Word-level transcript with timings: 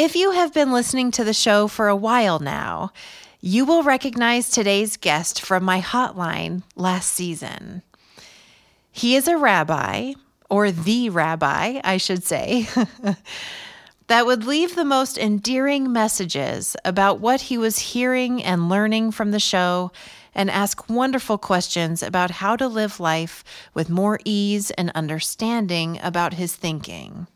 If 0.00 0.14
you 0.14 0.30
have 0.30 0.54
been 0.54 0.70
listening 0.70 1.10
to 1.10 1.24
the 1.24 1.34
show 1.34 1.66
for 1.66 1.88
a 1.88 1.96
while 1.96 2.38
now, 2.38 2.92
you 3.40 3.64
will 3.64 3.82
recognize 3.82 4.48
today's 4.48 4.96
guest 4.96 5.40
from 5.40 5.64
my 5.64 5.80
hotline 5.80 6.62
last 6.76 7.12
season. 7.12 7.82
He 8.92 9.16
is 9.16 9.26
a 9.26 9.36
rabbi, 9.36 10.12
or 10.48 10.70
the 10.70 11.10
rabbi, 11.10 11.80
I 11.82 11.96
should 11.96 12.22
say, 12.22 12.68
that 14.06 14.24
would 14.24 14.44
leave 14.44 14.76
the 14.76 14.84
most 14.84 15.18
endearing 15.18 15.92
messages 15.92 16.76
about 16.84 17.18
what 17.18 17.40
he 17.40 17.58
was 17.58 17.80
hearing 17.80 18.40
and 18.40 18.68
learning 18.68 19.10
from 19.10 19.32
the 19.32 19.40
show 19.40 19.90
and 20.32 20.48
ask 20.48 20.88
wonderful 20.88 21.38
questions 21.38 22.04
about 22.04 22.30
how 22.30 22.54
to 22.54 22.68
live 22.68 23.00
life 23.00 23.42
with 23.74 23.90
more 23.90 24.20
ease 24.24 24.70
and 24.70 24.92
understanding 24.94 25.98
about 26.00 26.34
his 26.34 26.54
thinking. 26.54 27.26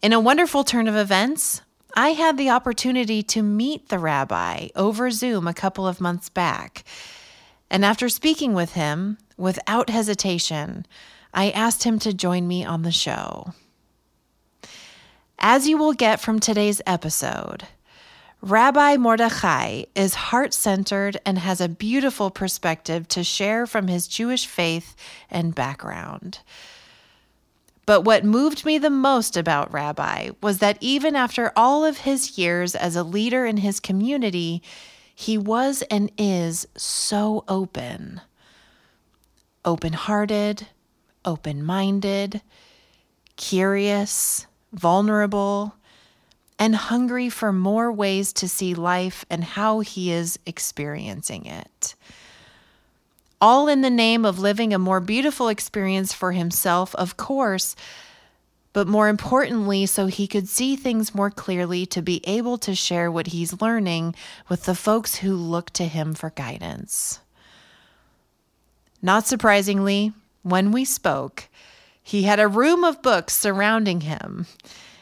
In 0.00 0.12
a 0.12 0.20
wonderful 0.20 0.62
turn 0.62 0.86
of 0.86 0.94
events, 0.94 1.60
I 1.92 2.10
had 2.10 2.38
the 2.38 2.50
opportunity 2.50 3.20
to 3.24 3.42
meet 3.42 3.88
the 3.88 3.98
rabbi 3.98 4.68
over 4.76 5.10
Zoom 5.10 5.48
a 5.48 5.54
couple 5.54 5.88
of 5.88 6.00
months 6.00 6.28
back. 6.28 6.84
And 7.68 7.84
after 7.84 8.08
speaking 8.08 8.54
with 8.54 8.74
him, 8.74 9.18
without 9.36 9.90
hesitation, 9.90 10.86
I 11.34 11.50
asked 11.50 11.82
him 11.82 11.98
to 11.98 12.14
join 12.14 12.46
me 12.46 12.64
on 12.64 12.82
the 12.82 12.92
show. 12.92 13.54
As 15.40 15.66
you 15.66 15.76
will 15.76 15.94
get 15.94 16.20
from 16.20 16.38
today's 16.38 16.80
episode, 16.86 17.66
Rabbi 18.40 18.98
Mordechai 18.98 19.82
is 19.96 20.14
heart 20.14 20.54
centered 20.54 21.18
and 21.26 21.40
has 21.40 21.60
a 21.60 21.68
beautiful 21.68 22.30
perspective 22.30 23.08
to 23.08 23.24
share 23.24 23.66
from 23.66 23.88
his 23.88 24.06
Jewish 24.06 24.46
faith 24.46 24.94
and 25.28 25.56
background. 25.56 26.38
But 27.88 28.02
what 28.02 28.22
moved 28.22 28.66
me 28.66 28.76
the 28.76 28.90
most 28.90 29.34
about 29.34 29.72
Rabbi 29.72 30.32
was 30.42 30.58
that 30.58 30.76
even 30.82 31.16
after 31.16 31.54
all 31.56 31.86
of 31.86 31.96
his 31.96 32.36
years 32.36 32.74
as 32.74 32.96
a 32.96 33.02
leader 33.02 33.46
in 33.46 33.56
his 33.56 33.80
community, 33.80 34.62
he 35.14 35.38
was 35.38 35.80
and 35.90 36.12
is 36.18 36.68
so 36.76 37.44
open. 37.48 38.20
Open 39.64 39.94
hearted, 39.94 40.66
open 41.24 41.64
minded, 41.64 42.42
curious, 43.36 44.46
vulnerable, 44.70 45.74
and 46.58 46.76
hungry 46.76 47.30
for 47.30 47.54
more 47.54 47.90
ways 47.90 48.34
to 48.34 48.50
see 48.50 48.74
life 48.74 49.24
and 49.30 49.42
how 49.42 49.80
he 49.80 50.12
is 50.12 50.38
experiencing 50.44 51.46
it 51.46 51.94
all 53.40 53.68
in 53.68 53.82
the 53.82 53.90
name 53.90 54.24
of 54.24 54.38
living 54.38 54.72
a 54.72 54.78
more 54.78 55.00
beautiful 55.00 55.48
experience 55.48 56.12
for 56.12 56.32
himself, 56.32 56.94
of 56.96 57.16
course, 57.16 57.76
but 58.72 58.86
more 58.86 59.08
importantly, 59.08 59.86
so 59.86 60.06
he 60.06 60.26
could 60.26 60.48
see 60.48 60.76
things 60.76 61.14
more 61.14 61.30
clearly 61.30 61.86
to 61.86 62.02
be 62.02 62.20
able 62.26 62.58
to 62.58 62.74
share 62.74 63.10
what 63.10 63.28
he's 63.28 63.60
learning 63.60 64.14
with 64.48 64.64
the 64.64 64.74
folks 64.74 65.16
who 65.16 65.34
look 65.34 65.70
to 65.70 65.84
him 65.84 66.14
for 66.14 66.30
guidance. 66.30 67.20
Not 69.00 69.26
surprisingly, 69.26 70.12
when 70.42 70.72
we 70.72 70.84
spoke, 70.84 71.48
he 72.02 72.22
had 72.22 72.40
a 72.40 72.48
room 72.48 72.84
of 72.84 73.02
books 73.02 73.36
surrounding 73.36 74.02
him 74.02 74.46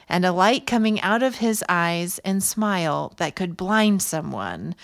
and 0.08 0.24
a 0.24 0.32
light 0.32 0.66
coming 0.66 1.00
out 1.00 1.22
of 1.22 1.36
his 1.36 1.64
eyes 1.68 2.18
and 2.20 2.42
smile 2.42 3.12
that 3.16 3.36
could 3.36 3.56
blind 3.56 4.02
someone 4.02 4.74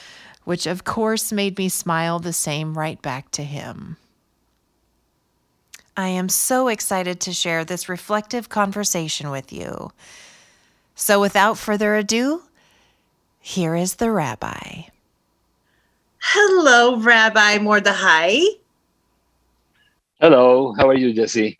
which 0.44 0.66
of 0.66 0.84
course 0.84 1.32
made 1.32 1.58
me 1.58 1.68
smile 1.68 2.18
the 2.18 2.32
same 2.32 2.76
right 2.76 3.00
back 3.02 3.30
to 3.32 3.42
him. 3.42 3.96
I 5.96 6.08
am 6.08 6.28
so 6.28 6.68
excited 6.68 7.20
to 7.20 7.32
share 7.32 7.64
this 7.64 7.88
reflective 7.88 8.48
conversation 8.48 9.30
with 9.30 9.52
you. 9.52 9.92
So, 10.94 11.20
without 11.20 11.58
further 11.58 11.96
ado, 11.96 12.42
here 13.40 13.74
is 13.74 13.96
the 13.96 14.10
rabbi. 14.10 14.82
Hello, 16.20 16.96
Rabbi 16.96 17.58
Mordechai. 17.58 18.38
Hello, 20.20 20.72
how 20.78 20.88
are 20.88 20.94
you, 20.94 21.12
Jesse? 21.12 21.58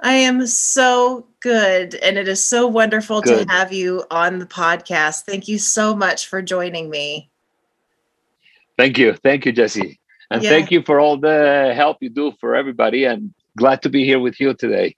I 0.00 0.14
am 0.14 0.46
so 0.46 1.26
good, 1.40 1.94
and 1.96 2.16
it 2.16 2.26
is 2.26 2.42
so 2.42 2.66
wonderful 2.66 3.20
good. 3.20 3.46
to 3.46 3.52
have 3.52 3.72
you 3.72 4.04
on 4.10 4.38
the 4.38 4.46
podcast. 4.46 5.24
Thank 5.24 5.46
you 5.46 5.58
so 5.58 5.94
much 5.94 6.26
for 6.26 6.40
joining 6.40 6.88
me. 6.88 7.30
Thank 8.80 8.96
you. 8.96 9.12
Thank 9.12 9.44
you, 9.44 9.52
Jesse. 9.52 10.00
And 10.30 10.42
yeah. 10.42 10.48
thank 10.48 10.70
you 10.70 10.80
for 10.82 11.00
all 11.00 11.18
the 11.18 11.74
help 11.76 11.98
you 12.00 12.08
do 12.08 12.32
for 12.40 12.56
everybody. 12.56 13.04
And 13.04 13.34
glad 13.58 13.82
to 13.82 13.90
be 13.90 14.06
here 14.06 14.18
with 14.18 14.40
you 14.40 14.54
today. 14.54 14.96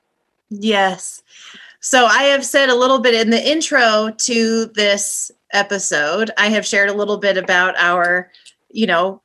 Yes. 0.50 1.20
So 1.80 2.06
I 2.06 2.22
have 2.24 2.44
said 2.44 2.68
a 2.68 2.76
little 2.76 3.00
bit 3.00 3.14
in 3.14 3.30
the 3.30 3.44
intro 3.44 4.14
to 4.18 4.66
this 4.66 5.32
episode. 5.52 6.30
I 6.38 6.46
have 6.50 6.64
shared 6.64 6.90
a 6.90 6.94
little 6.94 7.16
bit 7.18 7.36
about 7.36 7.74
our, 7.76 8.30
you 8.70 8.86
know, 8.86 9.20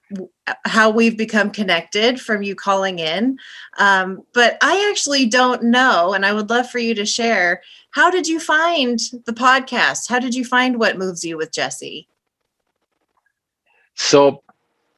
how 0.66 0.90
we've 0.90 1.20
become 1.20 1.52
connected 1.52 2.20
from 2.20 2.42
you 2.42 2.56
calling 2.56 2.98
in. 2.98 3.38
Um, 3.78 4.24
but 4.34 4.58
I 4.64 4.90
actually 4.90 5.28
don't 5.28 5.66
know, 5.66 6.14
and 6.14 6.26
I 6.26 6.34
would 6.34 6.50
love 6.50 6.68
for 6.68 6.80
you 6.80 6.96
to 6.96 7.06
share. 7.06 7.62
How 7.92 8.10
did 8.10 8.28
you 8.28 8.40
find 8.40 9.00
the 9.26 9.34
podcast? 9.34 10.10
How 10.10 10.18
did 10.18 10.34
you 10.34 10.44
find 10.44 10.80
what 10.80 10.98
moves 10.98 11.24
you 11.24 11.38
with 11.38 11.52
Jesse? 11.52 12.08
So 13.94 14.42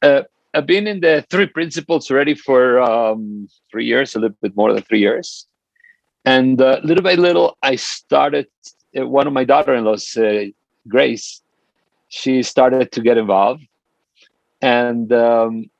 uh, 0.02 0.22
I've 0.52 0.66
been 0.66 0.86
in 0.86 1.00
the 1.00 1.24
three 1.30 1.46
principles 1.46 2.10
already 2.10 2.34
for 2.34 2.80
um, 2.80 3.48
three 3.70 3.86
years, 3.86 4.14
a 4.14 4.18
little 4.18 4.36
bit 4.42 4.56
more 4.56 4.72
than 4.72 4.82
three 4.82 4.98
years. 4.98 5.46
And 6.24 6.60
uh, 6.60 6.80
little 6.82 7.02
by 7.02 7.14
little, 7.14 7.56
I 7.62 7.76
started, 7.76 8.48
uh, 8.98 9.06
one 9.06 9.26
of 9.26 9.32
my 9.32 9.44
daughter 9.44 9.74
in 9.74 9.84
laws, 9.84 10.16
uh, 10.16 10.46
Grace, 10.88 11.42
she 12.08 12.42
started 12.42 12.90
to 12.92 13.00
get 13.00 13.16
involved. 13.16 13.62
And 14.60 15.10
um, 15.12 15.70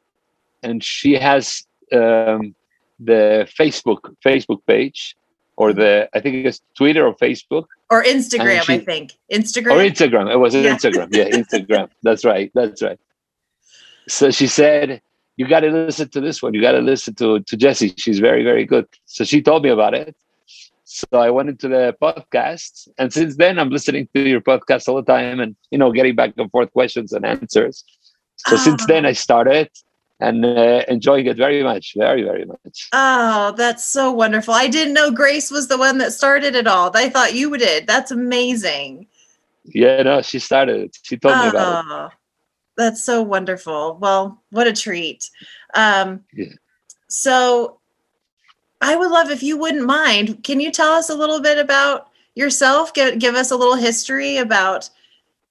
and 0.63 0.83
she 0.83 1.15
has 1.15 1.67
um, 1.93 2.55
the 2.99 3.47
Facebook 3.59 4.15
Facebook 4.25 4.65
page 4.67 5.17
or 5.57 5.75
the 5.75 6.09
I 6.15 6.21
think 6.21 6.47
it's 6.47 6.63
Twitter 6.75 7.07
or 7.07 7.15
Facebook 7.17 7.67
or 7.91 8.03
Instagram. 8.05 8.63
She, 8.63 8.75
I 8.75 8.79
think 8.79 9.13
Instagram 9.31 9.73
or 9.73 9.91
Instagram. 9.91 10.33
It 10.33 10.39
was 10.39 10.55
yeah. 10.55 10.75
Instagram. 10.75 11.09
Yeah, 11.15 11.29
Instagram. 11.29 11.91
That's 12.03 12.25
right. 12.25 12.51
That's 12.55 12.81
right 12.81 12.99
so 14.11 14.31
she 14.31 14.47
said, 14.47 15.01
"You 15.37 15.47
got 15.49 15.61
to 15.61 15.71
listen 15.71 16.09
to 16.11 16.21
this 16.21 16.43
one. 16.43 16.55
You 16.55 16.61
got 16.61 16.73
to 16.73 16.81
listen 16.81 17.15
to 17.17 17.41
to 17.41 17.57
Jessie. 17.57 17.95
She's 17.97 18.19
very 18.19 18.43
very 18.43 18.65
good." 18.65 18.87
So 19.07 19.25
she 19.25 19.41
told 19.43 19.63
me 19.63 19.71
about 19.71 19.95
it. 19.95 20.17
So 20.85 21.07
I 21.13 21.31
went 21.31 21.49
into 21.49 21.69
the 21.69 21.97
podcast, 22.03 22.89
and 22.99 23.13
since 23.13 23.37
then 23.37 23.59
I'm 23.59 23.71
listening 23.71 24.09
to 24.15 24.29
your 24.29 24.41
podcast 24.41 24.89
all 24.89 24.97
the 24.97 25.03
time, 25.03 25.39
and 25.39 25.55
you 25.71 25.79
know, 25.79 25.93
getting 25.93 26.17
back 26.17 26.35
and 26.37 26.51
forth 26.51 26.73
questions 26.73 27.13
and 27.13 27.25
answers. 27.25 27.85
So 28.37 28.57
oh. 28.57 28.59
since 28.59 28.85
then 28.87 29.07
I 29.07 29.13
started 29.13 29.71
and 30.19 30.45
uh, 30.45 30.83
enjoying 30.89 31.27
it 31.27 31.37
very 31.37 31.63
much, 31.63 31.95
very 31.97 32.23
very 32.23 32.45
much. 32.45 32.89
Oh, 32.93 33.55
that's 33.57 33.85
so 33.85 34.11
wonderful! 34.11 34.55
I 34.55 34.67
didn't 34.67 34.95
know 34.95 35.11
Grace 35.11 35.51
was 35.51 35.69
the 35.69 35.79
one 35.79 35.99
that 35.99 36.13
started 36.13 36.55
it 36.57 36.67
all. 36.67 36.91
I 36.95 37.09
thought 37.09 37.35
you 37.35 37.57
did. 37.57 37.87
That's 37.87 38.11
amazing. 38.11 39.07
Yeah, 39.65 40.03
no, 40.03 40.23
she 40.23 40.39
started 40.41 40.81
it. 40.81 40.99
She 41.03 41.17
told 41.17 41.37
oh. 41.37 41.43
me 41.43 41.49
about 41.51 41.85
it. 42.13 42.20
That's 42.81 43.03
so 43.03 43.21
wonderful. 43.21 43.99
Well, 44.01 44.43
what 44.49 44.67
a 44.67 44.73
treat. 44.73 45.29
Um, 45.75 46.25
yeah. 46.33 46.47
So, 47.09 47.79
I 48.81 48.97
would 48.97 49.11
love 49.11 49.31
if 49.31 49.43
you 49.43 49.59
wouldn't 49.59 49.85
mind. 49.85 50.43
Can 50.45 50.61
you 50.61 50.73
tell 50.73 50.93
us 50.93 51.11
a 51.11 51.15
little 51.15 51.43
bit 51.43 51.59
about 51.59 52.09
yourself? 52.35 52.95
Give 52.95 53.19
give 53.19 53.35
us 53.35 53.51
a 53.51 53.57
little 53.57 53.75
history 53.75 54.39
about 54.39 54.89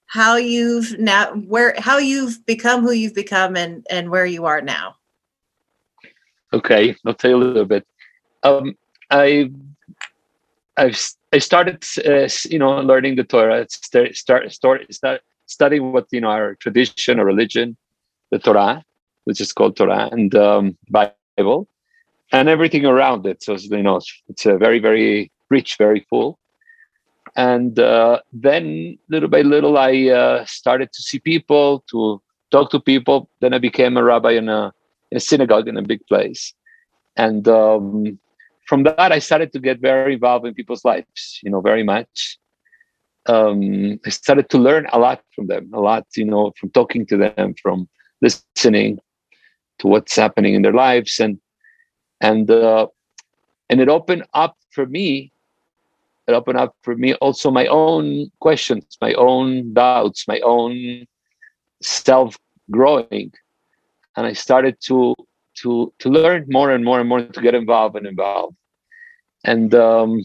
how 0.07 0.37
you've 0.37 0.97
now 0.97 1.35
where 1.35 1.75
how 1.77 1.99
you've 1.99 2.43
become 2.47 2.81
who 2.81 2.93
you've 2.93 3.13
become 3.13 3.55
and 3.55 3.85
and 3.91 4.09
where 4.09 4.25
you 4.25 4.45
are 4.45 4.61
now. 4.61 4.95
Okay, 6.51 6.95
I'll 7.05 7.13
tell 7.13 7.29
you 7.29 7.37
a 7.37 7.45
little 7.45 7.65
bit. 7.65 7.85
Um, 8.41 8.75
I 9.11 9.51
I've 10.77 10.99
I 11.31 11.37
started 11.37 11.85
uh, 12.07 12.27
you 12.45 12.57
know 12.57 12.81
learning 12.81 13.17
the 13.17 13.23
Torah. 13.23 13.59
It's 13.59 13.75
start 13.75 14.15
start 14.15 14.51
start 14.51 14.91
start 14.91 15.21
studying 15.49 15.91
what 15.91 16.07
you 16.11 16.21
know 16.21 16.29
our 16.29 16.55
tradition 16.55 17.19
or 17.19 17.25
religion, 17.25 17.75
the 18.31 18.39
Torah, 18.39 18.83
which 19.25 19.41
is 19.41 19.51
called 19.51 19.75
Torah 19.75 20.09
and 20.11 20.33
um, 20.35 20.77
Bible, 20.89 21.67
and 22.31 22.47
everything 22.47 22.85
around 22.85 23.25
it. 23.25 23.43
So 23.43 23.55
you 23.55 23.83
know 23.83 23.99
it's 24.29 24.45
a 24.45 24.57
very 24.57 24.79
very 24.79 25.31
rich, 25.49 25.75
very 25.77 26.05
full. 26.09 26.39
And 27.35 27.77
uh, 27.77 28.21
then 28.33 28.97
little 29.09 29.29
by 29.29 29.41
little 29.41 29.77
i 29.77 30.07
uh, 30.09 30.45
started 30.45 30.91
to 30.93 31.01
see 31.01 31.19
people 31.19 31.83
to 31.91 32.21
talk 32.51 32.71
to 32.71 32.79
people. 32.79 33.29
Then 33.41 33.53
i 33.53 33.59
became 33.59 33.97
a 33.97 34.03
rabbi 34.03 34.31
in 34.31 34.49
a, 34.49 34.73
in 35.11 35.17
a 35.17 35.19
synagogue 35.19 35.67
in 35.67 35.77
a 35.77 35.83
big 35.83 36.05
place. 36.07 36.53
And 37.17 37.47
um, 37.47 38.17
from 38.69 38.83
that 38.83 39.11
i 39.11 39.19
started 39.19 39.51
to 39.51 39.59
get 39.59 39.79
very 39.79 40.13
involved 40.13 40.45
in 40.45 40.53
people's 40.53 40.85
lives 40.85 41.39
you 41.43 41.49
know 41.51 41.59
very 41.59 41.83
much 41.93 42.37
um, 43.33 43.99
i 44.05 44.09
started 44.09 44.47
to 44.49 44.57
learn 44.57 44.85
a 44.91 44.99
lot 45.05 45.19
from 45.33 45.45
them 45.47 45.69
a 45.73 45.81
lot 45.89 46.05
you 46.15 46.25
know 46.25 46.45
from 46.57 46.69
talking 46.79 47.05
to 47.05 47.17
them 47.17 47.53
from 47.63 47.87
listening 48.21 48.99
to 49.79 49.87
what's 49.87 50.15
happening 50.15 50.53
in 50.53 50.61
their 50.61 50.73
lives. 50.73 51.19
And 51.19 51.39
and 52.21 52.49
uh, 52.51 52.87
and 53.69 53.81
it 53.81 53.89
opened 53.89 54.25
up 54.33 54.57
for 54.71 54.85
me 54.85 55.31
it 56.27 56.33
opened 56.33 56.59
up 56.59 56.75
for 56.83 56.95
me 56.95 57.15
also 57.15 57.49
my 57.49 57.65
own 57.67 58.29
questions, 58.39 58.97
my 59.01 59.13
own 59.13 59.73
doubts, 59.73 60.27
my 60.27 60.39
own 60.41 61.07
self 61.81 62.37
growing, 62.69 63.31
and 64.15 64.27
I 64.27 64.33
started 64.33 64.77
to 64.87 65.15
to 65.61 65.91
to 65.99 66.09
learn 66.09 66.45
more 66.47 66.71
and 66.71 66.85
more 66.85 66.99
and 66.99 67.09
more 67.09 67.23
to 67.23 67.41
get 67.41 67.55
involved 67.55 67.95
and 67.95 68.05
involved, 68.05 68.55
and 69.43 69.73
um, 69.73 70.23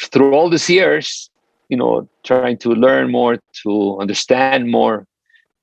through 0.00 0.34
all 0.34 0.48
these 0.48 0.70
years, 0.70 1.30
you 1.68 1.76
know, 1.76 2.08
trying 2.24 2.58
to 2.58 2.70
learn 2.70 3.10
more, 3.10 3.38
to 3.62 3.98
understand 4.00 4.70
more, 4.70 5.06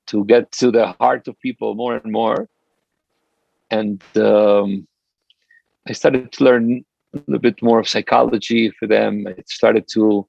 to 0.06 0.24
get 0.24 0.52
to 0.52 0.70
the 0.70 0.92
heart 1.00 1.26
of 1.28 1.38
people 1.40 1.74
more 1.74 1.96
and 1.96 2.12
more, 2.12 2.48
and 3.70 4.02
um, 4.16 4.86
I 5.88 5.92
started 5.92 6.32
to 6.32 6.44
learn 6.44 6.84
a 7.14 7.18
little 7.26 7.40
bit 7.40 7.62
more 7.62 7.80
of 7.80 7.88
psychology 7.88 8.70
for 8.78 8.86
them. 8.86 9.26
I 9.26 9.34
started 9.46 9.86
to 9.94 10.26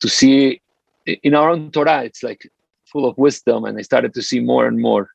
to 0.00 0.08
see 0.08 0.60
in 1.06 1.34
our 1.34 1.50
own 1.50 1.70
Torah, 1.70 2.04
it's 2.04 2.22
like 2.22 2.48
full 2.86 3.06
of 3.06 3.16
wisdom, 3.18 3.64
and 3.64 3.78
I 3.78 3.82
started 3.82 4.14
to 4.14 4.22
see 4.22 4.40
more 4.40 4.66
and 4.66 4.80
more. 4.80 5.10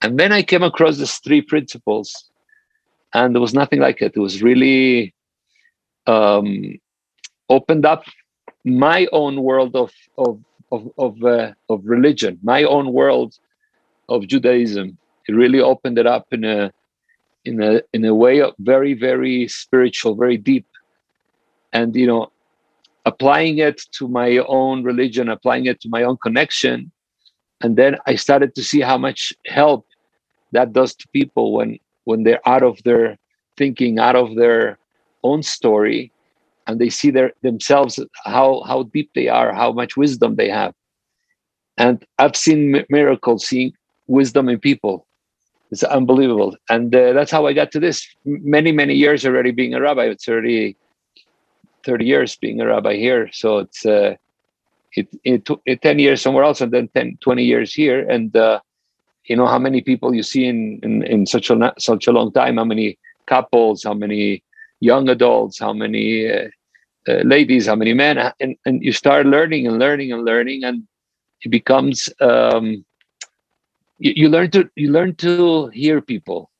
And 0.00 0.18
then 0.18 0.32
I 0.32 0.42
came 0.42 0.62
across 0.62 0.96
these 0.98 1.18
three 1.18 1.42
principles, 1.42 2.30
and 3.14 3.34
there 3.34 3.40
was 3.40 3.54
nothing 3.54 3.80
like 3.80 4.02
it. 4.02 4.12
It 4.16 4.20
was 4.20 4.42
really 4.42 5.14
um, 6.06 6.78
opened 7.52 7.84
up 7.84 8.02
my 8.64 9.06
own 9.12 9.34
world 9.48 9.74
of 9.76 9.90
of 10.26 10.34
of 10.74 10.82
of, 10.96 11.12
uh, 11.22 11.52
of 11.68 11.78
religion, 11.84 12.38
my 12.42 12.62
own 12.64 12.86
world 12.92 13.30
of 14.08 14.26
Judaism. 14.26 14.86
It 15.28 15.34
really 15.42 15.60
opened 15.60 15.98
it 16.02 16.06
up 16.06 16.26
in 16.36 16.42
a 16.44 16.72
in 17.44 17.62
a 17.62 17.82
in 17.92 18.04
a 18.04 18.14
way 18.14 18.40
of 18.40 18.54
very 18.58 18.94
very 19.08 19.36
spiritual 19.48 20.14
very 20.14 20.38
deep. 20.50 20.66
And 21.72 21.94
you 22.02 22.06
know 22.06 22.32
applying 23.04 23.58
it 23.68 23.78
to 23.96 24.06
my 24.20 24.30
own 24.60 24.84
religion 24.90 25.28
applying 25.28 25.66
it 25.66 25.80
to 25.82 25.88
my 25.88 26.02
own 26.08 26.16
connection. 26.26 26.90
And 27.64 27.76
then 27.80 27.92
i 28.10 28.14
started 28.26 28.50
to 28.56 28.62
see 28.70 28.80
how 28.90 28.98
much 29.06 29.20
help 29.58 29.86
that 30.54 30.68
does 30.78 30.92
to 31.00 31.04
people 31.18 31.46
when 31.56 31.70
when 32.08 32.20
they're 32.24 32.46
out 32.54 32.64
of 32.70 32.74
their 32.88 33.04
thinking 33.60 33.92
out 34.06 34.16
of 34.16 34.28
their 34.40 34.78
own 35.22 35.40
story 35.56 36.00
and 36.72 36.80
they 36.80 36.90
see 36.90 37.10
their 37.10 37.32
themselves 37.42 38.00
how 38.24 38.62
how 38.66 38.82
deep 38.94 39.10
they 39.14 39.28
are 39.28 39.52
how 39.52 39.70
much 39.72 39.96
wisdom 39.96 40.36
they 40.36 40.48
have. 40.48 40.74
And 41.76 42.04
i've 42.18 42.36
seen 42.36 42.84
miracles 42.88 43.46
seeing 43.46 43.72
wisdom 44.06 44.48
in 44.48 44.58
people. 44.58 45.06
It's 45.70 45.82
unbelievable. 45.82 46.56
And 46.68 46.94
uh, 46.94 47.12
that's 47.12 47.30
how 47.30 47.46
i 47.46 47.52
got 47.52 47.70
to 47.72 47.80
this. 47.80 48.06
Many 48.24 48.72
many 48.72 48.94
years 48.94 49.24
already 49.24 49.52
being 49.52 49.74
a 49.74 49.80
rabbi. 49.80 50.04
It's 50.04 50.28
already 50.28 50.76
30 51.84 52.04
years 52.04 52.36
being 52.36 52.60
a 52.60 52.66
rabbi 52.66 52.96
here. 52.96 53.30
So 53.32 53.58
it's 53.58 53.86
uh, 53.86 54.16
it, 54.94 55.08
it, 55.24 55.48
it 55.64 55.82
10 55.82 55.98
years 55.98 56.20
somewhere 56.20 56.44
else 56.44 56.60
and 56.60 56.72
then 56.72 56.88
10 56.88 57.18
20 57.20 57.44
years 57.44 57.72
here. 57.72 58.06
And 58.08 58.36
uh, 58.36 58.60
you 59.24 59.36
know 59.36 59.46
how 59.46 59.58
many 59.58 59.80
people 59.80 60.14
you 60.14 60.22
see 60.22 60.46
in, 60.46 60.80
in 60.82 61.02
in 61.04 61.26
such 61.26 61.50
a 61.50 61.72
such 61.78 62.06
a 62.06 62.12
long 62.12 62.32
time? 62.32 62.56
How 62.56 62.64
many 62.64 62.98
couples? 63.26 63.84
How 63.84 63.94
many 63.94 64.42
young 64.80 65.08
adults? 65.08 65.58
How 65.58 65.72
many 65.72 66.30
uh, 66.30 66.48
uh, 67.08 67.22
ladies 67.24 67.66
how 67.66 67.74
many 67.74 67.92
men 67.92 68.18
and, 68.40 68.56
and 68.66 68.82
you 68.82 68.92
start 68.92 69.26
learning 69.26 69.66
and 69.66 69.78
learning 69.78 70.12
and 70.12 70.24
learning 70.24 70.64
and 70.64 70.82
it 71.42 71.50
becomes 71.50 72.08
um, 72.20 72.84
you, 73.98 74.12
you 74.16 74.28
learn 74.28 74.50
to 74.50 74.68
you 74.76 74.90
learn 74.90 75.14
to 75.16 75.68
hear 75.68 76.00
people 76.00 76.50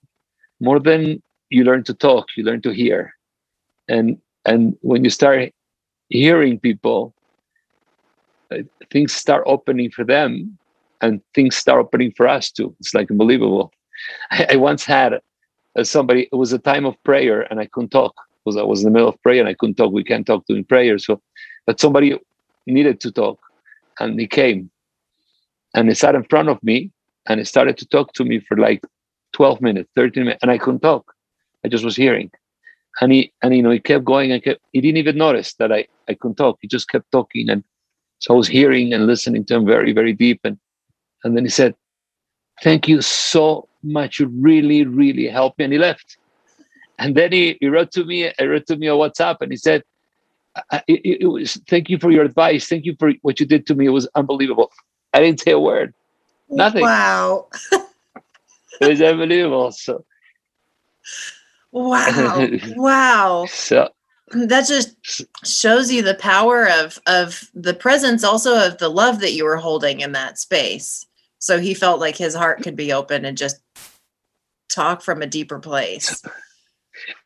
more 0.60 0.80
than 0.80 1.22
you 1.50 1.64
learn 1.64 1.84
to 1.84 1.94
talk 1.94 2.26
you 2.36 2.44
learn 2.44 2.62
to 2.62 2.70
hear. 2.70 3.12
And 3.88 4.18
and 4.44 4.76
when 4.80 5.04
you 5.04 5.10
start 5.10 5.52
hearing 6.08 6.58
people 6.58 7.14
uh, 8.52 8.58
things 8.90 9.12
start 9.12 9.44
opening 9.46 9.90
for 9.90 10.04
them 10.04 10.58
and 11.00 11.20
things 11.34 11.56
start 11.56 11.80
opening 11.80 12.12
for 12.16 12.28
us 12.28 12.50
too. 12.50 12.74
It's 12.80 12.94
like 12.94 13.10
unbelievable. 13.10 13.72
I, 14.30 14.46
I 14.50 14.56
once 14.56 14.84
had 14.84 15.20
uh, 15.78 15.84
somebody 15.84 16.28
it 16.32 16.36
was 16.36 16.52
a 16.52 16.58
time 16.58 16.84
of 16.84 17.02
prayer 17.02 17.42
and 17.50 17.58
i 17.60 17.66
couldn't 17.66 17.90
talk 17.90 18.14
because 18.44 18.56
i 18.56 18.62
was 18.62 18.80
in 18.80 18.84
the 18.86 18.90
middle 18.90 19.08
of 19.08 19.22
prayer 19.22 19.40
and 19.40 19.48
i 19.48 19.54
couldn't 19.54 19.76
talk. 19.76 19.92
We 19.92 20.04
can't 20.04 20.26
talk 20.26 20.44
during 20.46 20.64
prayer. 20.64 20.98
So 20.98 21.20
but 21.66 21.80
somebody 21.80 22.18
needed 22.66 23.00
to 23.00 23.12
talk 23.12 23.38
and 24.00 24.18
he 24.18 24.26
came 24.26 24.70
and 25.74 25.88
he 25.88 25.94
sat 25.94 26.14
in 26.14 26.24
front 26.24 26.48
of 26.48 26.62
me 26.62 26.90
and 27.28 27.38
he 27.40 27.44
started 27.44 27.76
to 27.78 27.86
talk 27.86 28.12
to 28.14 28.24
me 28.24 28.40
for 28.40 28.56
like 28.56 28.82
12 29.32 29.60
minutes 29.60 29.90
13 29.96 30.24
minutes 30.24 30.42
and 30.42 30.50
i 30.50 30.58
couldn't 30.58 30.80
talk. 30.80 31.14
I 31.64 31.68
just 31.68 31.84
was 31.84 31.96
hearing. 31.96 32.30
And 33.00 33.12
he 33.12 33.32
and 33.42 33.54
you 33.54 33.62
know 33.62 33.70
he 33.70 33.78
kept 33.78 34.04
going 34.04 34.32
and 34.32 34.42
kept, 34.42 34.60
he 34.72 34.80
didn't 34.80 34.98
even 34.98 35.16
notice 35.16 35.54
that 35.54 35.72
i 35.72 35.86
i 36.08 36.14
couldn't 36.14 36.36
talk. 36.36 36.58
He 36.60 36.68
just 36.68 36.88
kept 36.88 37.10
talking 37.12 37.48
and 37.48 37.64
so 38.18 38.34
i 38.34 38.36
was 38.36 38.48
hearing 38.48 38.92
and 38.92 39.06
listening 39.06 39.44
to 39.46 39.54
him 39.56 39.66
very 39.66 39.92
very 39.92 40.12
deep. 40.12 40.40
And 40.44 40.58
and 41.24 41.36
then 41.36 41.44
he 41.44 41.50
said 41.50 41.74
thank 42.62 42.86
you 42.86 43.00
so 43.00 43.68
much. 43.82 44.20
You 44.20 44.26
really 44.26 44.84
really 44.84 45.26
helped 45.26 45.58
me. 45.58 45.64
And 45.64 45.72
he 45.72 45.78
left 45.78 46.18
and 47.02 47.14
then 47.16 47.32
he, 47.32 47.56
he 47.60 47.68
wrote 47.68 47.90
to 47.92 48.04
me 48.04 48.32
he 48.38 48.44
wrote 48.44 48.66
to 48.66 48.76
me 48.76 48.88
on 48.88 48.98
whatsapp 48.98 49.36
and 49.40 49.50
he 49.50 49.56
said 49.56 49.82
it, 50.86 51.22
it 51.22 51.26
was 51.26 51.60
thank 51.68 51.88
you 51.88 51.98
for 51.98 52.10
your 52.10 52.24
advice 52.24 52.66
thank 52.68 52.84
you 52.84 52.94
for 52.98 53.12
what 53.22 53.40
you 53.40 53.46
did 53.46 53.66
to 53.66 53.74
me 53.74 53.86
it 53.86 53.90
was 53.90 54.08
unbelievable 54.14 54.70
i 55.12 55.20
didn't 55.20 55.40
say 55.40 55.52
a 55.52 55.58
word 55.58 55.94
Nothing. 56.52 56.82
Wow. 56.82 57.46
it 57.72 58.88
was 58.88 59.02
unbelievable. 59.02 59.72
So 59.72 60.04
Wow. 61.72 62.46
wow. 62.76 63.46
So 63.46 63.88
that 64.32 64.68
just 64.68 65.24
shows 65.44 65.90
you 65.90 66.02
the 66.02 66.14
power 66.14 66.68
of 66.68 67.00
of 67.06 67.50
the 67.54 67.74
presence 67.74 68.22
also 68.22 68.66
of 68.66 68.78
the 68.78 68.90
love 68.90 69.20
that 69.20 69.32
you 69.32 69.44
were 69.44 69.56
holding 69.56 70.00
in 70.00 70.12
that 70.12 70.38
space. 70.38 71.06
So 71.38 71.58
he 71.58 71.74
felt 71.74 72.00
like 72.00 72.16
his 72.16 72.34
heart 72.34 72.62
could 72.62 72.76
be 72.76 72.92
open 72.92 73.24
and 73.24 73.36
just 73.36 73.60
talk 74.68 75.02
from 75.02 75.22
a 75.22 75.26
deeper 75.26 75.58
place. 75.58 76.22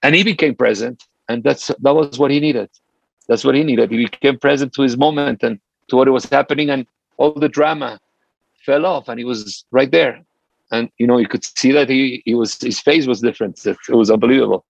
And 0.02 0.14
he 0.14 0.22
became 0.22 0.54
present 0.54 1.04
and 1.28 1.42
that's 1.42 1.68
that 1.68 1.94
was 1.94 2.18
what 2.18 2.30
he 2.30 2.40
needed. 2.40 2.70
That's 3.28 3.44
what 3.44 3.54
he 3.54 3.62
needed. 3.64 3.90
He 3.90 4.04
became 4.04 4.38
present 4.38 4.72
to 4.74 4.82
his 4.82 4.96
moment 4.96 5.42
and 5.42 5.58
to 5.88 5.96
what 5.96 6.08
was 6.08 6.24
happening 6.26 6.70
and 6.70 6.86
all 7.16 7.32
the 7.32 7.48
drama 7.48 8.00
fell 8.64 8.86
off 8.86 9.08
and 9.08 9.18
he 9.18 9.24
was 9.24 9.64
right 9.70 9.90
there. 9.90 10.22
And 10.70 10.90
you 10.98 11.06
know 11.06 11.18
you 11.18 11.28
could 11.28 11.44
see 11.44 11.72
that 11.72 11.88
he 11.88 12.22
he 12.24 12.34
was 12.34 12.60
his 12.60 12.80
face 12.80 13.06
was 13.06 13.20
different. 13.20 13.64
It, 13.66 13.76
it 13.88 13.94
was 13.94 14.10
unbelievable. 14.10 14.64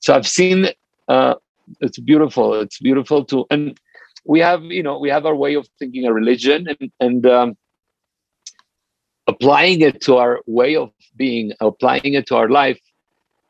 So 0.00 0.14
i've 0.14 0.26
seen 0.26 0.68
uh 1.08 1.34
it's 1.80 1.98
beautiful. 1.98 2.60
It's 2.60 2.78
beautiful 2.78 3.24
to 3.26 3.46
and 3.50 3.78
we 4.24 4.40
have 4.40 4.62
you 4.64 4.82
know 4.82 4.98
we 4.98 5.10
have 5.10 5.26
our 5.26 5.34
way 5.34 5.54
of 5.54 5.68
thinking 5.78 6.06
a 6.06 6.12
religion 6.12 6.68
and 6.68 6.92
and 7.00 7.26
um, 7.26 7.56
applying 9.26 9.80
it 9.80 10.00
to 10.02 10.16
our 10.16 10.40
way 10.46 10.76
of 10.76 10.90
being 11.16 11.52
applying 11.60 12.14
it 12.14 12.26
to 12.26 12.36
our 12.36 12.48
life 12.48 12.80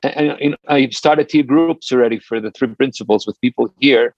and, 0.03 0.31
and 0.41 0.57
i've 0.69 0.95
started 0.95 1.31
here 1.31 1.43
groups 1.43 1.93
already 1.93 2.19
for 2.19 2.41
the 2.41 2.51
three 2.53 2.75
principles 2.75 3.27
with 3.27 3.41
people 3.41 3.73
here 3.81 4.15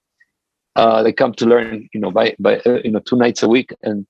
uh, 0.75 1.01
they 1.01 1.13
come 1.13 1.33
to 1.33 1.45
learn 1.45 1.87
you 1.93 1.99
know 1.99 2.11
by 2.11 2.35
by 2.39 2.59
uh, 2.65 2.79
you 2.83 2.91
know 2.91 2.99
two 2.99 3.15
nights 3.15 3.43
a 3.43 3.47
week 3.47 3.73
and 3.83 4.05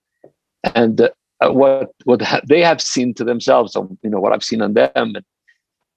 and 0.74 1.10
uh, 1.42 1.52
what 1.52 1.92
what 2.06 2.22
ha- 2.22 2.42
they 2.48 2.62
have 2.62 2.82
seen 2.82 3.14
to 3.14 3.24
themselves, 3.24 3.76
or 3.76 3.88
you 4.02 4.10
know 4.10 4.20
what 4.20 4.34
I've 4.34 4.44
seen 4.44 4.62
on 4.62 4.74
them. 4.74 4.90
And 4.96 5.22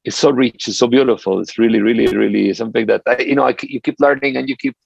it's 0.04 0.16
so 0.16 0.30
rich, 0.30 0.68
it's 0.68 0.78
so 0.78 0.86
beautiful. 0.86 1.40
It's 1.40 1.58
really, 1.58 1.80
really, 1.80 2.14
really 2.16 2.52
something 2.54 2.86
that 2.86 3.02
I, 3.06 3.18
you 3.18 3.34
know 3.34 3.46
I, 3.46 3.54
you 3.62 3.80
keep 3.80 3.96
learning 4.00 4.36
and 4.36 4.48
you 4.48 4.56
keep 4.56 4.76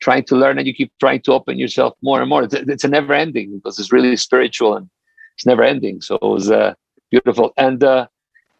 trying 0.00 0.24
to 0.24 0.36
learn 0.36 0.58
and 0.58 0.66
you 0.66 0.74
keep 0.74 0.92
trying 1.00 1.22
to 1.22 1.32
open 1.32 1.58
yourself 1.58 1.94
more 2.02 2.20
and 2.20 2.28
more. 2.28 2.42
It's, 2.42 2.54
it's 2.54 2.84
a 2.84 2.88
never 2.88 3.14
ending 3.14 3.56
because 3.56 3.78
it's 3.78 3.92
really 3.92 4.16
spiritual 4.16 4.76
and 4.76 4.88
it's 5.36 5.46
never 5.46 5.62
ending. 5.62 6.00
So 6.02 6.16
it 6.16 6.22
was 6.22 6.50
uh, 6.50 6.74
beautiful. 7.10 7.52
And 7.56 7.82
uh, 7.82 8.08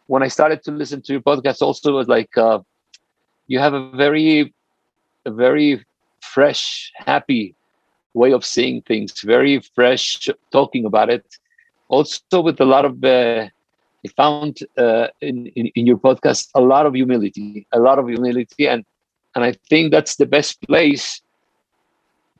when 0.07 0.23
I 0.23 0.27
started 0.27 0.63
to 0.63 0.71
listen 0.71 1.01
to 1.03 1.13
your 1.13 1.21
podcast, 1.21 1.61
also 1.61 1.93
was 1.93 2.07
like 2.07 2.37
uh, 2.37 2.59
you 3.47 3.59
have 3.59 3.73
a 3.73 3.89
very, 3.91 4.53
a 5.25 5.31
very 5.31 5.85
fresh, 6.21 6.91
happy 6.95 7.55
way 8.13 8.31
of 8.31 8.45
seeing 8.45 8.81
things. 8.81 9.21
Very 9.21 9.59
fresh 9.75 10.29
talking 10.51 10.85
about 10.85 11.09
it. 11.09 11.25
Also 11.87 12.41
with 12.41 12.59
a 12.59 12.65
lot 12.65 12.85
of. 12.85 13.03
Uh, 13.03 13.49
I 14.05 14.07
found 14.09 14.59
uh, 14.77 15.07
in, 15.21 15.47
in 15.55 15.67
in 15.73 15.87
your 15.87 15.97
podcast 15.97 16.49
a 16.53 16.61
lot 16.61 16.85
of 16.85 16.93
humility, 16.93 17.65
a 17.71 17.79
lot 17.79 17.97
of 17.97 18.07
humility, 18.07 18.67
and 18.67 18.85
and 19.33 19.43
I 19.43 19.53
think 19.69 19.91
that's 19.91 20.15
the 20.15 20.27
best 20.27 20.61
place 20.67 21.21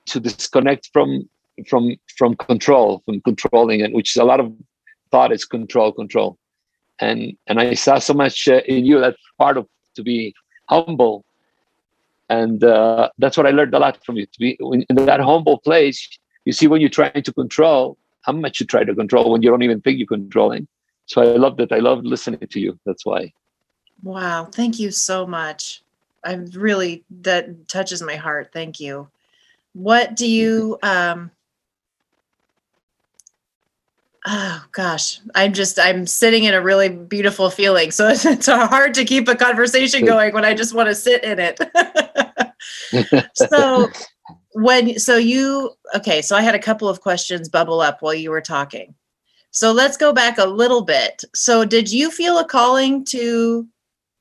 to 0.05 0.19
disconnect 0.19 0.89
from 0.93 1.27
from 1.67 1.95
from 2.17 2.35
control 2.35 3.01
from 3.05 3.21
controlling 3.21 3.81
and 3.81 3.93
which 3.93 4.15
is 4.15 4.17
a 4.17 4.23
lot 4.23 4.39
of 4.39 4.51
thought 5.11 5.31
is 5.31 5.45
control 5.45 5.91
control 5.91 6.37
and 7.01 7.35
and 7.47 7.59
i 7.59 7.73
saw 7.73 7.99
so 7.99 8.13
much 8.13 8.47
uh, 8.47 8.61
in 8.67 8.85
you 8.85 8.99
that 8.99 9.15
part 9.37 9.57
of 9.57 9.67
to 9.95 10.03
be 10.03 10.33
humble. 10.69 11.23
And 12.27 12.63
uh, 12.63 13.09
that's 13.19 13.37
what 13.37 13.45
i 13.45 13.51
learned 13.51 13.73
a 13.75 13.79
lot 13.79 14.03
from 14.03 14.17
you. 14.17 14.25
To 14.25 14.39
be 14.39 14.57
in 14.89 14.95
that 14.95 15.19
humble 15.19 15.59
place 15.59 16.07
you 16.45 16.53
see 16.53 16.67
when 16.67 16.81
you're 16.81 16.89
trying 16.89 17.23
to 17.23 17.33
control 17.33 17.97
how 18.21 18.33
much 18.33 18.59
you 18.59 18.65
try 18.65 18.83
to 18.83 18.95
control 18.95 19.31
when 19.31 19.41
you 19.43 19.49
don't 19.49 19.61
even 19.61 19.81
think 19.81 19.99
you're 19.99 20.07
controlling. 20.07 20.67
So 21.05 21.21
i 21.21 21.25
loved 21.25 21.59
it 21.61 21.71
i 21.71 21.79
loved 21.79 22.05
listening 22.05 22.47
to 22.47 22.59
you. 22.59 22.79
That's 22.85 23.05
why. 23.05 23.31
Wow. 24.03 24.45
Thank 24.45 24.79
you 24.79 24.91
so 24.91 25.25
much. 25.25 25.83
I'm 26.23 26.45
really 26.47 27.03
that 27.21 27.67
touches 27.67 28.01
my 28.01 28.15
heart. 28.15 28.51
Thank 28.51 28.79
you. 28.79 29.07
What 29.73 30.15
do 30.15 30.27
you 30.27 30.77
um 30.81 31.31
oh 34.25 34.63
gosh. 34.71 35.19
I'm 35.35 35.53
just 35.53 35.79
i'm 35.79 36.05
sitting 36.05 36.43
in 36.45 36.53
a 36.53 36.61
really 36.61 36.89
beautiful 36.89 37.49
feeling. 37.49 37.91
So 37.91 38.09
it's, 38.09 38.25
it's 38.25 38.47
hard 38.47 38.93
to 38.95 39.05
keep 39.05 39.27
a 39.27 39.35
conversation 39.35 40.05
going 40.05 40.33
when 40.33 40.45
i 40.45 40.53
just 40.53 40.73
want 40.73 40.89
to 40.89 40.95
sit 40.95 41.23
in 41.23 41.39
it. 41.39 41.59
So 43.35 43.89
when 44.53 44.97
so 44.97 45.17
you 45.17 45.71
okay 45.93 46.21
so 46.21 46.35
i 46.35 46.41
had 46.41 46.55
a 46.55 46.59
couple 46.59 46.87
of 46.87 47.01
questions 47.01 47.49
bubble 47.49 47.81
up 47.81 48.01
while 48.01 48.13
you 48.13 48.31
were 48.31 48.41
talking. 48.41 48.95
So 49.51 49.71
let's 49.71 49.95
go 49.95 50.11
back 50.11 50.37
a 50.37 50.45
little 50.45 50.81
bit. 50.81 51.23
So 51.33 51.63
did 51.63 51.91
you 51.91 52.11
feel 52.11 52.39
a 52.39 52.45
calling 52.45 53.05
to 53.05 53.67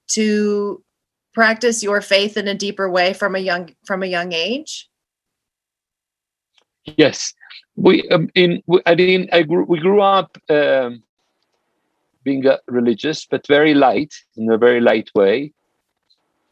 to 0.08 0.82
practice 1.32 1.82
your 1.82 2.00
faith 2.00 2.36
in 2.36 2.46
a 2.46 2.54
deeper 2.54 2.88
way 2.88 3.12
from 3.12 3.34
a 3.34 3.40
young 3.40 3.74
from 3.84 4.02
a 4.02 4.06
young 4.06 4.32
age? 4.32 4.88
Yes, 6.84 7.32
we 7.76 8.08
um, 8.10 8.30
in 8.34 8.62
I 8.86 8.94
mean 8.94 9.28
I 9.32 9.42
grew, 9.42 9.64
we 9.64 9.78
grew 9.80 10.00
up 10.00 10.36
um, 10.48 11.02
being 12.22 12.46
uh, 12.46 12.58
religious, 12.66 13.26
but 13.26 13.46
very 13.46 13.74
light 13.74 14.14
in 14.36 14.50
a 14.50 14.58
very 14.58 14.80
light 14.80 15.10
way. 15.14 15.52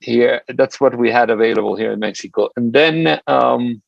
Here, 0.00 0.43
that's 0.49 0.81
what 0.81 0.99
we 0.99 1.11
had 1.11 1.31
available 1.31 1.76
here 1.76 1.93
in 1.93 2.00
Mexico. 2.00 2.49
And 2.57 2.73
then 2.73 3.21
um, 3.29 3.81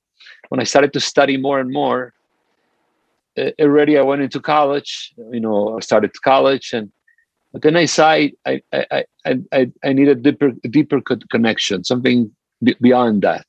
when 0.49 0.61
I 0.61 0.64
started 0.64 0.93
to 0.93 1.00
study 1.00 1.37
more 1.37 1.59
and 1.59 1.73
more, 1.73 2.14
uh, 3.37 3.50
already 3.61 3.99
I 3.99 4.03
went 4.03 4.23
into 4.23 4.41
college. 4.41 5.12
You 5.33 5.41
know, 5.41 5.76
I 5.76 5.81
started 5.81 6.12
college, 6.23 6.73
and 6.73 6.93
but 7.53 7.62
then 7.62 7.76
I 7.76 7.87
saw 7.87 8.11
I 8.11 8.33
I 8.47 8.62
I 8.73 9.05
I, 9.53 9.73
I 9.83 9.93
need 9.93 10.09
a 10.09 10.14
deeper 10.14 10.53
deeper 10.71 11.00
connection, 11.31 11.83
something 11.83 12.31
beyond 12.81 13.23
that. 13.23 13.47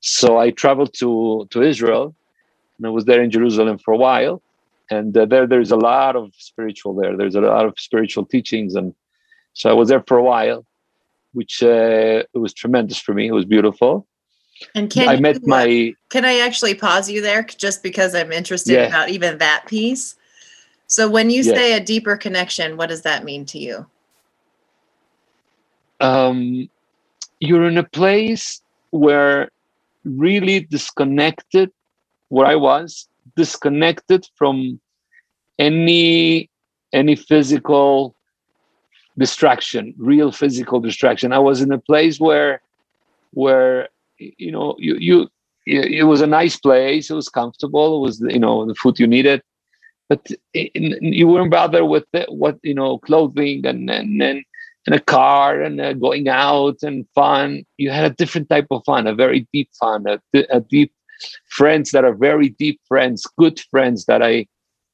So 0.00 0.38
I 0.38 0.50
traveled 0.50 0.94
to 0.94 1.46
to 1.50 1.62
Israel, 1.62 2.14
and 2.78 2.86
I 2.86 2.90
was 2.90 3.04
there 3.04 3.22
in 3.22 3.30
Jerusalem 3.30 3.78
for 3.78 3.92
a 3.92 3.96
while. 3.96 4.42
And 4.90 5.16
uh, 5.16 5.24
there, 5.26 5.46
there's 5.46 5.70
a 5.70 5.76
lot 5.76 6.16
of 6.16 6.32
spiritual 6.36 6.94
there. 6.94 7.16
There's 7.16 7.34
a 7.34 7.40
lot 7.40 7.64
of 7.64 7.74
spiritual 7.78 8.26
teachings, 8.26 8.74
and 8.74 8.94
so 9.54 9.70
I 9.70 9.72
was 9.72 9.88
there 9.88 10.04
for 10.06 10.18
a 10.18 10.22
while, 10.22 10.66
which 11.32 11.62
uh, 11.62 12.24
it 12.34 12.38
was 12.38 12.52
tremendous 12.52 12.98
for 12.98 13.14
me. 13.14 13.28
It 13.28 13.32
was 13.32 13.44
beautiful. 13.44 14.06
And 14.74 14.90
can 14.90 15.08
I 15.08 15.16
met 15.16 15.36
you, 15.36 15.48
my? 15.48 15.94
Can 16.10 16.24
I 16.24 16.40
actually 16.40 16.74
pause 16.74 17.10
you 17.10 17.22
there, 17.22 17.42
just 17.42 17.82
because 17.82 18.14
I'm 18.14 18.32
interested 18.32 18.74
yeah. 18.74 18.86
about 18.86 19.08
even 19.08 19.38
that 19.38 19.64
piece? 19.66 20.16
So 20.88 21.08
when 21.08 21.30
you 21.30 21.42
yeah. 21.42 21.54
say 21.54 21.72
a 21.72 21.80
deeper 21.80 22.16
connection, 22.16 22.76
what 22.76 22.90
does 22.90 23.02
that 23.02 23.24
mean 23.24 23.46
to 23.46 23.58
you? 23.58 23.86
Um, 26.00 26.68
you're 27.40 27.66
in 27.66 27.78
a 27.78 27.84
place 27.84 28.60
where 28.90 29.48
really 30.04 30.60
disconnected 30.60 31.70
where 32.32 32.46
I 32.46 32.56
was, 32.56 33.08
disconnected 33.36 34.26
from 34.36 34.80
any 35.58 36.48
any 36.94 37.14
physical 37.14 38.14
distraction, 39.18 39.94
real 39.98 40.32
physical 40.32 40.80
distraction. 40.80 41.32
I 41.32 41.38
was 41.38 41.60
in 41.60 41.70
a 41.72 41.78
place 41.90 42.18
where 42.18 42.62
where 43.34 43.90
you 44.16 44.50
know 44.50 44.76
you 44.78 44.94
you 45.08 45.28
it 45.66 46.06
was 46.06 46.22
a 46.22 46.26
nice 46.26 46.56
place. 46.56 47.10
It 47.10 47.14
was 47.14 47.28
comfortable. 47.28 47.98
It 47.98 48.00
was 48.06 48.20
you 48.36 48.38
know 48.44 48.64
the 48.64 48.74
food 48.76 48.98
you 48.98 49.06
needed, 49.06 49.42
but 50.08 50.26
you 50.54 51.28
weren't 51.28 51.50
bothered 51.50 51.86
with 51.86 52.06
the, 52.14 52.24
what 52.30 52.56
you 52.62 52.74
know 52.74 52.96
clothing 52.96 53.66
and 53.66 53.90
and 53.90 54.22
and, 54.22 54.42
and 54.86 54.94
a 54.94 55.00
car 55.00 55.60
and 55.60 55.78
uh, 55.82 55.92
going 55.92 56.28
out 56.28 56.78
and 56.82 57.06
fun. 57.14 57.66
You 57.76 57.90
had 57.90 58.10
a 58.10 58.14
different 58.20 58.48
type 58.48 58.68
of 58.70 58.84
fun, 58.86 59.06
a 59.06 59.14
very 59.14 59.46
deep 59.52 59.68
fun, 59.78 60.06
a, 60.06 60.18
a 60.48 60.60
deep 60.60 60.92
friends 61.48 61.90
that 61.90 62.04
are 62.04 62.14
very 62.14 62.50
deep 62.50 62.80
friends, 62.86 63.26
good 63.38 63.60
friends 63.70 64.06
that 64.06 64.22
I 64.22 64.46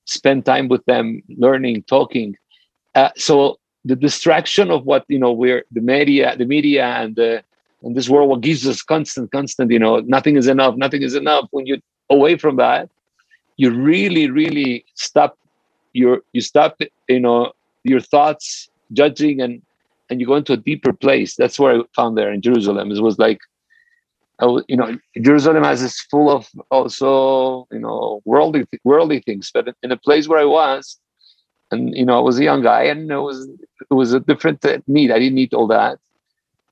spend 0.04 0.44
time 0.44 0.68
with 0.68 0.85
them, 0.87 1.23
learning, 1.37 1.85
talking. 1.85 2.37
Uh, 2.94 3.11
so 3.16 3.58
the 3.85 3.97
distraction 3.97 4.70
of 4.70 4.85
what 4.85 5.04
you 5.08 5.18
know, 5.18 5.32
we're 5.32 5.64
the 5.73 5.80
media, 5.80 6.37
the 6.37 6.44
media, 6.44 6.87
and 6.87 7.16
the 7.16 7.42
and 7.82 7.97
this 7.97 8.08
world, 8.08 8.28
what 8.28 8.40
gives 8.40 8.66
us 8.66 8.82
constant, 8.82 9.30
constant, 9.30 9.70
you 9.70 9.78
know, 9.78 10.00
nothing 10.00 10.37
is 10.37 10.49
enough, 10.49 10.76
nothing 10.76 11.02
is 11.02 11.14
enough. 11.14 11.47
When 11.52 11.66
you're 11.66 11.78
away 12.11 12.37
from 12.37 12.56
that, 12.56 12.88
you 13.56 13.70
really, 13.70 14.30
really 14.30 14.85
stop 14.94 15.38
your 15.92 16.23
you 16.32 16.40
stop, 16.40 16.80
you 17.08 17.20
know, 17.20 17.52
your 17.85 18.00
thoughts, 18.00 18.68
judging, 18.92 19.40
and 19.40 19.62
and 20.11 20.20
you 20.20 20.26
go 20.26 20.37
into 20.37 20.54
a 20.54 20.56
deeper 20.56 20.92
place. 20.92 21.37
That's 21.37 21.58
where 21.58 21.80
I 21.80 21.82
found 21.94 22.16
there 22.16 22.32
in 22.32 22.40
Jerusalem. 22.40 22.90
It 22.90 23.00
was 23.02 23.18
like 23.18 23.40
you 24.68 24.76
know, 24.76 24.97
Jerusalem 25.21 25.64
has 25.64 25.83
is 25.83 26.00
full 26.00 26.30
of 26.30 26.49
also, 26.71 27.66
you 27.73 27.80
know, 27.80 28.21
worldly 28.25 28.66
worldly 28.85 29.21
things. 29.21 29.50
But 29.52 29.75
in 29.83 29.90
a 29.92 29.97
place 29.97 30.28
where 30.28 30.38
I 30.38 30.45
was, 30.45 30.99
and 31.71 31.95
you 31.97 32.04
know, 32.04 32.16
I 32.16 32.21
was 32.21 32.38
a 32.38 32.45
young 32.45 32.62
guy, 32.62 32.83
and 32.85 33.11
it 33.11 33.16
was 33.16 33.49
it 33.90 33.95
was 33.95 34.12
a 34.12 34.21
different 34.21 34.64
need. 34.87 35.11
I 35.11 35.18
didn't 35.18 35.35
need 35.35 35.54
all 35.54 35.66
that. 35.68 35.99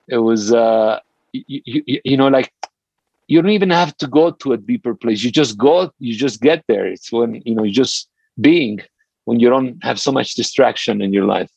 It 0.09 0.19
was, 0.19 0.53
uh, 0.53 1.01
you, 1.33 1.61
you, 1.65 2.01
you 2.05 2.17
know, 2.17 2.29
like 2.29 2.53
you 3.27 3.43
don't 3.43 3.51
even 3.51 3.71
have 3.71 3.97
to 3.97 4.07
go 4.07 4.31
to 4.31 4.53
a 4.53 4.57
deeper 4.57 4.95
place. 4.95 5.25
You 5.25 5.33
just 5.33 5.59
go, 5.59 5.91
you 5.99 6.15
just 6.15 6.41
get 6.41 6.65
there. 6.69 6.87
It's 6.87 7.11
when 7.11 7.43
you 7.45 7.55
know, 7.55 7.65
you 7.65 7.73
just 7.73 8.09
being 8.41 8.81
when 9.25 9.41
you 9.41 9.49
don't 9.51 9.83
have 9.83 9.99
so 9.99 10.13
much 10.13 10.35
distraction 10.35 11.03
in 11.03 11.13
your 11.13 11.25
life. 11.25 11.51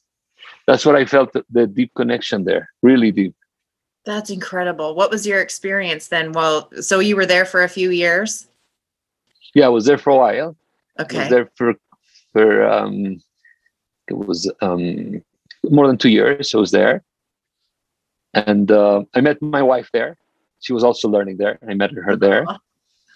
That's 0.65 0.85
what 0.85 0.95
I 0.95 1.05
felt 1.05 1.33
the 1.49 1.67
deep 1.67 1.91
connection 1.95 2.45
there, 2.45 2.69
really 2.81 3.11
deep. 3.11 3.35
That's 4.05 4.29
incredible. 4.29 4.95
What 4.95 5.11
was 5.11 5.27
your 5.27 5.41
experience 5.41 6.07
then? 6.07 6.31
Well, 6.31 6.69
so 6.81 6.99
you 6.99 7.15
were 7.15 7.25
there 7.25 7.45
for 7.45 7.63
a 7.63 7.69
few 7.69 7.91
years? 7.91 8.47
Yeah, 9.53 9.65
I 9.65 9.69
was 9.69 9.85
there 9.85 9.97
for 9.97 10.11
a 10.11 10.17
while. 10.17 10.55
Okay. 10.99 11.17
I 11.17 11.19
was 11.21 11.29
there 11.29 11.51
for 11.55 11.73
for 12.33 12.67
um 12.67 13.21
it 14.07 14.17
was 14.17 14.51
um 14.61 15.21
more 15.63 15.87
than 15.87 15.97
two 15.97 16.09
years. 16.09 16.53
I 16.53 16.57
was 16.57 16.71
there. 16.71 17.03
And 18.33 18.71
uh, 18.71 19.03
I 19.15 19.21
met 19.21 19.41
my 19.41 19.61
wife 19.61 19.89
there. 19.91 20.17
She 20.59 20.73
was 20.73 20.83
also 20.83 21.09
learning 21.09 21.37
there. 21.37 21.57
I 21.67 21.73
met 21.73 21.91
her 21.91 22.15
there. 22.15 22.45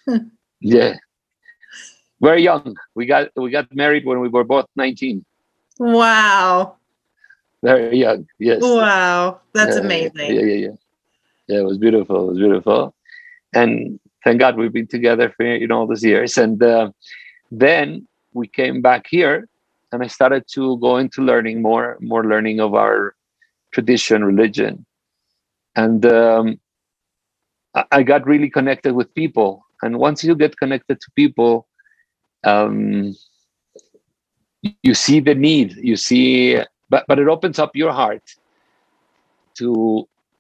yeah. 0.60 0.96
Very 2.22 2.42
young. 2.42 2.76
We 2.96 3.06
got 3.06 3.30
we 3.36 3.52
got 3.52 3.74
married 3.74 4.06
when 4.06 4.20
we 4.20 4.30
were 4.30 4.44
both 4.44 4.66
19. 4.76 5.26
Wow. 5.80 6.78
Very 7.64 7.98
young. 7.98 8.28
Yes. 8.40 8.62
Wow. 8.62 9.40
That's 9.54 9.78
amazing. 9.78 10.36
Yeah, 10.36 10.42
yeah, 10.42 10.68
yeah. 10.68 10.76
Yeah, 11.48 11.60
it 11.60 11.66
was 11.66 11.78
beautiful. 11.78 12.26
It 12.26 12.32
was 12.32 12.38
beautiful. 12.38 12.94
And 13.54 14.00
thank 14.24 14.40
God 14.40 14.58
we've 14.58 14.74
been 14.74 14.88
together 14.88 15.34
for 15.36 15.46
you 15.46 15.68
know 15.68 15.80
all 15.80 15.88
these 15.88 16.04
years. 16.04 16.38
And 16.38 16.62
uh, 16.62 16.92
then 17.52 18.06
we 18.34 18.48
came 18.48 18.82
back 18.82 19.08
here 19.10 19.48
and 19.94 20.04
I 20.04 20.08
started 20.08 20.44
to 20.56 20.78
go 20.80 20.98
into 20.98 21.22
learning 21.22 21.62
more, 21.62 21.98
more 22.02 22.26
learning 22.26 22.60
of 22.60 22.74
our 22.74 23.16
tradition, 23.72 24.26
religion. 24.26 24.86
And 25.76 26.06
um, 26.06 26.60
I 27.92 28.04
got 28.04 28.28
really 28.28 28.50
connected 28.50 28.94
with 28.94 29.14
people. 29.16 29.66
And 29.82 30.00
once 30.00 30.24
you 30.24 30.36
get 30.36 30.58
connected 30.58 31.00
to 31.00 31.08
people, 31.16 31.68
um, 32.44 33.16
you 34.62 34.94
see 34.94 35.20
the 35.20 35.36
need, 35.36 35.76
you 35.78 35.96
see 35.96 36.60
but 36.94 37.06
but 37.10 37.18
it 37.24 37.28
opens 37.36 37.58
up 37.64 37.72
your 37.82 37.92
heart 37.92 38.26
to 39.60 39.68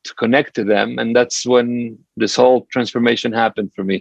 to 0.06 0.12
connect 0.22 0.54
to 0.58 0.64
them. 0.74 1.00
And 1.00 1.16
that's 1.18 1.40
when 1.54 1.98
this 2.22 2.36
whole 2.36 2.60
transformation 2.76 3.32
happened 3.44 3.72
for 3.76 3.84
me. 3.92 3.98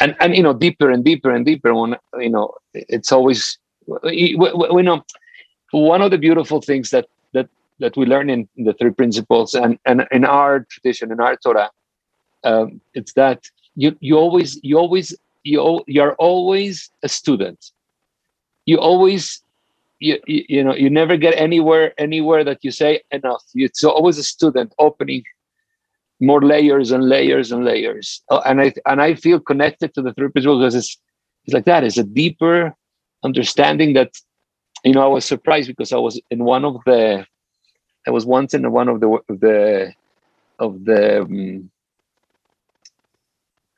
And 0.00 0.16
and 0.20 0.34
you 0.38 0.42
know 0.46 0.54
deeper 0.66 0.88
and 0.90 1.04
deeper 1.10 1.30
and 1.36 1.44
deeper 1.50 1.74
when 1.80 1.96
you 2.26 2.32
know 2.34 2.46
it's 2.72 3.12
always 3.12 3.58
we, 4.02 4.36
we 4.76 4.82
know 4.82 5.04
one 5.72 6.02
of 6.02 6.10
the 6.10 6.20
beautiful 6.26 6.60
things 6.68 6.90
that 6.94 7.06
that 7.34 7.48
that 7.82 7.94
we 7.96 8.04
learn 8.06 8.30
in, 8.30 8.48
the 8.68 8.74
three 8.78 8.94
principles 9.00 9.54
and 9.54 9.78
and 9.88 9.98
in 10.10 10.24
our 10.24 10.52
tradition 10.72 11.12
in 11.12 11.20
our 11.20 11.36
torah 11.44 11.70
um, 12.50 12.80
it's 12.98 13.12
that 13.22 13.40
you 13.82 13.96
you 14.00 14.14
always 14.24 14.58
you 14.68 14.76
always 14.82 15.14
you 15.44 15.58
you're 15.86 16.14
always 16.14 16.90
a 17.02 17.08
student. 17.08 17.60
You 18.70 18.78
always 18.78 19.42
you, 19.98 20.18
you, 20.26 20.44
you 20.48 20.64
know 20.64 20.74
you 20.74 20.90
never 20.90 21.16
get 21.16 21.34
anywhere 21.36 21.92
anywhere 21.98 22.44
that 22.44 22.62
you 22.62 22.70
say 22.70 23.02
enough. 23.10 23.42
It's 23.54 23.84
always 23.84 24.18
a 24.18 24.24
student 24.24 24.74
opening 24.78 25.24
more 26.20 26.42
layers 26.42 26.90
and 26.90 27.08
layers 27.08 27.52
and 27.52 27.64
layers. 27.64 28.22
Oh, 28.30 28.40
and 28.40 28.60
i 28.60 28.72
and 28.86 29.00
i 29.00 29.14
feel 29.14 29.40
connected 29.40 29.94
to 29.94 30.02
the 30.02 30.12
three 30.14 30.28
principles 30.28 30.60
because 30.60 30.74
it's 30.74 30.98
it's 31.44 31.54
like 31.54 31.64
that. 31.66 31.84
It's 31.84 31.98
a 31.98 32.04
deeper 32.04 32.74
understanding 33.22 33.94
that 33.94 34.12
you 34.84 34.92
know 34.92 35.02
i 35.02 35.06
was 35.06 35.24
surprised 35.24 35.68
because 35.68 35.92
i 35.92 35.96
was 35.96 36.20
in 36.30 36.44
one 36.44 36.64
of 36.64 36.76
the 36.86 37.26
i 38.06 38.10
was 38.10 38.24
once 38.26 38.54
in 38.54 38.70
one 38.70 38.88
of 38.88 39.00
the 39.00 39.08
of 39.08 39.40
the 39.40 39.92
of 40.58 40.84
the 40.84 41.22
um, 41.22 41.70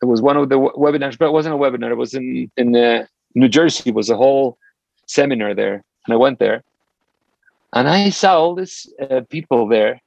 it 0.02 0.06
was 0.06 0.20
one 0.20 0.36
of 0.36 0.48
the 0.48 0.56
webinars 0.56 1.16
but 1.18 1.26
it 1.26 1.32
wasn't 1.32 1.54
a 1.54 1.58
webinar. 1.58 1.90
It 1.90 1.96
was 1.96 2.14
in 2.14 2.50
in 2.56 2.76
uh, 2.76 3.06
new 3.34 3.48
jersey. 3.48 3.90
It 3.90 3.96
was 3.96 4.10
a 4.10 4.16
whole 4.16 4.58
seminar 5.06 5.54
there 5.54 5.82
and 6.08 6.14
I 6.14 6.16
went 6.16 6.38
there, 6.38 6.64
and 7.74 7.86
I 7.86 8.08
saw 8.08 8.38
all 8.38 8.54
these 8.54 8.90
uh, 8.98 9.20
people 9.28 9.68
there. 9.68 10.00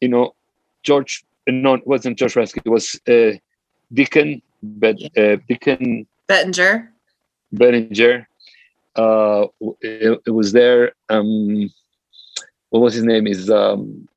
You 0.00 0.08
know, 0.08 0.34
George. 0.82 1.24
No, 1.46 1.74
it 1.74 1.86
wasn't 1.86 2.18
George 2.18 2.32
Pransky. 2.32 2.62
It 2.64 2.70
was 2.70 2.98
uh, 3.06 3.36
Dicken, 3.92 4.40
but 4.62 4.96
uh, 5.16 5.36
Dicken 5.46 6.06
Bettinger. 6.26 6.90
Bettinger. 7.52 8.26
Uh, 8.96 9.46
it, 9.82 10.22
it 10.26 10.30
was 10.30 10.52
there. 10.52 10.92
Um, 11.10 11.70
what 12.70 12.80
was 12.80 12.94
his 12.94 13.04
name? 13.04 13.26
Is 13.26 13.50
um, 13.50 14.08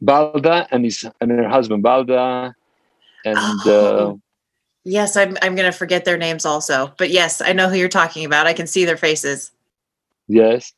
Balda 0.00 0.68
and 0.70 0.84
his 0.84 1.04
and 1.20 1.32
her 1.32 1.48
husband 1.48 1.82
Balda, 1.82 2.54
and 3.24 3.38
oh. 3.38 4.12
uh, 4.12 4.16
yes, 4.84 5.16
I'm 5.16 5.36
I'm 5.42 5.56
gonna 5.56 5.72
forget 5.72 6.04
their 6.04 6.18
names 6.18 6.46
also. 6.46 6.94
But 6.98 7.10
yes, 7.10 7.40
I 7.40 7.52
know 7.52 7.68
who 7.68 7.76
you're 7.76 7.88
talking 7.88 8.24
about. 8.24 8.46
I 8.46 8.52
can 8.52 8.68
see 8.68 8.84
their 8.84 8.96
faces. 8.96 9.50
Yes. 10.28 10.72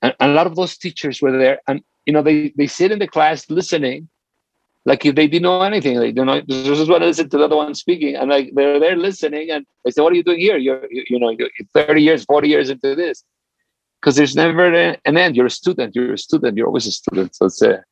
And, 0.00 0.14
a 0.20 0.28
lot 0.28 0.46
of 0.46 0.56
those 0.56 0.76
teachers 0.76 1.22
were 1.22 1.36
there 1.36 1.60
and 1.68 1.82
you 2.06 2.12
know 2.12 2.22
they, 2.22 2.52
they 2.56 2.66
sit 2.66 2.90
in 2.90 2.98
the 2.98 3.06
class 3.06 3.48
listening 3.48 4.08
like 4.84 5.06
if 5.06 5.14
they 5.14 5.28
didn't 5.28 5.44
know 5.44 5.62
anything 5.62 5.98
they 6.00 6.10
don't 6.10 6.26
know 6.26 6.40
just 6.40 6.90
want 6.90 7.02
to 7.02 7.06
listen 7.06 7.28
to 7.28 7.38
the 7.38 7.44
other 7.44 7.56
one 7.56 7.74
speaking 7.74 8.16
and 8.16 8.28
like 8.28 8.50
they're 8.54 8.80
there 8.80 8.96
listening 8.96 9.50
and 9.50 9.64
they 9.84 9.92
say 9.92 10.02
what 10.02 10.12
are 10.12 10.16
you 10.16 10.24
doing 10.24 10.40
here? 10.40 10.56
You're 10.56 10.86
you, 10.90 11.04
you 11.08 11.18
know 11.20 11.30
you're 11.30 11.48
30 11.74 12.02
years 12.02 12.24
40 12.24 12.48
years 12.48 12.70
into 12.70 12.94
this. 12.94 13.24
Because 14.00 14.16
there's 14.16 14.34
never 14.34 14.66
an 14.66 15.16
end. 15.16 15.36
You're 15.36 15.46
a 15.46 15.50
student 15.50 15.94
you're 15.94 16.14
a 16.14 16.18
student 16.18 16.56
you're 16.56 16.66
always 16.66 16.88
a 16.88 16.92
student. 16.92 17.36
So 17.36 17.46
it's 17.46 17.62
a, 17.62 17.84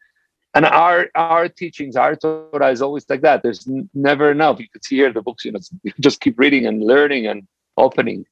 and 0.55 0.67
our 0.67 1.09
our 1.15 1.49
teachings 1.49 1.95
our 1.95 2.17
torah 2.17 2.73
is 2.73 2.83
always 2.83 3.09
like 3.09 3.21
that. 3.21 3.45
There's 3.45 3.69
never 3.95 4.33
enough. 4.33 4.59
You 4.59 4.69
could 4.69 4.85
see 4.85 4.97
here 4.97 5.13
the 5.13 5.23
books 5.23 5.45
you 5.45 5.53
know 5.53 5.61
just 6.01 6.21
keep 6.21 6.37
reading 6.41 6.67
and 6.67 6.83
learning 6.83 7.29
and 7.29 7.47
opening 7.77 8.25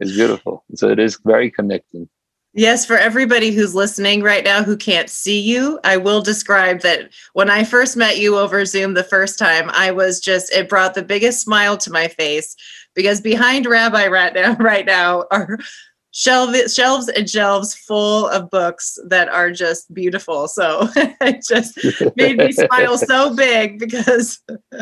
is 0.00 0.14
beautiful. 0.14 0.64
So 0.74 0.88
it 0.88 0.98
is 0.98 1.18
very 1.24 1.50
connecting. 1.50 2.08
Yes, 2.54 2.86
for 2.86 2.96
everybody 2.96 3.52
who's 3.52 3.74
listening 3.74 4.22
right 4.22 4.42
now 4.42 4.64
who 4.64 4.76
can't 4.76 5.10
see 5.10 5.38
you, 5.38 5.78
I 5.84 5.96
will 5.96 6.22
describe 6.22 6.80
that 6.80 7.10
when 7.34 7.50
I 7.50 7.62
first 7.62 7.96
met 7.96 8.18
you 8.18 8.36
over 8.36 8.64
Zoom 8.64 8.94
the 8.94 9.04
first 9.04 9.38
time, 9.38 9.70
I 9.70 9.90
was 9.90 10.18
just 10.18 10.52
it 10.52 10.68
brought 10.68 10.94
the 10.94 11.02
biggest 11.02 11.42
smile 11.42 11.76
to 11.76 11.92
my 11.92 12.08
face 12.08 12.56
because 12.94 13.20
behind 13.20 13.66
Rabbi 13.66 14.08
right 14.08 14.34
now 14.34 14.56
right 14.56 14.86
now 14.86 15.24
are 15.30 15.58
shelf, 16.18 16.56
shelves 16.68 17.08
and 17.08 17.30
shelves 17.30 17.76
full 17.76 18.26
of 18.28 18.50
books 18.50 18.98
that 19.06 19.28
are 19.28 19.52
just 19.52 19.92
beautiful. 19.94 20.48
So 20.48 20.88
it 20.96 21.44
just 21.48 21.78
made 22.16 22.38
me 22.38 22.50
smile 22.50 22.98
so 22.98 23.34
big 23.36 23.78
because 23.78 24.40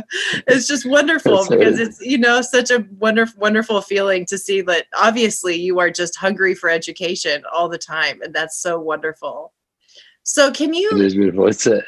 it's 0.47 0.67
just 0.67 0.87
wonderful 0.87 1.37
That's 1.37 1.49
because 1.49 1.79
it's, 1.79 2.01
you 2.01 2.17
know, 2.17 2.41
such 2.41 2.71
a 2.71 2.87
wonderful, 2.99 3.39
wonderful 3.39 3.83
feeling 3.83 4.25
to 4.27 4.39
see 4.39 4.63
that 4.63 4.87
obviously 4.97 5.57
you 5.57 5.79
are 5.79 5.91
just 5.91 6.17
hungry 6.17 6.55
for 6.55 6.71
education 6.71 7.43
all 7.53 7.69
the 7.69 7.79
time. 7.79 8.23
And 8.23 8.35
that's 8.35 8.59
so 8.59 8.81
wonderful. 8.81 9.53
So 10.23 10.51
can 10.51 10.73
you? 10.73 10.91
It 10.93 11.05
is 11.05 11.15
beautiful. 11.15 11.49
It's 11.49 11.67
a. 11.67 11.83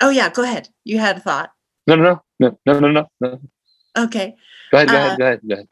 Oh 0.00 0.08
yeah, 0.08 0.30
go 0.30 0.42
ahead. 0.42 0.70
You 0.84 0.98
had 0.98 1.18
a 1.18 1.20
thought. 1.20 1.52
No, 1.86 1.96
no, 1.96 2.22
no, 2.38 2.58
no, 2.64 2.80
no, 2.80 2.90
no, 2.90 3.06
no. 3.20 3.40
Okay. 3.98 4.36
Go 4.72 4.78
ahead. 4.78 4.88
Go 4.88 4.96
ahead. 4.96 5.12
Uh, 5.12 5.16
go 5.16 5.24
ahead. 5.24 5.40
Go 5.46 5.54
ahead. 5.54 5.68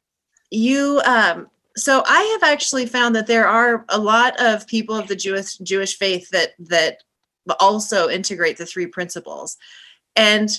You 0.50 1.00
um 1.06 1.48
so 1.78 2.02
I 2.06 2.22
have 2.40 2.50
actually 2.50 2.86
found 2.86 3.14
that 3.14 3.26
there 3.26 3.46
are 3.46 3.84
a 3.88 3.98
lot 3.98 4.38
of 4.40 4.66
people 4.66 4.96
of 4.96 5.08
the 5.08 5.16
Jewish 5.16 5.56
Jewish 5.58 5.96
faith 5.96 6.28
that 6.30 6.50
that 6.58 7.02
also 7.60 8.08
integrate 8.08 8.58
the 8.58 8.66
three 8.66 8.86
principles. 8.86 9.56
And 10.16 10.50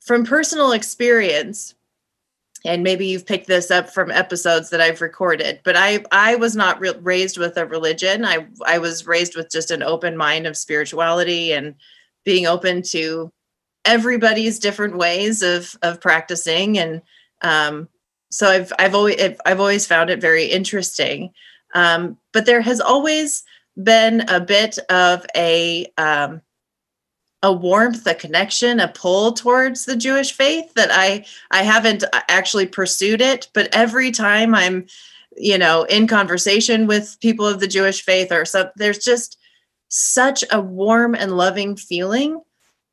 from 0.00 0.24
personal 0.24 0.72
experience, 0.72 1.74
and 2.64 2.82
maybe 2.82 3.06
you've 3.06 3.26
picked 3.26 3.48
this 3.48 3.70
up 3.70 3.90
from 3.90 4.10
episodes 4.10 4.70
that 4.70 4.80
I've 4.80 5.00
recorded, 5.00 5.60
but 5.64 5.76
I 5.76 6.04
I 6.12 6.36
was 6.36 6.54
not 6.54 6.80
re- 6.80 6.94
raised 7.00 7.36
with 7.36 7.56
a 7.56 7.66
religion. 7.66 8.24
I 8.24 8.46
I 8.64 8.78
was 8.78 9.06
raised 9.06 9.36
with 9.36 9.50
just 9.50 9.70
an 9.70 9.82
open 9.82 10.16
mind 10.16 10.46
of 10.46 10.56
spirituality 10.56 11.52
and 11.52 11.74
being 12.24 12.46
open 12.46 12.82
to 12.82 13.32
everybody's 13.84 14.60
different 14.60 14.96
ways 14.96 15.42
of 15.42 15.76
of 15.82 16.00
practicing 16.00 16.78
and 16.78 17.02
um, 17.42 17.88
so 18.32 18.48
I've 18.48 18.72
I've 18.78 18.94
always 18.94 19.16
I've 19.44 19.60
always 19.60 19.86
found 19.86 20.08
it 20.08 20.20
very 20.20 20.46
interesting. 20.46 21.32
Um, 21.74 22.16
but 22.32 22.46
there 22.46 22.62
has 22.62 22.80
always 22.80 23.44
been 23.82 24.22
a 24.28 24.40
bit 24.40 24.78
of 24.88 25.24
a 25.36 25.86
um, 25.98 26.40
a 27.42 27.52
warmth, 27.52 28.06
a 28.06 28.14
connection, 28.14 28.80
a 28.80 28.88
pull 28.88 29.32
towards 29.32 29.84
the 29.84 29.96
Jewish 29.96 30.32
faith 30.32 30.72
that 30.74 30.88
I 30.90 31.26
I 31.50 31.62
haven't 31.62 32.04
actually 32.28 32.66
pursued 32.66 33.20
it, 33.20 33.48
but 33.52 33.68
every 33.74 34.10
time 34.10 34.54
I'm 34.54 34.86
you 35.36 35.58
know 35.58 35.82
in 35.84 36.06
conversation 36.06 36.86
with 36.86 37.18
people 37.20 37.46
of 37.46 37.60
the 37.60 37.68
Jewish 37.68 38.02
faith 38.02 38.32
or 38.32 38.46
some 38.46 38.68
there's 38.76 38.98
just 38.98 39.38
such 39.88 40.42
a 40.50 40.58
warm 40.60 41.14
and 41.14 41.36
loving 41.36 41.76
feeling. 41.76 42.40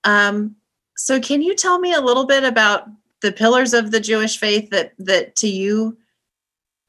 Um, 0.04 0.58
so 0.98 1.22
can 1.22 1.42
you 1.42 1.56
tell 1.56 1.80
me 1.80 1.94
a 1.94 2.02
little 2.02 2.26
bit 2.26 2.44
about 2.44 2.90
the 3.22 3.32
pillars 3.32 3.74
of 3.74 3.92
the 3.92 4.00
Jewish 4.00 4.38
faith 4.38 4.70
that 4.70 4.94
that 5.00 5.36
to 5.38 5.48
you 5.48 5.98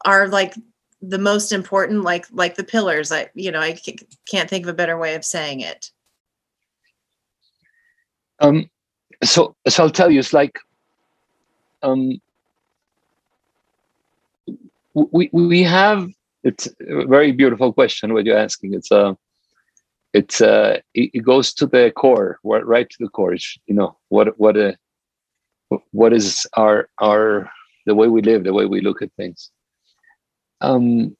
are 0.05 0.29
like 0.29 0.55
the 1.03 1.19
most 1.19 1.53
important 1.53 2.03
like 2.03 2.27
like 2.31 2.57
the 2.57 2.65
pillars 2.65 3.11
i 3.11 3.27
you 3.35 3.51
know 3.51 3.61
i 3.61 3.75
can't 4.31 4.51
think 4.51 4.65
of 4.65 4.69
a 4.69 4.75
better 4.75 4.99
way 4.99 5.15
of 5.15 5.25
saying 5.25 5.61
it. 5.61 5.91
Um 8.41 8.69
so 9.23 9.55
so 9.69 9.85
i'll 9.85 9.91
tell 9.91 10.11
you 10.11 10.21
it's 10.21 10.33
like 10.33 10.59
um 11.83 12.21
we 14.95 15.31
we 15.33 15.63
have 15.63 16.09
it's 16.43 16.69
a 16.89 17.07
very 17.07 17.33
beautiful 17.33 17.73
question 17.73 18.13
what 18.13 18.25
you're 18.25 18.39
asking. 18.39 18.75
It's 18.75 18.91
uh 18.91 19.15
it's 20.13 20.41
uh 20.41 20.81
it, 20.95 21.11
it 21.15 21.21
goes 21.21 21.53
to 21.55 21.67
the 21.67 21.93
core 21.97 22.39
right 22.43 22.89
to 22.89 22.97
the 22.99 23.09
core. 23.09 23.35
It's, 23.35 23.59
you 23.67 23.75
know 23.75 23.97
what 24.09 24.39
what 24.39 24.57
a 24.57 24.77
what 25.93 26.13
is 26.13 26.47
our 26.55 26.89
our 27.01 27.51
the 27.87 27.95
way 27.95 28.09
we 28.09 28.23
live, 28.23 28.45
the 28.45 28.53
way 28.53 28.67
we 28.67 28.81
look 28.81 29.03
at 29.03 29.13
things. 29.15 29.51
Um, 30.61 31.17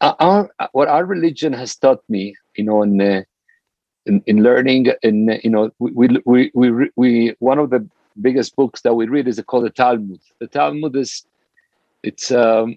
our 0.00 0.50
what 0.72 0.88
our 0.88 1.04
religion 1.04 1.52
has 1.52 1.76
taught 1.76 2.02
me, 2.08 2.34
you 2.56 2.64
know, 2.64 2.82
in 2.82 3.00
uh, 3.00 3.22
in, 4.06 4.22
in, 4.26 4.42
learning, 4.42 4.88
in 5.02 5.40
you 5.44 5.50
know, 5.50 5.70
we, 5.78 6.08
we 6.24 6.50
we 6.54 6.90
we 6.96 7.34
one 7.38 7.58
of 7.58 7.70
the 7.70 7.88
biggest 8.20 8.56
books 8.56 8.82
that 8.82 8.94
we 8.94 9.06
read 9.06 9.28
is 9.28 9.40
called 9.46 9.64
the 9.64 9.70
Talmud. 9.70 10.20
The 10.40 10.48
Talmud 10.48 10.96
is 10.96 11.24
it's 12.02 12.30
um, 12.32 12.76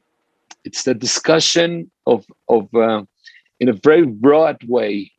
it's 0.63 0.83
the 0.83 0.93
discussion 0.93 1.91
of 2.05 2.25
of 2.47 2.73
uh, 2.75 3.03
in 3.59 3.69
a 3.69 3.73
very 3.73 4.05
broad 4.05 4.63
way 4.67 5.11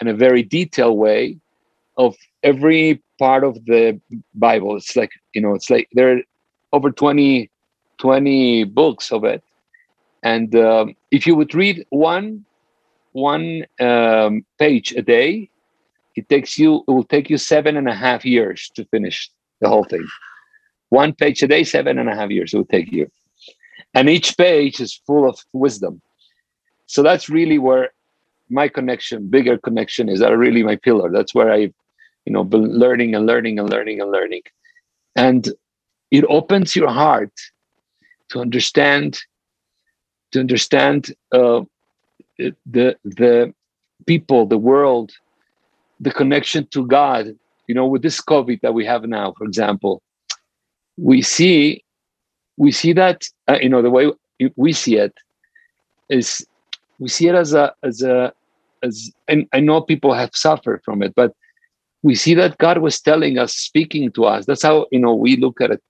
and 0.00 0.08
a 0.08 0.14
very 0.14 0.42
detailed 0.42 0.98
way 0.98 1.38
of 1.96 2.16
every 2.42 3.02
part 3.18 3.44
of 3.44 3.64
the 3.66 4.00
Bible. 4.34 4.76
It's 4.76 4.96
like, 4.96 5.10
you 5.34 5.40
know, 5.40 5.54
it's 5.54 5.70
like 5.70 5.88
there 5.92 6.16
are 6.16 6.20
over 6.72 6.90
20, 6.90 7.50
20 7.98 8.64
books 8.64 9.12
of 9.12 9.24
it. 9.24 9.42
And 10.22 10.54
um, 10.54 10.94
if 11.10 11.26
you 11.26 11.34
would 11.34 11.54
read 11.54 11.84
one 11.90 12.44
one 13.12 13.66
um, 13.78 14.44
page 14.58 14.92
a 14.92 15.02
day, 15.02 15.50
it 16.16 16.28
takes 16.28 16.58
you 16.58 16.84
it 16.88 16.90
will 16.90 17.04
take 17.04 17.28
you 17.28 17.38
seven 17.38 17.76
and 17.76 17.88
a 17.88 17.94
half 17.94 18.24
years 18.24 18.70
to 18.74 18.84
finish 18.86 19.30
the 19.60 19.68
whole 19.68 19.84
thing. 19.84 20.06
One 20.88 21.12
page 21.14 21.42
a 21.42 21.48
day, 21.48 21.64
seven 21.64 21.98
and 21.98 22.08
a 22.08 22.14
half 22.14 22.30
years 22.30 22.54
it 22.54 22.56
will 22.56 22.64
take 22.64 22.92
you. 22.92 23.10
And 23.94 24.08
each 24.08 24.36
page 24.36 24.80
is 24.80 25.00
full 25.06 25.28
of 25.28 25.38
wisdom. 25.52 26.00
So 26.86 27.02
that's 27.02 27.28
really 27.28 27.58
where 27.58 27.90
my 28.50 28.68
connection, 28.68 29.28
bigger 29.28 29.58
connection 29.58 30.08
is 30.08 30.20
that 30.20 30.36
really 30.36 30.62
my 30.62 30.76
pillar. 30.76 31.10
That's 31.10 31.34
where 31.34 31.50
I, 31.50 31.72
you 32.24 32.32
know, 32.32 32.42
learning 32.42 33.14
and 33.14 33.26
learning 33.26 33.58
and 33.58 33.68
learning 33.68 34.00
and 34.00 34.10
learning. 34.10 34.42
And 35.16 35.48
it 36.10 36.24
opens 36.28 36.76
your 36.76 36.90
heart 36.90 37.32
to 38.30 38.40
understand, 38.40 39.20
to 40.32 40.40
understand 40.40 41.14
uh, 41.32 41.62
the 42.38 42.96
the 43.04 43.54
people, 44.06 44.46
the 44.46 44.58
world, 44.58 45.12
the 46.00 46.12
connection 46.12 46.66
to 46.68 46.86
God. 46.86 47.34
You 47.68 47.74
know, 47.74 47.86
with 47.86 48.02
this 48.02 48.20
COVID 48.20 48.60
that 48.62 48.74
we 48.74 48.84
have 48.86 49.04
now, 49.04 49.32
for 49.36 49.44
example, 49.44 50.02
we 50.96 51.22
see 51.22 51.84
we 52.56 52.70
see 52.70 52.92
that 52.92 53.24
uh, 53.48 53.58
you 53.60 53.68
know 53.68 53.82
the 53.82 53.90
way 53.90 54.10
we 54.56 54.72
see 54.72 54.96
it 54.96 55.14
is 56.08 56.46
we 56.98 57.08
see 57.08 57.28
it 57.28 57.34
as 57.34 57.54
a 57.54 57.74
as 57.82 58.02
a 58.02 58.32
as 58.82 59.10
and 59.28 59.46
I 59.52 59.60
know 59.60 59.80
people 59.80 60.12
have 60.12 60.30
suffered 60.34 60.82
from 60.84 61.02
it, 61.02 61.14
but 61.14 61.34
we 62.02 62.14
see 62.14 62.34
that 62.34 62.58
God 62.58 62.78
was 62.78 63.00
telling 63.00 63.38
us, 63.38 63.54
speaking 63.54 64.10
to 64.12 64.24
us. 64.24 64.46
That's 64.46 64.62
how 64.62 64.86
you 64.90 64.98
know 64.98 65.14
we 65.14 65.36
look 65.36 65.60
at 65.60 65.70
it. 65.70 65.82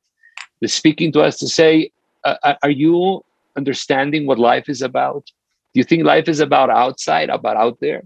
The 0.60 0.68
speaking 0.68 1.12
to 1.12 1.20
us 1.20 1.38
to 1.38 1.48
say, 1.48 1.90
uh, 2.24 2.54
"Are 2.62 2.70
you 2.70 3.24
understanding 3.56 4.26
what 4.26 4.38
life 4.38 4.68
is 4.68 4.82
about? 4.82 5.24
Do 5.72 5.80
you 5.80 5.84
think 5.84 6.04
life 6.04 6.28
is 6.28 6.40
about 6.40 6.70
outside, 6.70 7.30
about 7.30 7.56
out 7.56 7.80
there? 7.80 8.02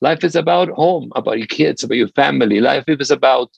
Life 0.00 0.24
is 0.24 0.34
about 0.34 0.68
home, 0.70 1.12
about 1.14 1.38
your 1.38 1.46
kids, 1.46 1.82
about 1.84 1.96
your 1.96 2.08
family. 2.08 2.60
Life 2.60 2.84
is 2.88 3.10
about 3.10 3.50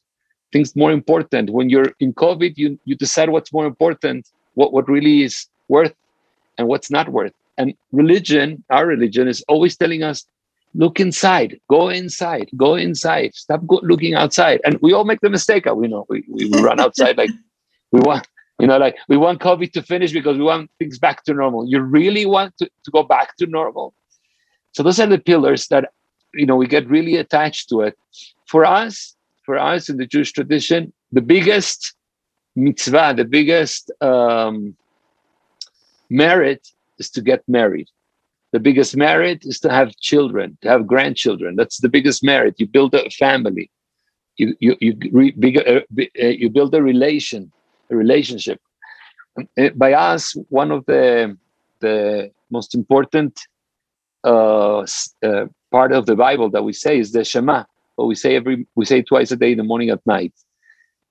things 0.52 0.76
more 0.76 0.92
important. 0.92 1.50
When 1.50 1.70
you're 1.70 1.92
in 2.00 2.12
COVID, 2.12 2.56
you 2.56 2.78
you 2.84 2.94
decide 2.94 3.30
what's 3.30 3.52
more 3.52 3.66
important, 3.66 4.28
what 4.54 4.72
what 4.72 4.88
really 4.88 5.22
is 5.22 5.46
worth, 5.68 5.94
and 6.58 6.68
what's 6.68 6.90
not 6.90 7.08
worth. 7.08 7.32
And 7.58 7.74
religion, 7.92 8.64
our 8.70 8.86
religion, 8.86 9.28
is 9.28 9.42
always 9.48 9.76
telling 9.76 10.02
us, 10.02 10.26
look 10.74 11.00
inside, 11.00 11.60
go 11.68 11.88
inside, 11.88 12.48
go 12.56 12.74
inside, 12.74 13.34
stop 13.34 13.66
go- 13.66 13.80
looking 13.82 14.14
outside. 14.14 14.60
And 14.64 14.78
we 14.80 14.92
all 14.92 15.04
make 15.04 15.20
the 15.20 15.30
mistake. 15.30 15.66
We 15.66 15.88
know 15.88 16.06
we, 16.08 16.24
we, 16.28 16.48
run 16.60 16.80
outside 16.80 17.18
like 17.18 17.30
we 17.90 18.00
want, 18.00 18.26
you 18.58 18.66
know, 18.66 18.78
like 18.78 18.96
we 19.08 19.16
want 19.16 19.40
COVID 19.40 19.72
to 19.72 19.82
finish 19.82 20.12
because 20.12 20.38
we 20.38 20.44
want 20.44 20.70
things 20.78 20.98
back 20.98 21.24
to 21.24 21.34
normal. 21.34 21.68
You 21.68 21.80
really 21.80 22.26
want 22.26 22.56
to, 22.58 22.66
to 22.84 22.90
go 22.90 23.02
back 23.02 23.36
to 23.36 23.46
normal. 23.46 23.94
So 24.72 24.82
those 24.82 24.98
are 24.98 25.06
the 25.06 25.18
pillars 25.18 25.68
that, 25.68 25.90
you 26.34 26.46
know, 26.46 26.56
we 26.56 26.66
get 26.66 26.88
really 26.88 27.16
attached 27.16 27.68
to 27.68 27.82
it. 27.82 27.96
For 28.46 28.64
us, 28.64 29.14
for 29.44 29.58
us 29.58 29.88
in 29.88 29.98
the 29.98 30.06
Jewish 30.06 30.32
tradition, 30.32 30.92
the 31.10 31.20
biggest 31.20 31.94
mitzvah, 32.56 33.14
the 33.16 33.24
biggest 33.24 33.90
um, 34.00 34.76
merit 36.08 36.68
is 36.98 37.10
to 37.10 37.20
get 37.20 37.42
married. 37.48 37.88
The 38.52 38.60
biggest 38.60 38.96
merit 38.96 39.44
is 39.44 39.58
to 39.60 39.70
have 39.70 39.96
children, 39.96 40.58
to 40.62 40.68
have 40.68 40.86
grandchildren. 40.86 41.56
That's 41.56 41.78
the 41.78 41.88
biggest 41.88 42.22
merit. 42.22 42.54
You 42.58 42.66
build 42.66 42.94
a 42.94 43.08
family. 43.10 43.70
You 44.36 44.54
you 44.60 44.76
you 44.80 44.92
re, 45.10 45.34
uh, 45.66 45.80
uh, 45.98 46.26
you 46.26 46.50
build 46.50 46.74
a 46.74 46.82
relation, 46.82 47.50
a 47.90 47.96
relationship. 47.96 48.60
Uh, 49.58 49.70
by 49.74 49.92
us, 49.92 50.34
one 50.48 50.70
of 50.70 50.84
the 50.86 51.36
the 51.80 52.30
most 52.50 52.74
important 52.74 53.40
uh, 54.24 54.86
uh, 55.22 55.46
part 55.70 55.92
of 55.92 56.06
the 56.06 56.16
Bible 56.16 56.50
that 56.50 56.62
we 56.62 56.72
say 56.72 56.98
is 56.98 57.12
the 57.12 57.24
Shema. 57.24 57.64
What 57.96 58.06
we 58.06 58.14
say 58.14 58.36
every 58.36 58.66
we 58.74 58.84
say 58.84 59.02
twice 59.02 59.30
a 59.32 59.36
day 59.36 59.52
in 59.52 59.58
the 59.58 59.64
morning 59.64 59.90
at 59.90 60.06
night. 60.06 60.34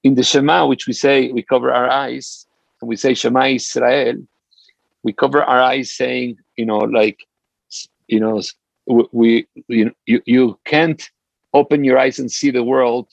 In 0.03 0.15
the 0.15 0.23
Shema, 0.23 0.65
which 0.67 0.87
we 0.87 0.93
say 0.93 1.31
we 1.31 1.43
cover 1.43 1.71
our 1.71 1.89
eyes 1.89 2.45
and 2.81 2.89
we 2.89 2.95
say 2.95 3.13
Shema 3.13 3.45
Israel, 3.45 4.17
we 5.03 5.13
cover 5.13 5.43
our 5.43 5.61
eyes 5.61 5.93
saying, 5.95 6.37
you 6.57 6.65
know, 6.65 6.79
like, 6.79 7.19
you 8.11 8.19
know, 8.19 8.41
we, 9.11 9.47
you, 9.67 9.91
you, 10.05 10.21
you 10.25 10.59
can't 10.65 11.09
open 11.53 11.83
your 11.83 11.97
eyes 11.97 12.19
and 12.19 12.31
see 12.31 12.51
the 12.51 12.63
world 12.63 13.07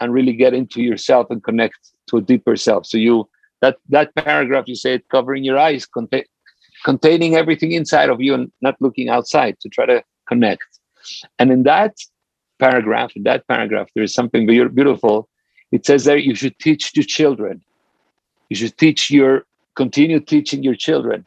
and 0.00 0.12
really 0.12 0.32
get 0.32 0.54
into 0.54 0.82
yourself 0.82 1.26
and 1.30 1.44
connect 1.44 1.78
to 2.08 2.16
a 2.16 2.20
deeper 2.20 2.56
self. 2.56 2.86
So 2.86 2.98
you, 2.98 3.28
that, 3.60 3.76
that 3.90 4.14
paragraph, 4.14 4.64
you 4.66 4.74
said 4.74 5.02
covering 5.10 5.44
your 5.44 5.58
eyes, 5.58 5.86
contain, 5.86 6.24
containing 6.84 7.36
everything 7.36 7.72
inside 7.72 8.08
of 8.08 8.20
you 8.20 8.34
and 8.34 8.50
not 8.60 8.76
looking 8.80 9.08
outside 9.08 9.58
to 9.60 9.68
try 9.68 9.86
to 9.86 10.02
connect. 10.26 10.64
And 11.38 11.50
in 11.50 11.64
that 11.64 11.94
paragraph, 12.58 13.12
in 13.14 13.24
that 13.24 13.46
paragraph, 13.48 13.88
there 13.94 14.04
is 14.04 14.14
something 14.14 14.46
beautiful. 14.46 15.28
It 15.72 15.84
says 15.84 16.04
there 16.04 16.16
you 16.16 16.34
should 16.34 16.58
teach 16.58 16.92
to 16.92 17.02
children. 17.02 17.62
You 18.48 18.56
should 18.56 18.78
teach 18.78 19.10
your 19.10 19.44
continue 19.74 20.20
teaching 20.20 20.62
your 20.62 20.74
children. 20.74 21.24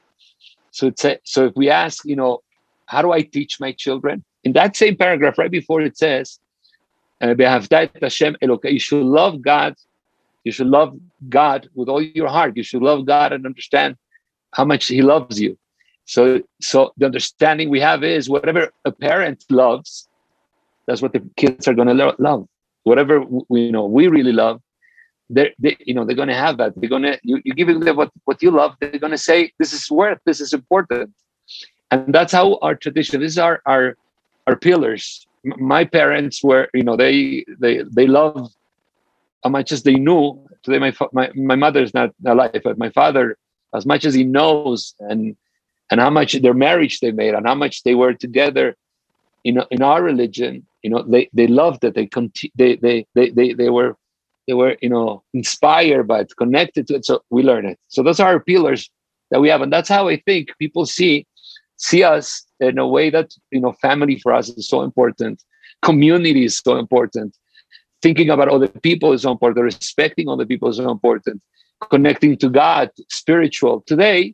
So 0.71 0.87
it's 0.87 1.05
a, 1.05 1.19
so 1.23 1.45
if 1.45 1.53
we 1.55 1.69
ask, 1.69 2.03
you 2.05 2.15
know, 2.15 2.41
how 2.91 3.01
do 3.01 3.13
I 3.13 3.21
teach 3.21 3.53
my 3.61 3.71
children? 3.71 4.21
In 4.43 4.51
that 4.53 4.75
same 4.75 4.97
paragraph, 4.97 5.37
right 5.37 5.49
before 5.59 5.79
it 5.81 5.97
says, 5.97 6.39
uh, 7.21 7.33
you 8.77 8.79
should 8.79 9.05
love 9.05 9.41
God. 9.41 9.75
You 10.43 10.51
should 10.51 10.67
love 10.67 10.97
God 11.29 11.69
with 11.73 11.87
all 11.87 12.01
your 12.01 12.27
heart. 12.27 12.57
You 12.57 12.63
should 12.63 12.81
love 12.81 13.05
God 13.05 13.31
and 13.31 13.45
understand 13.45 13.95
how 14.55 14.65
much 14.65 14.87
He 14.87 15.01
loves 15.01 15.39
you. 15.39 15.57
So, 16.03 16.41
so 16.59 16.91
the 16.97 17.05
understanding 17.05 17.69
we 17.69 17.79
have 17.79 18.03
is 18.03 18.29
whatever 18.29 18.73
a 18.83 18.91
parent 18.91 19.45
loves, 19.49 20.09
that's 20.85 21.01
what 21.01 21.13
the 21.13 21.23
kids 21.37 21.69
are 21.69 21.73
going 21.73 21.87
to 21.87 21.93
lo- 21.93 22.19
love. 22.19 22.45
Whatever 22.83 23.23
we 23.47 23.61
you 23.67 23.71
know 23.71 23.85
we 23.85 24.07
really 24.07 24.33
love, 24.33 24.59
they're 25.29 25.51
they, 25.59 25.77
you 25.79 25.93
know 25.93 26.03
they're 26.03 26.21
going 26.23 26.33
to 26.35 26.41
have 26.45 26.57
that 26.57 26.73
they're 26.75 26.89
going 26.89 27.03
to 27.03 27.17
you, 27.23 27.39
you 27.45 27.53
give 27.53 27.67
them 27.67 27.95
what, 27.95 28.11
what 28.25 28.41
you 28.41 28.51
love 28.51 28.75
they're 28.79 29.03
going 29.05 29.17
to 29.19 29.25
say 29.29 29.37
this 29.59 29.71
is 29.71 29.89
worth 29.91 30.19
this 30.25 30.41
is 30.41 30.51
important 30.51 31.13
and 31.91 32.13
that's 32.13 32.31
how 32.31 32.57
our 32.61 32.75
tradition 32.75 33.19
this 33.19 33.33
is 33.33 33.37
our 33.37 33.61
our 33.65 34.55
pillars. 34.55 35.27
My 35.43 35.83
parents 35.85 36.43
were 36.43 36.69
you 36.73 36.83
know 36.83 36.95
they 36.95 37.45
they 37.59 37.83
they 37.83 38.07
love 38.07 38.51
how 39.43 39.49
much 39.49 39.71
as 39.71 39.83
they 39.83 39.95
knew. 39.95 40.39
Today 40.63 40.79
my 40.79 40.93
my, 41.11 41.31
my 41.35 41.55
mother 41.55 41.81
is 41.81 41.93
not 41.93 42.13
alive 42.25 42.61
but 42.63 42.77
my 42.77 42.89
father 42.89 43.37
as 43.73 43.85
much 43.85 44.05
as 44.05 44.13
he 44.13 44.23
knows 44.23 44.95
and 44.99 45.35
and 45.89 45.99
how 45.99 46.09
much 46.09 46.33
their 46.33 46.53
marriage 46.53 46.99
they 46.99 47.11
made 47.11 47.33
and 47.33 47.45
how 47.45 47.55
much 47.55 47.83
they 47.83 47.95
were 47.95 48.13
together 48.13 48.75
in 49.43 49.61
in 49.71 49.81
our 49.81 50.01
religion 50.01 50.65
you 50.83 50.89
know 50.89 51.03
they 51.03 51.29
they 51.33 51.47
loved 51.47 51.83
it. 51.83 51.95
They 51.95 52.07
conti- 52.07 52.51
they, 52.55 52.75
they 52.75 53.05
they 53.15 53.29
they 53.29 53.53
they 53.53 53.69
were 53.69 53.97
they 54.47 54.53
were 54.53 54.77
you 54.81 54.89
know 54.89 55.23
inspired 55.33 56.07
by 56.07 56.21
it 56.21 56.33
connected 56.37 56.87
to 56.87 56.95
it. 56.95 57.05
So 57.05 57.23
we 57.29 57.43
learn 57.43 57.65
it. 57.65 57.79
So 57.87 58.03
those 58.03 58.19
are 58.19 58.33
our 58.33 58.39
pillars 58.39 58.89
that 59.31 59.41
we 59.41 59.49
have. 59.49 59.61
And 59.61 59.71
that's 59.71 59.89
how 59.89 60.09
i 60.09 60.17
think 60.17 60.49
people 60.59 60.85
see 60.85 61.25
see 61.81 62.03
us 62.03 62.45
in 62.59 62.77
a 62.77 62.87
way 62.87 63.09
that 63.09 63.33
you 63.51 63.59
know 63.59 63.73
family 63.81 64.17
for 64.19 64.33
us 64.33 64.49
is 64.49 64.67
so 64.67 64.81
important. 64.83 65.43
Community 65.81 66.45
is 66.45 66.57
so 66.57 66.77
important. 66.77 67.35
Thinking 68.01 68.29
about 68.29 68.47
other 68.47 68.67
people 68.67 69.13
is 69.13 69.23
so 69.23 69.31
important. 69.31 69.65
Respecting 69.65 70.29
other 70.29 70.45
people 70.45 70.69
is 70.69 70.77
so 70.77 70.89
important. 70.89 71.41
Connecting 71.89 72.37
to 72.37 72.49
god 72.49 72.91
spiritual. 73.09 73.81
Today 73.87 74.33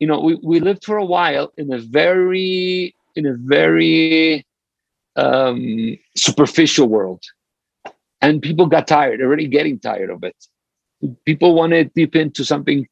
you 0.00 0.06
know 0.06 0.20
we, 0.20 0.38
we 0.42 0.60
lived 0.60 0.84
for 0.84 0.98
a 0.98 1.04
while 1.04 1.52
in 1.56 1.72
a 1.72 1.78
very 1.78 2.94
in 3.14 3.24
a 3.26 3.34
very 3.34 4.44
um, 5.16 5.96
superficial 6.16 6.88
world. 6.88 7.22
And 8.20 8.42
people 8.42 8.66
got 8.66 8.88
tired 8.88 9.20
already 9.20 9.46
getting 9.46 9.78
tired 9.78 10.10
of 10.10 10.24
it. 10.24 10.36
People 11.24 11.54
want 11.54 11.72
to 11.72 11.84
deep 11.84 12.16
into 12.16 12.44
something 12.44 12.86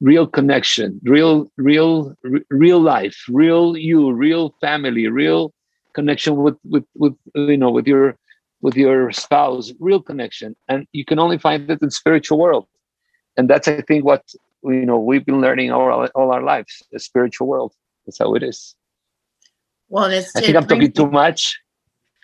real 0.00 0.26
connection 0.26 1.00
real 1.02 1.50
real 1.56 2.14
r- 2.24 2.40
real 2.50 2.80
life 2.80 3.24
real 3.28 3.76
you 3.76 4.12
real 4.12 4.54
family 4.60 5.08
real 5.08 5.52
connection 5.94 6.36
with 6.36 6.56
with 6.64 6.84
with 6.94 7.14
you 7.34 7.56
know 7.56 7.70
with 7.70 7.86
your 7.86 8.16
with 8.60 8.76
your 8.76 9.10
spouse 9.10 9.72
real 9.80 10.00
connection 10.00 10.54
and 10.68 10.86
you 10.92 11.04
can 11.04 11.18
only 11.18 11.38
find 11.38 11.68
it 11.70 11.82
in 11.82 11.90
spiritual 11.90 12.38
world 12.38 12.66
and 13.36 13.50
that's 13.50 13.66
i 13.66 13.80
think 13.82 14.04
what 14.04 14.22
you 14.62 14.86
know 14.86 14.98
we've 14.98 15.26
been 15.26 15.40
learning 15.40 15.72
all, 15.72 16.06
all 16.14 16.30
our 16.30 16.42
lives 16.42 16.82
the 16.92 16.98
spiritual 16.98 17.46
world 17.46 17.72
that's 18.06 18.18
how 18.18 18.34
it 18.34 18.42
is 18.42 18.76
well 19.88 20.04
it's 20.04 20.34
i 20.36 20.40
think 20.40 20.56
i'm 20.56 20.66
talking 20.66 20.92
too 20.92 21.10
much 21.10 21.58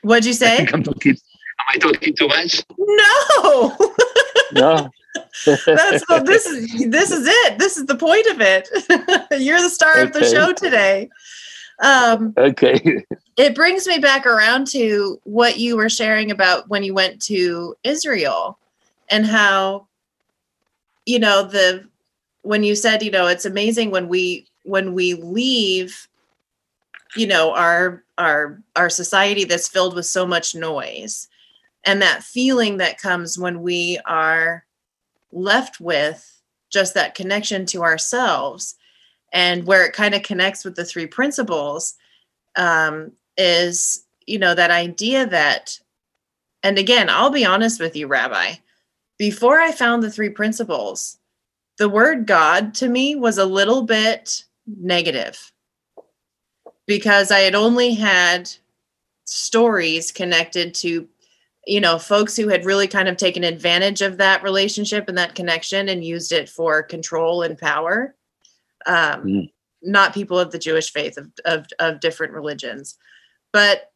what'd 0.02 0.24
you 0.24 0.32
say 0.32 0.54
I 0.54 0.56
think 0.58 0.74
i'm 0.74 0.82
talking 0.82 1.16
Am 1.60 1.66
I 1.74 1.78
talking 1.78 2.14
too 2.14 2.28
much? 2.28 2.62
No. 2.78 3.76
no. 4.52 4.90
That's 5.44 5.64
this 6.24 6.46
is 6.46 6.90
this 6.90 7.10
is 7.10 7.26
it. 7.26 7.58
This 7.58 7.76
is 7.76 7.86
the 7.86 7.96
point 7.96 8.26
of 8.26 8.40
it. 8.40 8.68
You're 9.40 9.60
the 9.60 9.70
star 9.70 9.92
okay. 9.92 10.02
of 10.02 10.12
the 10.12 10.24
show 10.24 10.52
today. 10.52 11.08
Um, 11.80 12.34
okay. 12.36 13.04
It 13.36 13.54
brings 13.54 13.86
me 13.86 13.98
back 13.98 14.26
around 14.26 14.68
to 14.68 15.20
what 15.24 15.58
you 15.58 15.76
were 15.76 15.88
sharing 15.88 16.30
about 16.30 16.68
when 16.68 16.82
you 16.82 16.94
went 16.94 17.20
to 17.22 17.76
Israel 17.82 18.58
and 19.10 19.26
how 19.26 19.86
you 21.06 21.18
know 21.18 21.42
the 21.42 21.86
when 22.42 22.62
you 22.62 22.74
said 22.74 23.02
you 23.02 23.10
know 23.10 23.26
it's 23.26 23.44
amazing 23.44 23.90
when 23.90 24.08
we 24.08 24.46
when 24.62 24.94
we 24.94 25.14
leave 25.14 26.08
you 27.16 27.26
know 27.26 27.52
our 27.54 28.02
our 28.18 28.60
our 28.76 28.88
society 28.88 29.44
that's 29.44 29.68
filled 29.68 29.94
with 29.94 30.06
so 30.06 30.26
much 30.26 30.54
noise 30.54 31.28
and 31.84 32.00
that 32.00 32.22
feeling 32.22 32.78
that 32.78 33.00
comes 33.00 33.38
when 33.38 33.62
we 33.62 33.98
are 34.06 34.63
left 35.34 35.80
with 35.80 36.40
just 36.70 36.94
that 36.94 37.14
connection 37.14 37.66
to 37.66 37.82
ourselves 37.82 38.76
and 39.32 39.66
where 39.66 39.84
it 39.84 39.92
kind 39.92 40.14
of 40.14 40.22
connects 40.22 40.64
with 40.64 40.76
the 40.76 40.84
three 40.84 41.06
principles 41.06 41.94
um, 42.56 43.12
is, 43.36 44.04
you 44.26 44.38
know, 44.38 44.54
that 44.54 44.70
idea 44.70 45.26
that, 45.26 45.78
and 46.62 46.78
again, 46.78 47.10
I'll 47.10 47.30
be 47.30 47.44
honest 47.44 47.80
with 47.80 47.96
you, 47.96 48.06
Rabbi, 48.06 48.54
before 49.18 49.60
I 49.60 49.72
found 49.72 50.02
the 50.02 50.10
three 50.10 50.30
principles, 50.30 51.18
the 51.78 51.88
word 51.88 52.26
God 52.26 52.74
to 52.74 52.88
me 52.88 53.16
was 53.16 53.38
a 53.38 53.44
little 53.44 53.82
bit 53.82 54.44
negative 54.66 55.52
because 56.86 57.30
I 57.30 57.40
had 57.40 57.54
only 57.54 57.94
had 57.94 58.50
stories 59.24 60.12
connected 60.12 60.74
to 60.74 61.08
you 61.66 61.80
know 61.80 61.98
folks 61.98 62.36
who 62.36 62.48
had 62.48 62.64
really 62.64 62.86
kind 62.86 63.08
of 63.08 63.16
taken 63.16 63.44
advantage 63.44 64.02
of 64.02 64.16
that 64.18 64.42
relationship 64.42 65.08
and 65.08 65.18
that 65.18 65.34
connection 65.34 65.88
and 65.88 66.04
used 66.04 66.32
it 66.32 66.48
for 66.48 66.82
control 66.82 67.42
and 67.42 67.58
power 67.58 68.14
um, 68.86 69.24
mm. 69.24 69.52
not 69.82 70.14
people 70.14 70.38
of 70.38 70.50
the 70.50 70.58
jewish 70.58 70.92
faith 70.92 71.16
of, 71.16 71.30
of, 71.44 71.66
of 71.78 72.00
different 72.00 72.32
religions 72.32 72.96
but 73.52 73.92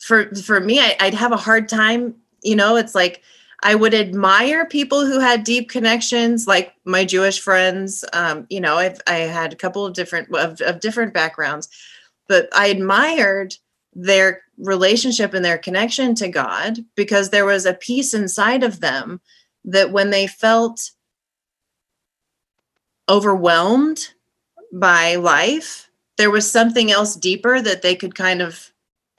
for 0.00 0.34
for 0.34 0.60
me 0.60 0.80
I, 0.80 0.96
i'd 1.00 1.14
have 1.14 1.32
a 1.32 1.36
hard 1.36 1.68
time 1.68 2.14
you 2.42 2.56
know 2.56 2.76
it's 2.76 2.94
like 2.94 3.22
I 3.62 3.74
would 3.76 3.94
admire 3.94 4.66
people 4.66 5.06
who 5.06 5.20
had 5.20 5.44
deep 5.44 5.70
connections, 5.70 6.48
like 6.48 6.74
my 6.84 7.04
Jewish 7.04 7.40
friends. 7.40 8.04
Um, 8.12 8.46
you 8.50 8.60
know, 8.60 8.76
I've 8.76 9.00
I 9.06 9.18
had 9.18 9.52
a 9.52 9.56
couple 9.56 9.86
of 9.86 9.94
different 9.94 10.34
of, 10.34 10.60
of 10.60 10.80
different 10.80 11.14
backgrounds, 11.14 11.68
but 12.28 12.48
I 12.52 12.66
admired 12.66 13.54
their 13.94 14.42
relationship 14.62 15.34
and 15.34 15.44
their 15.44 15.58
connection 15.58 16.14
to 16.14 16.28
God 16.28 16.78
because 16.94 17.30
there 17.30 17.44
was 17.44 17.66
a 17.66 17.74
peace 17.74 18.14
inside 18.14 18.62
of 18.62 18.80
them 18.80 19.20
that 19.64 19.90
when 19.90 20.10
they 20.10 20.26
felt 20.26 20.92
overwhelmed 23.08 24.08
by 24.72 25.16
life, 25.16 25.90
there 26.16 26.30
was 26.30 26.50
something 26.50 26.90
else 26.90 27.16
deeper 27.16 27.60
that 27.60 27.82
they 27.82 27.94
could 27.94 28.14
kind 28.14 28.40
of 28.40 28.72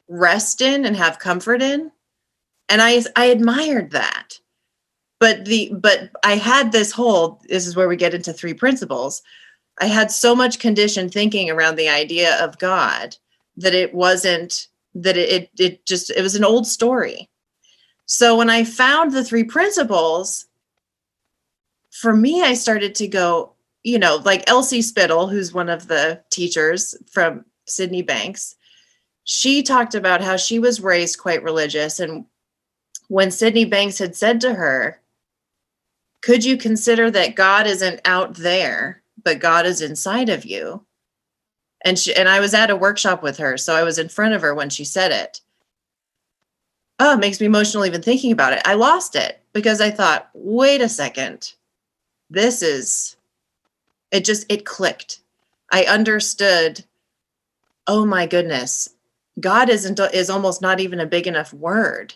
rest 0.08 0.62
in 0.62 0.86
and 0.86 0.96
have 0.96 1.20
comfort 1.20 1.62
in. 1.62 1.92
And 2.70 2.82
i 2.82 3.04
i 3.16 3.26
admired 3.26 3.92
that. 3.92 4.40
But 5.20 5.46
the 5.46 5.74
but 5.76 6.12
i 6.24 6.36
had 6.36 6.72
this 6.72 6.92
whole 6.92 7.42
this 7.48 7.68
is 7.68 7.76
where 7.76 7.88
we 7.88 7.96
get 7.98 8.14
into 8.14 8.34
three 8.34 8.54
principles. 8.54 9.22
I 9.82 9.88
had 9.88 10.12
so 10.12 10.36
much 10.36 10.60
conditioned 10.60 11.12
thinking 11.12 11.50
around 11.50 11.76
the 11.76 11.90
idea 11.90 12.42
of 12.44 12.60
god 12.60 13.18
that 13.58 13.74
it 13.74 13.94
wasn't 13.94 14.68
that 14.96 15.18
it, 15.18 15.50
it 15.58 15.86
just 15.86 16.10
it 16.12 16.22
was 16.22 16.36
an 16.36 16.44
old 16.44 16.68
story 16.68 17.30
so 18.06 18.38
when 18.38 18.50
i 18.50 18.64
found 18.64 19.12
the 19.12 19.24
three 19.24 19.44
principles 19.44 20.46
for 21.92 22.16
me 22.16 22.44
i 22.44 22.54
started 22.54 22.96
to 22.96 23.08
go 23.08 23.54
you 23.84 23.98
know 23.98 24.22
like 24.24 24.48
elsie 24.48 24.82
spittle 24.82 25.28
who's 25.28 25.54
one 25.54 25.70
of 25.70 25.88
the 25.88 26.22
teachers 26.30 26.96
from 27.12 27.46
sydney 27.66 28.02
banks 28.02 28.56
she 29.26 29.64
talked 29.64 29.96
about 29.96 30.22
how 30.22 30.36
she 30.36 30.60
was 30.60 30.82
raised 30.82 31.18
quite 31.18 31.44
religious 31.44 32.00
and 32.00 32.26
when 33.14 33.30
Sydney 33.30 33.66
Banks 33.66 34.00
had 34.00 34.16
said 34.16 34.42
to 34.42 34.54
her, 34.54 35.00
Could 36.22 36.44
you 36.44 36.58
consider 36.58 37.12
that 37.12 37.36
God 37.36 37.68
isn't 37.68 38.02
out 38.06 38.36
there, 38.36 39.04
but 39.24 39.40
God 39.40 39.68
is 39.68 39.82
inside 39.82 40.30
of 40.30 40.46
you? 40.46 40.84
And 41.84 42.00
she 42.00 42.16
and 42.16 42.30
I 42.30 42.40
was 42.40 42.54
at 42.54 42.70
a 42.70 42.76
workshop 42.76 43.22
with 43.22 43.38
her, 43.38 43.58
so 43.58 43.76
I 43.76 43.84
was 43.84 44.00
in 44.00 44.10
front 44.10 44.34
of 44.34 44.42
her 44.42 44.54
when 44.54 44.70
she 44.70 44.86
said 44.86 45.12
it. 45.12 45.42
Oh, 47.00 47.14
it 47.14 47.20
makes 47.20 47.40
me 47.40 47.46
emotional 47.46 47.86
even 47.86 48.02
thinking 48.02 48.32
about 48.32 48.54
it. 48.54 48.62
I 48.66 48.76
lost 48.76 49.16
it 49.16 49.42
because 49.52 49.82
I 49.82 49.92
thought, 49.92 50.30
wait 50.34 50.82
a 50.82 50.90
second. 50.90 51.54
This 52.30 52.62
is 52.62 53.18
it 54.12 54.24
just 54.26 54.46
it 54.50 54.66
clicked. 54.66 55.20
I 55.72 55.86
understood, 55.86 56.86
oh 57.88 58.06
my 58.06 58.28
goodness, 58.28 58.90
God 59.40 59.70
isn't 59.70 60.00
is 60.14 60.30
almost 60.30 60.62
not 60.62 60.80
even 60.80 61.00
a 61.00 61.06
big 61.06 61.28
enough 61.28 61.54
word 61.54 62.14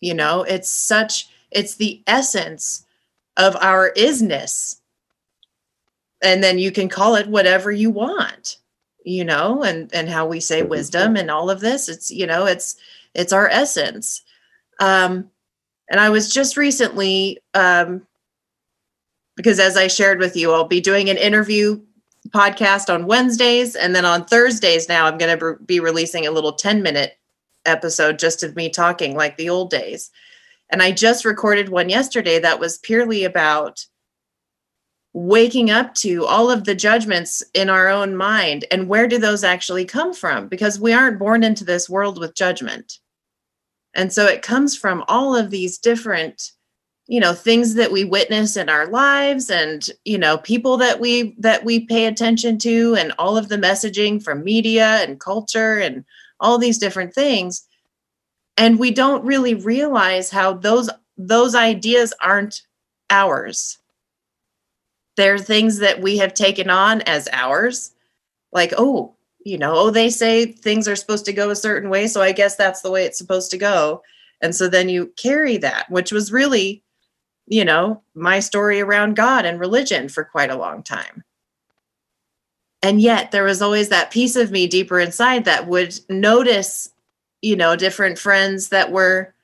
you 0.00 0.14
know 0.14 0.42
it's 0.42 0.68
such 0.68 1.28
it's 1.50 1.76
the 1.76 2.02
essence 2.06 2.84
of 3.36 3.56
our 3.56 3.92
isness 3.92 4.79
and 6.22 6.42
then 6.42 6.58
you 6.58 6.70
can 6.70 6.88
call 6.88 7.14
it 7.14 7.28
whatever 7.28 7.70
you 7.70 7.90
want 7.90 8.58
you 9.04 9.24
know 9.24 9.62
and 9.62 9.92
and 9.94 10.08
how 10.08 10.26
we 10.26 10.40
say 10.40 10.62
wisdom 10.62 11.16
and 11.16 11.30
all 11.30 11.50
of 11.50 11.60
this 11.60 11.88
it's 11.88 12.10
you 12.10 12.26
know 12.26 12.46
it's 12.46 12.76
it's 13.14 13.32
our 13.32 13.48
essence 13.48 14.22
um 14.80 15.28
and 15.88 16.00
i 16.00 16.08
was 16.08 16.32
just 16.32 16.56
recently 16.56 17.38
um 17.54 18.06
because 19.36 19.58
as 19.58 19.76
i 19.76 19.86
shared 19.86 20.18
with 20.18 20.36
you 20.36 20.52
i'll 20.52 20.64
be 20.64 20.80
doing 20.80 21.08
an 21.08 21.16
interview 21.16 21.80
podcast 22.28 22.92
on 22.92 23.06
wednesdays 23.06 23.74
and 23.74 23.94
then 23.94 24.04
on 24.04 24.24
thursdays 24.24 24.88
now 24.88 25.06
i'm 25.06 25.16
going 25.16 25.38
to 25.38 25.56
be 25.64 25.80
releasing 25.80 26.26
a 26.26 26.30
little 26.30 26.52
10 26.52 26.82
minute 26.82 27.16
episode 27.66 28.18
just 28.18 28.42
of 28.42 28.56
me 28.56 28.68
talking 28.68 29.14
like 29.14 29.36
the 29.36 29.50
old 29.50 29.70
days. 29.70 30.10
And 30.70 30.82
I 30.82 30.92
just 30.92 31.24
recorded 31.24 31.68
one 31.68 31.88
yesterday 31.88 32.38
that 32.38 32.60
was 32.60 32.78
purely 32.78 33.24
about 33.24 33.84
waking 35.12 35.70
up 35.70 35.94
to 35.94 36.24
all 36.24 36.50
of 36.50 36.64
the 36.64 36.74
judgments 36.74 37.42
in 37.54 37.68
our 37.68 37.88
own 37.88 38.16
mind. 38.16 38.64
And 38.70 38.88
where 38.88 39.08
do 39.08 39.18
those 39.18 39.42
actually 39.42 39.84
come 39.84 40.14
from? 40.14 40.48
Because 40.48 40.78
we 40.78 40.92
aren't 40.92 41.18
born 41.18 41.42
into 41.42 41.64
this 41.64 41.90
world 41.90 42.18
with 42.18 42.36
judgment. 42.36 42.98
And 43.94 44.12
so 44.12 44.26
it 44.26 44.42
comes 44.42 44.76
from 44.76 45.04
all 45.08 45.36
of 45.36 45.50
these 45.50 45.78
different 45.78 46.52
you 47.10 47.18
know 47.18 47.32
things 47.32 47.74
that 47.74 47.90
we 47.90 48.04
witness 48.04 48.56
in 48.56 48.68
our 48.68 48.86
lives 48.86 49.50
and 49.50 49.90
you 50.04 50.16
know 50.16 50.38
people 50.38 50.76
that 50.76 51.00
we 51.00 51.34
that 51.38 51.64
we 51.64 51.84
pay 51.86 52.06
attention 52.06 52.56
to 52.56 52.94
and 52.94 53.12
all 53.18 53.36
of 53.36 53.48
the 53.48 53.56
messaging 53.56 54.22
from 54.22 54.44
media 54.44 55.02
and 55.02 55.18
culture 55.18 55.80
and 55.80 56.04
all 56.38 56.56
these 56.56 56.78
different 56.78 57.12
things. 57.12 57.66
And 58.56 58.78
we 58.78 58.92
don't 58.92 59.24
really 59.24 59.54
realize 59.54 60.30
how 60.30 60.52
those 60.52 60.88
those 61.18 61.56
ideas 61.56 62.14
aren't 62.22 62.62
ours 63.10 63.79
they're 65.20 65.38
things 65.38 65.78
that 65.78 66.00
we 66.00 66.16
have 66.18 66.34
taken 66.34 66.70
on 66.70 67.02
as 67.02 67.28
ours. 67.32 67.92
Like 68.52 68.72
oh 68.78 69.14
you 69.44 69.56
know 69.56 69.74
oh 69.74 69.90
they 69.90 70.10
say 70.10 70.46
things 70.46 70.88
are 70.88 70.96
supposed 70.96 71.24
to 71.24 71.32
go 71.32 71.50
a 71.50 71.56
certain 71.56 71.88
way 71.88 72.06
so 72.06 72.20
i 72.20 72.30
guess 72.30 72.56
that's 72.56 72.82
the 72.82 72.90
way 72.90 73.04
it's 73.04 73.18
supposed 73.18 73.50
to 73.50 73.58
go. 73.58 74.02
And 74.42 74.54
so 74.56 74.68
then 74.68 74.88
you 74.88 75.12
carry 75.16 75.58
that 75.58 75.90
which 75.90 76.12
was 76.12 76.32
really 76.32 76.82
you 77.46 77.64
know 77.64 78.02
my 78.14 78.40
story 78.40 78.80
around 78.80 79.16
god 79.16 79.44
and 79.44 79.60
religion 79.60 80.08
for 80.08 80.24
quite 80.24 80.50
a 80.50 80.56
long 80.56 80.82
time. 80.82 81.24
And 82.82 82.98
yet 83.00 83.30
there 83.30 83.44
was 83.44 83.60
always 83.60 83.90
that 83.90 84.10
piece 84.10 84.36
of 84.36 84.50
me 84.50 84.66
deeper 84.66 84.98
inside 84.98 85.44
that 85.44 85.66
would 85.66 85.98
notice 86.08 86.90
you 87.42 87.56
know 87.56 87.76
different 87.76 88.18
friends 88.18 88.70
that 88.70 88.90
were 88.90 89.34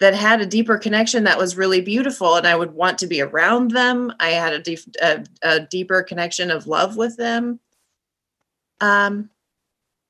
that 0.00 0.14
had 0.14 0.40
a 0.40 0.46
deeper 0.46 0.78
connection 0.78 1.24
that 1.24 1.38
was 1.38 1.56
really 1.56 1.80
beautiful 1.80 2.36
and 2.36 2.46
i 2.46 2.56
would 2.56 2.72
want 2.72 2.98
to 2.98 3.06
be 3.06 3.20
around 3.20 3.70
them 3.70 4.12
i 4.20 4.30
had 4.30 4.52
a, 4.52 4.58
deep, 4.58 4.80
a, 5.02 5.24
a 5.42 5.60
deeper 5.60 6.02
connection 6.02 6.50
of 6.50 6.66
love 6.66 6.96
with 6.96 7.16
them 7.16 7.60
um 8.80 9.28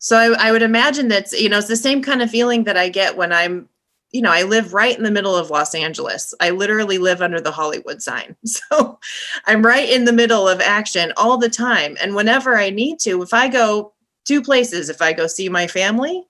so 0.00 0.16
I, 0.16 0.48
I 0.48 0.52
would 0.52 0.62
imagine 0.62 1.08
that's 1.08 1.38
you 1.38 1.48
know 1.48 1.58
it's 1.58 1.68
the 1.68 1.76
same 1.76 2.02
kind 2.02 2.22
of 2.22 2.30
feeling 2.30 2.64
that 2.64 2.76
i 2.76 2.88
get 2.88 3.16
when 3.16 3.32
i'm 3.32 3.68
you 4.10 4.22
know, 4.22 4.30
I 4.30 4.42
live 4.42 4.72
right 4.72 4.96
in 4.96 5.04
the 5.04 5.10
middle 5.10 5.36
of 5.36 5.50
Los 5.50 5.74
Angeles. 5.74 6.32
I 6.40 6.50
literally 6.50 6.98
live 6.98 7.20
under 7.20 7.40
the 7.40 7.52
Hollywood 7.52 8.02
sign. 8.02 8.36
So 8.70 8.98
I'm 9.46 9.64
right 9.64 9.88
in 9.88 10.04
the 10.04 10.12
middle 10.12 10.48
of 10.48 10.60
action 10.60 11.12
all 11.16 11.38
the 11.38 11.48
time. 11.48 11.96
And 12.00 12.14
whenever 12.14 12.56
I 12.56 12.70
need 12.70 12.98
to, 13.00 13.22
if 13.22 13.32
I 13.32 13.48
go 13.48 13.92
two 14.24 14.42
places, 14.42 14.88
if 14.88 15.00
I 15.00 15.12
go 15.12 15.26
see 15.26 15.48
my 15.48 15.66
family, 15.66 16.26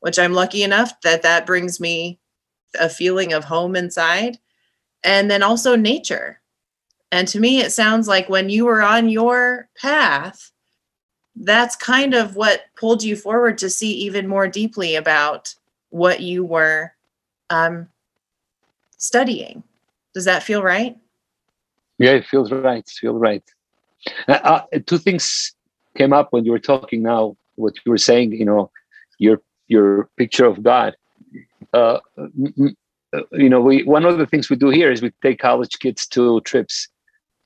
which 0.00 0.18
I'm 0.18 0.32
lucky 0.32 0.62
enough 0.62 1.00
that 1.02 1.22
that 1.22 1.46
brings 1.46 1.80
me 1.80 2.20
a 2.78 2.88
feeling 2.88 3.32
of 3.32 3.44
home 3.44 3.76
inside, 3.76 4.38
and 5.02 5.30
then 5.30 5.42
also 5.42 5.76
nature. 5.76 6.40
And 7.12 7.28
to 7.28 7.40
me, 7.40 7.60
it 7.60 7.72
sounds 7.72 8.08
like 8.08 8.28
when 8.28 8.48
you 8.48 8.64
were 8.64 8.82
on 8.82 9.08
your 9.08 9.68
path, 9.76 10.50
that's 11.36 11.76
kind 11.76 12.14
of 12.14 12.36
what 12.36 12.62
pulled 12.76 13.02
you 13.02 13.16
forward 13.16 13.58
to 13.58 13.70
see 13.70 13.92
even 13.92 14.28
more 14.28 14.48
deeply 14.48 14.96
about 14.96 15.54
what 15.90 16.20
you 16.20 16.44
were 16.44 16.92
um, 17.50 17.88
studying. 18.96 19.62
Does 20.12 20.24
that 20.24 20.42
feel 20.42 20.62
right? 20.62 20.96
Yeah, 21.98 22.12
it 22.12 22.26
feels 22.26 22.50
right. 22.50 22.88
Feels 22.88 23.20
right. 23.20 23.42
Uh, 24.28 24.32
uh, 24.72 24.78
two 24.86 24.98
things 24.98 25.54
came 25.96 26.12
up 26.12 26.32
when 26.32 26.44
you 26.44 26.50
were 26.50 26.58
talking 26.58 27.02
now. 27.02 27.36
What 27.56 27.74
you 27.84 27.90
were 27.90 27.98
saying, 27.98 28.32
you 28.32 28.44
know, 28.44 28.70
your 29.18 29.40
your 29.68 30.08
picture 30.16 30.46
of 30.46 30.62
God. 30.62 30.96
Uh, 31.74 31.98
you 33.32 33.48
know, 33.48 33.60
we 33.60 33.82
one 33.84 34.04
of 34.04 34.18
the 34.18 34.26
things 34.26 34.48
we 34.48 34.56
do 34.56 34.70
here 34.70 34.90
is 34.92 35.02
we 35.02 35.12
take 35.22 35.38
college 35.40 35.78
kids 35.78 36.06
to 36.14 36.40
trips. 36.42 36.88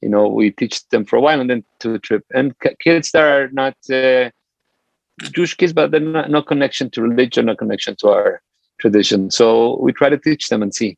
You 0.02 0.08
know, 0.08 0.28
we 0.28 0.50
teach 0.50 0.86
them 0.88 1.04
for 1.04 1.16
a 1.16 1.20
while 1.20 1.40
and 1.40 1.50
then 1.50 1.64
to 1.80 1.94
a 1.94 1.98
trip. 1.98 2.24
And 2.32 2.54
kids 2.86 3.10
that 3.12 3.22
are 3.22 3.48
not 3.50 3.76
uh, 3.90 4.30
Jewish 5.36 5.54
kids, 5.54 5.72
but 5.72 5.90
they're 5.90 6.00
not 6.00 6.30
no 6.30 6.42
connection 6.42 6.90
to 6.90 7.02
religion, 7.02 7.46
no 7.46 7.56
connection 7.56 7.96
to 8.00 8.08
our 8.08 8.42
tradition. 8.78 9.30
So 9.30 9.78
we 9.80 9.92
try 9.92 10.08
to 10.08 10.18
teach 10.18 10.48
them 10.50 10.62
and 10.62 10.72
see. 10.74 10.96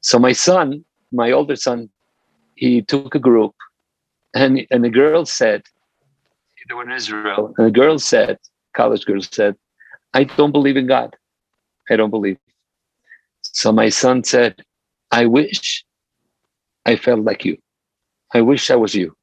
So 0.00 0.18
my 0.18 0.32
son, 0.32 0.84
my 1.12 1.30
older 1.30 1.56
son, 1.56 1.88
he 2.56 2.82
took 2.82 3.14
a 3.14 3.18
group, 3.18 3.54
and 4.34 4.66
and 4.70 4.82
the 4.84 4.90
girl 4.90 5.24
said, 5.26 5.62
they 6.68 6.74
were 6.74 6.84
in 6.84 6.92
Israel, 6.92 7.54
and 7.56 7.66
the 7.66 7.76
girl 7.82 7.98
said, 7.98 8.38
college 8.74 9.04
girl 9.04 9.20
said, 9.20 9.56
I 10.14 10.24
don't 10.24 10.52
believe 10.52 10.76
in 10.76 10.86
God. 10.86 11.16
I 11.90 11.96
don't 11.96 12.10
believe. 12.10 12.38
So 13.52 13.72
my 13.72 13.88
son 13.88 14.24
said, 14.24 14.62
I 15.10 15.26
wish 15.26 15.84
I 16.86 16.96
felt 16.96 17.20
like 17.20 17.44
you. 17.44 17.56
I 18.32 18.40
wish 18.40 18.70
I 18.70 18.76
was 18.76 18.94
you. 18.94 19.16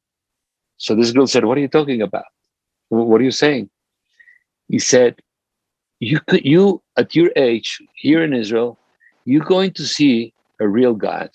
So 0.76 0.94
this 0.94 1.12
girl 1.12 1.26
said, 1.26 1.44
What 1.44 1.58
are 1.58 1.60
you 1.60 1.68
talking 1.68 2.02
about? 2.02 2.24
What 2.88 3.20
are 3.20 3.24
you 3.24 3.30
saying? 3.30 3.70
He 4.68 4.78
said, 4.78 5.16
You 6.00 6.20
could 6.20 6.44
you 6.44 6.82
at 6.96 7.14
your 7.14 7.30
age 7.36 7.78
here 7.94 8.22
in 8.22 8.32
Israel, 8.34 8.78
you're 9.24 9.44
going 9.44 9.72
to 9.72 9.86
see 9.86 10.32
a 10.60 10.68
real 10.68 10.94
God. 10.94 11.30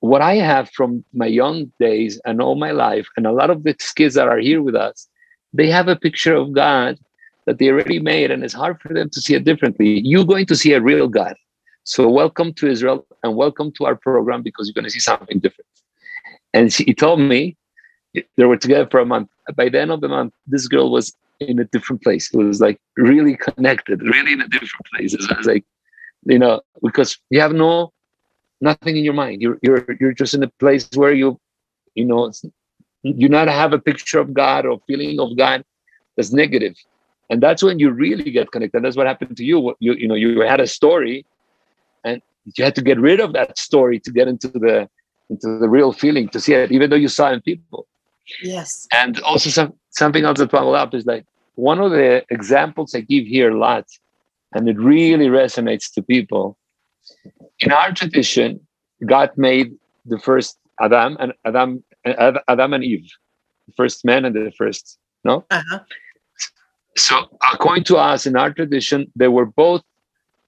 What 0.00 0.20
I 0.20 0.34
have 0.34 0.68
from 0.70 1.04
my 1.12 1.26
young 1.26 1.72
days 1.78 2.20
and 2.24 2.42
all 2.42 2.56
my 2.56 2.72
life, 2.72 3.06
and 3.16 3.26
a 3.26 3.32
lot 3.32 3.50
of 3.50 3.62
the 3.62 3.74
kids 3.94 4.14
that 4.14 4.26
are 4.26 4.38
here 4.38 4.60
with 4.60 4.74
us, 4.74 5.08
they 5.52 5.68
have 5.70 5.86
a 5.86 5.96
picture 5.96 6.34
of 6.34 6.52
God 6.52 6.98
that 7.46 7.58
they 7.58 7.68
already 7.68 8.00
made, 8.00 8.30
and 8.30 8.44
it's 8.44 8.54
hard 8.54 8.80
for 8.80 8.92
them 8.92 9.10
to 9.10 9.20
see 9.20 9.34
it 9.34 9.44
differently. 9.44 10.00
You're 10.04 10.24
going 10.24 10.46
to 10.46 10.56
see 10.56 10.72
a 10.72 10.80
real 10.80 11.08
God. 11.08 11.34
So 11.84 12.08
welcome 12.08 12.52
to 12.54 12.68
Israel 12.68 13.04
and 13.24 13.34
welcome 13.34 13.72
to 13.72 13.86
our 13.86 13.96
program 13.96 14.42
because 14.42 14.68
you're 14.68 14.80
going 14.80 14.84
to 14.84 14.90
see 14.90 15.00
something 15.00 15.40
different. 15.40 15.66
And 16.54 16.72
she, 16.72 16.84
he 16.84 16.94
told 16.94 17.18
me 17.18 17.56
they 18.36 18.44
were 18.44 18.56
together 18.56 18.88
for 18.88 19.00
a 19.00 19.06
month. 19.06 19.30
By 19.56 19.68
the 19.68 19.80
end 19.80 19.90
of 19.90 20.00
the 20.00 20.08
month, 20.08 20.32
this 20.46 20.68
girl 20.68 20.92
was 20.92 21.12
in 21.40 21.58
a 21.58 21.64
different 21.64 22.02
place. 22.02 22.32
It 22.32 22.36
was 22.36 22.60
like 22.60 22.78
really 22.96 23.36
connected, 23.36 24.00
really 24.02 24.32
in 24.32 24.40
a 24.40 24.48
different 24.48 24.86
place. 24.94 25.12
It 25.12 25.22
was 25.36 25.46
like, 25.46 25.64
you 26.24 26.38
know, 26.38 26.60
because 26.82 27.18
you 27.30 27.40
have 27.40 27.52
no 27.52 27.92
nothing 28.60 28.96
in 28.96 29.02
your 29.02 29.14
mind. 29.14 29.42
You're 29.42 29.58
you're 29.62 29.84
you're 29.98 30.12
just 30.12 30.34
in 30.34 30.42
a 30.44 30.48
place 30.60 30.88
where 30.94 31.12
you, 31.12 31.40
you 31.96 32.04
know, 32.04 32.30
you 33.02 33.28
not 33.28 33.48
have 33.48 33.72
a 33.72 33.78
picture 33.80 34.20
of 34.20 34.32
God 34.32 34.66
or 34.66 34.80
feeling 34.86 35.18
of 35.18 35.36
God 35.36 35.64
that's 36.16 36.32
negative. 36.32 36.76
and 37.32 37.42
that's 37.42 37.62
when 37.62 37.78
you 37.78 37.90
really 37.90 38.30
get 38.30 38.52
connected 38.52 38.84
that's 38.84 38.96
what 38.96 39.06
happened 39.06 39.36
to 39.36 39.44
you 39.44 39.74
you 39.80 39.94
you 39.94 40.06
know 40.06 40.14
you 40.14 40.40
had 40.40 40.60
a 40.60 40.66
story 40.66 41.24
you 42.44 42.64
had 42.64 42.74
to 42.74 42.82
get 42.82 42.98
rid 43.00 43.20
of 43.20 43.32
that 43.32 43.58
story 43.58 43.98
to 44.00 44.10
get 44.10 44.28
into 44.28 44.48
the 44.48 44.88
into 45.30 45.58
the 45.58 45.68
real 45.68 45.92
feeling 45.92 46.28
to 46.28 46.40
see 46.40 46.54
it 46.54 46.72
even 46.72 46.90
though 46.90 46.96
you 46.96 47.08
saw 47.08 47.30
it 47.30 47.34
in 47.34 47.40
people. 47.40 47.86
Yes. 48.42 48.86
And 48.92 49.20
also 49.20 49.50
some, 49.50 49.74
something 49.90 50.24
else 50.24 50.38
that 50.38 50.50
followed 50.50 50.74
up 50.74 50.94
is 50.94 51.06
like 51.06 51.24
one 51.54 51.80
of 51.80 51.90
the 51.90 52.24
examples 52.30 52.94
i 52.94 53.00
give 53.00 53.26
here 53.26 53.50
a 53.50 53.58
lot 53.58 53.86
and 54.54 54.68
it 54.68 54.78
really 54.78 55.26
resonates 55.26 55.92
to 55.94 56.02
people. 56.02 56.56
In 57.60 57.72
our 57.72 57.92
tradition 57.92 58.60
god 59.06 59.30
made 59.36 59.72
the 60.06 60.18
first 60.18 60.58
adam 60.80 61.16
and 61.20 61.32
adam 61.44 61.82
adam 62.48 62.72
and 62.72 62.84
eve 62.84 63.10
the 63.66 63.74
first 63.74 64.04
man 64.04 64.24
and 64.24 64.34
the 64.34 64.52
first 64.56 64.98
no? 65.24 65.44
Uh-huh. 65.50 65.78
So, 66.96 67.38
according 67.52 67.84
to 67.84 67.96
us 67.96 68.26
in 68.26 68.36
our 68.36 68.52
tradition, 68.52 69.10
they 69.16 69.28
were 69.28 69.46
both 69.46 69.82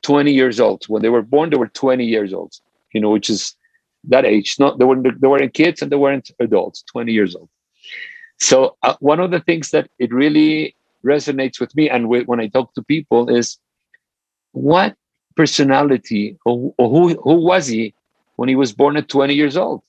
20 0.04 0.32
years 0.32 0.60
old. 0.60 0.84
When 0.86 1.02
they 1.02 1.08
were 1.08 1.22
born, 1.22 1.50
they 1.50 1.56
were 1.56 1.68
20 1.68 2.04
years 2.04 2.32
old, 2.32 2.54
you 2.92 3.00
know, 3.00 3.10
which 3.10 3.28
is 3.28 3.56
that 4.04 4.24
age. 4.24 4.56
Not 4.58 4.78
they 4.78 4.84
weren't 4.84 5.20
they 5.20 5.26
weren't 5.26 5.54
kids 5.54 5.82
and 5.82 5.90
they 5.90 5.96
weren't 5.96 6.30
adults, 6.38 6.84
20 6.92 7.12
years 7.12 7.34
old. 7.34 7.48
So 8.38 8.76
uh, 8.82 8.94
one 9.00 9.20
of 9.20 9.30
the 9.30 9.40
things 9.40 9.70
that 9.70 9.88
it 9.98 10.12
really 10.12 10.76
resonates 11.04 11.58
with 11.58 11.74
me 11.74 11.88
and 11.88 12.08
with, 12.08 12.26
when 12.26 12.40
I 12.40 12.48
talk 12.48 12.74
to 12.74 12.82
people 12.82 13.28
is 13.28 13.58
what 14.52 14.96
personality 15.36 16.38
or, 16.44 16.72
or 16.78 16.88
who 16.90 17.20
who 17.22 17.34
was 17.44 17.66
he 17.66 17.94
when 18.36 18.48
he 18.48 18.56
was 18.56 18.72
born 18.72 18.96
at 18.96 19.08
20 19.08 19.34
years 19.34 19.56
old? 19.56 19.82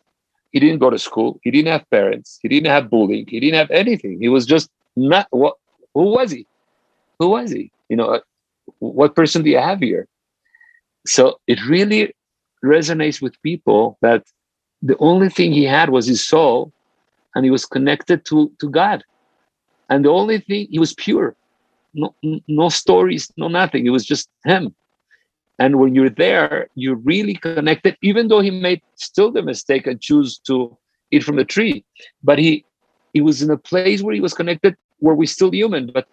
He 0.52 0.60
didn't 0.60 0.80
go 0.80 0.90
to 0.90 0.98
school. 0.98 1.40
He 1.44 1.52
didn't 1.52 1.72
have 1.72 1.90
parents. 1.90 2.40
He 2.42 2.48
didn't 2.48 2.72
have 2.72 2.90
bullying. 2.90 3.28
He 3.28 3.42
didn't 3.42 3.58
have 3.58 3.72
anything. 3.72 4.22
He 4.22 4.30
was 4.30 4.46
just 4.46 4.70
not 4.96 5.28
what 5.32 5.56
who 5.94 6.12
was 6.12 6.32
he? 6.32 6.48
Who 7.20 7.30
was 7.30 7.52
he? 7.52 7.72
You 7.90 7.98
know, 7.98 8.22
what 8.80 9.16
person 9.16 9.44
do 9.44 9.50
you 9.50 9.60
have 9.60 9.80
here? 9.80 10.08
So 11.06 11.40
it 11.48 11.60
really 11.68 12.14
resonates 12.64 13.22
with 13.22 13.42
people 13.42 13.98
that 14.02 14.24
the 14.82 14.98
only 15.00 15.30
thing 15.30 15.52
he 15.52 15.64
had 15.64 15.90
was 15.90 16.08
his 16.08 16.24
soul 16.24 16.72
and 17.36 17.46
he 17.46 17.52
was 17.52 17.66
connected 17.66 18.26
to, 18.26 18.52
to 18.60 18.70
God. 18.70 19.04
And 19.90 20.04
the 20.04 20.10
only 20.10 20.40
thing, 20.40 20.68
he 20.70 20.80
was 20.80 20.94
pure. 20.94 21.36
No, 21.94 22.14
no 22.48 22.70
stories, 22.70 23.32
no 23.38 23.48
nothing. 23.48 23.86
It 23.86 23.92
was 23.92 24.06
just 24.06 24.30
him. 24.44 24.76
And 25.60 25.80
when 25.80 25.96
you're 25.96 26.10
there, 26.10 26.68
you're 26.76 26.98
really 26.98 27.36
connected, 27.36 27.96
even 28.02 28.28
though 28.28 28.42
he 28.42 28.52
made 28.52 28.82
still 28.96 29.32
the 29.32 29.42
mistake 29.42 29.88
and 29.88 30.02
choose 30.02 30.38
to 30.40 30.78
eat 31.12 31.24
from 31.24 31.38
the 31.38 31.46
tree. 31.46 31.86
But 32.24 32.40
he 32.40 32.66
he 33.14 33.22
was 33.22 33.42
in 33.42 33.50
a 33.50 33.58
place 33.58 34.02
where 34.02 34.14
he 34.14 34.20
was 34.20 34.34
connected 34.34 34.76
where 35.00 35.16
we're 35.16 35.28
still 35.28 35.52
human? 35.52 35.92
But 35.94 36.08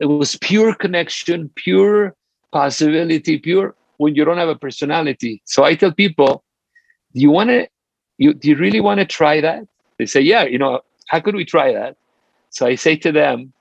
it 0.00 0.06
was 0.06 0.36
pure 0.36 0.74
connection, 0.74 1.50
pure 1.54 2.14
possibility, 2.52 3.38
pure 3.38 3.74
when 3.98 4.14
you 4.14 4.24
don't 4.24 4.38
have 4.38 4.48
a 4.48 4.56
personality. 4.56 5.42
So 5.44 5.64
I 5.64 5.74
tell 5.74 5.92
people, 5.92 6.44
do 7.14 7.20
you 7.20 7.30
want 7.30 7.50
to, 7.50 7.66
you, 8.18 8.34
do 8.34 8.48
you 8.48 8.56
really 8.56 8.80
want 8.80 9.00
to 9.00 9.06
try 9.06 9.40
that? 9.40 9.66
They 9.98 10.06
say, 10.06 10.20
yeah, 10.20 10.44
you 10.44 10.58
know, 10.58 10.80
how 11.08 11.20
could 11.20 11.34
we 11.34 11.44
try 11.44 11.72
that? 11.72 11.96
So 12.50 12.66
I 12.66 12.74
say 12.74 12.96
to 12.96 13.12
them, 13.12 13.52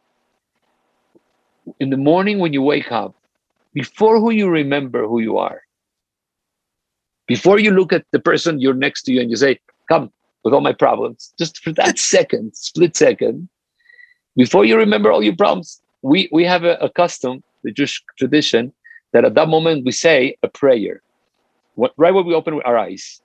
in 1.80 1.90
the 1.90 1.98
morning 1.98 2.40
when 2.40 2.54
you 2.54 2.62
wake 2.62 2.92
up, 2.92 3.16
before 3.74 4.20
who 4.20 4.32
you 4.32 4.50
remember 4.50 5.08
who 5.08 5.20
you 5.20 5.38
are, 5.38 5.62
before 7.28 7.60
you 7.60 7.72
look 7.72 7.92
at 7.92 8.06
the 8.12 8.20
person 8.20 8.60
you're 8.60 8.74
next 8.74 9.04
to 9.04 9.12
you 9.12 9.22
and 9.22 9.30
you 9.30 9.36
say, 9.36 9.60
come 9.90 10.12
with 10.44 10.54
all 10.54 10.62
my 10.62 10.74
problems, 10.74 11.34
just 11.40 11.60
for 11.60 11.72
that 11.74 11.98
second, 12.14 12.56
split 12.56 12.96
second, 12.96 13.50
before 14.36 14.66
you 14.66 14.78
remember 14.78 15.12
all 15.12 15.24
your 15.24 15.36
problems, 15.36 15.82
we, 16.06 16.30
we 16.32 16.46
have 16.46 16.64
a, 16.64 16.76
a 16.76 16.90
custom, 16.90 17.44
the 17.64 17.72
Jewish 17.72 18.04
tradition, 18.20 18.72
that 19.12 19.26
at 19.26 19.34
that 19.34 19.50
moment 19.50 19.86
we 19.86 19.92
say 19.92 20.38
a 20.44 20.48
prayer. 20.48 21.02
What, 21.74 21.94
right 21.98 22.14
when 22.14 22.28
we 22.28 22.36
open 22.36 22.62
our 22.64 22.78
eyes. 22.78 23.22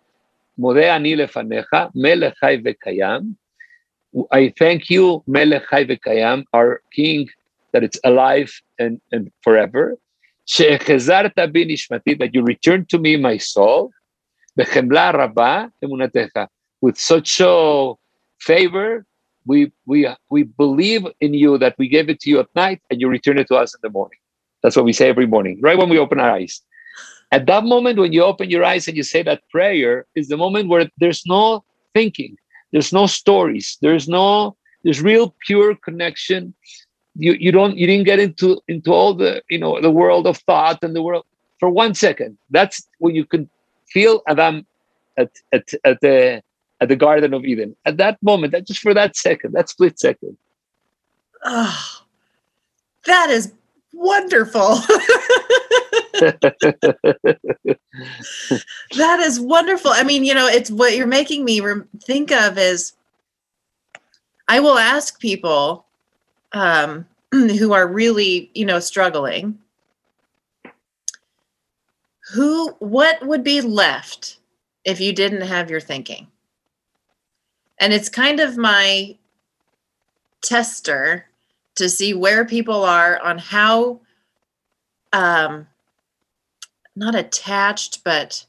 I 4.33 4.53
thank 4.59 4.91
you, 4.91 5.23
Melech 5.27 5.69
Vekayam, 5.71 6.45
our 6.55 6.81
King, 6.91 7.29
that 7.73 7.85
it's 7.85 8.01
alive 8.03 8.51
and, 8.79 8.99
and 9.13 9.31
forever. 9.43 9.97
That 10.49 12.31
you 12.33 12.43
return 12.43 12.87
to 12.87 12.99
me 12.99 13.17
my 13.19 13.37
soul. 13.37 13.91
With 16.81 16.99
such 16.99 17.41
a 17.41 17.93
favor 18.41 19.07
we 19.51 19.73
we 19.93 19.99
we 20.35 20.43
believe 20.65 21.03
in 21.27 21.33
you 21.43 21.59
that 21.63 21.75
we 21.81 21.87
gave 21.97 22.07
it 22.13 22.19
to 22.21 22.31
you 22.31 22.39
at 22.45 22.51
night 22.65 22.81
and 22.89 23.01
you 23.01 23.09
return 23.17 23.37
it 23.43 23.49
to 23.49 23.57
us 23.63 23.71
in 23.75 23.81
the 23.83 23.93
morning. 23.99 24.21
That's 24.63 24.77
what 24.77 24.89
we 24.91 24.95
say 25.01 25.09
every 25.15 25.29
morning, 25.35 25.57
right 25.61 25.79
when 25.81 25.91
we 25.95 25.99
open 26.05 26.21
our 26.21 26.33
eyes. 26.39 26.55
At 27.37 27.47
that 27.51 27.65
moment, 27.65 27.99
when 27.99 28.13
you 28.13 28.23
open 28.33 28.47
your 28.55 28.65
eyes 28.73 28.87
and 28.87 28.97
you 28.97 29.03
say 29.15 29.23
that 29.25 29.41
prayer, 29.55 30.07
is 30.15 30.29
the 30.29 30.37
moment 30.45 30.69
where 30.69 30.85
there's 31.03 31.23
no 31.37 31.65
thinking, 31.95 32.33
there's 32.73 32.93
no 33.01 33.05
stories, 33.21 33.67
there's 33.85 34.07
no 34.09 34.57
there's 34.85 35.03
real 35.13 35.27
pure 35.47 35.75
connection. 35.87 36.55
You 37.27 37.33
you 37.45 37.51
don't 37.59 37.75
you 37.81 37.87
didn't 37.91 38.09
get 38.13 38.21
into 38.27 38.49
into 38.75 38.91
all 38.99 39.13
the 39.23 39.33
you 39.53 39.61
know 39.63 39.73
the 39.87 39.95
world 40.01 40.25
of 40.31 40.37
thought 40.49 40.79
and 40.85 40.95
the 40.95 41.05
world 41.09 41.25
for 41.61 41.69
one 41.83 41.95
second. 42.07 42.39
That's 42.57 42.77
when 43.03 43.15
you 43.19 43.25
can 43.33 43.43
feel 43.95 44.15
Adam 44.33 44.55
at 45.23 45.31
at 45.57 45.67
at 45.91 45.99
the 46.07 46.17
at 46.81 46.89
the 46.89 46.97
Garden 46.97 47.35
of 47.35 47.45
Eden. 47.45 47.77
At 47.85 47.97
that 47.99 48.23
moment, 48.23 48.53
that 48.53 48.67
just 48.67 48.81
for 48.81 48.95
that 48.95 49.17
second, 49.17 49.53
that 49.53 49.69
split 49.69 49.99
second. 49.99 50.37
Oh, 51.45 52.03
that 53.07 53.31
is 53.31 53.53
wonderful. 53.93 54.61
that 58.97 59.21
is 59.21 59.41
wonderful. 59.41 59.91
I 59.93 60.03
mean, 60.03 60.25
you 60.25 60.35
know, 60.35 60.47
it's 60.47 60.71
what 60.71 60.97
you're 60.97 61.07
making 61.07 61.45
me 61.45 61.61
re- 61.61 61.83
think 62.03 62.31
of 62.31 62.59
is 62.59 62.93
I 64.49 64.61
will 64.61 64.79
ask 64.79 65.21
people 65.21 65.87
um, 66.53 67.07
who 67.33 67.73
are 67.73 67.87
really, 67.87 68.51
you 68.55 68.65
know, 68.67 68.81
struggling 68.81 69.59
who 72.33 72.69
what 72.79 73.25
would 73.27 73.43
be 73.43 73.61
left 73.61 74.39
if 74.85 75.01
you 75.01 75.13
didn't 75.13 75.43
have 75.43 75.71
your 75.71 75.81
thinking 75.81 76.27
and 77.81 77.93
it's 77.93 78.09
kind 78.09 78.39
of 78.39 78.57
my 78.57 79.17
tester 80.43 81.27
to 81.75 81.89
see 81.89 82.15
where 82.15 82.45
people 82.45 82.85
are 82.85 83.19
on 83.21 83.39
how 83.39 84.01
um 85.13 85.67
not 86.95 87.15
attached 87.15 88.05
but 88.05 88.45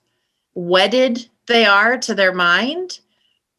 wedded 0.54 1.28
they 1.48 1.66
are 1.66 1.98
to 1.98 2.14
their 2.14 2.34
mind. 2.34 3.00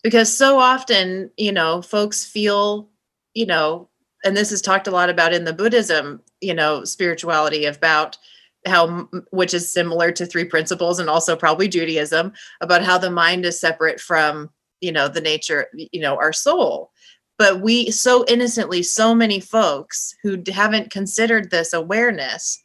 Because 0.02 0.36
so 0.36 0.58
often 0.58 1.30
you 1.36 1.52
know 1.52 1.82
folks 1.82 2.24
feel 2.24 2.88
you 3.34 3.46
know 3.46 3.88
and 4.24 4.36
this 4.36 4.52
is 4.52 4.60
talked 4.60 4.86
a 4.86 4.90
lot 4.90 5.10
about 5.10 5.32
in 5.32 5.44
the 5.44 5.52
buddhism 5.52 6.20
you 6.40 6.54
know 6.54 6.84
spirituality 6.84 7.64
about 7.64 8.18
how 8.66 9.08
which 9.30 9.54
is 9.54 9.72
similar 9.72 10.12
to 10.12 10.26
three 10.26 10.44
principles 10.44 10.98
and 10.98 11.08
also 11.08 11.36
probably 11.36 11.68
judaism 11.68 12.32
about 12.60 12.82
how 12.82 12.98
the 12.98 13.10
mind 13.10 13.44
is 13.44 13.58
separate 13.58 14.00
from 14.00 14.50
you 14.82 14.92
know 14.92 15.08
the 15.08 15.20
nature 15.20 15.68
you 15.72 16.00
know 16.00 16.16
our 16.16 16.32
soul. 16.32 16.90
But 17.38 17.62
we 17.62 17.90
so 17.90 18.24
innocently 18.26 18.82
so 18.82 19.14
many 19.14 19.40
folks 19.40 20.14
who 20.22 20.42
haven't 20.52 20.90
considered 20.90 21.50
this 21.50 21.72
awareness 21.72 22.62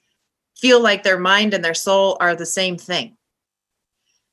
feel 0.57 0.81
like 0.81 1.03
their 1.03 1.19
mind 1.19 1.53
and 1.53 1.63
their 1.63 1.73
soul 1.73 2.17
are 2.19 2.35
the 2.35 2.45
same 2.45 2.77
thing. 2.77 3.15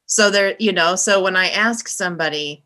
So 0.07 0.31
there 0.31 0.57
you 0.59 0.73
know 0.73 0.97
so 0.97 1.23
when 1.23 1.37
i 1.37 1.49
ask 1.51 1.87
somebody 1.89 2.65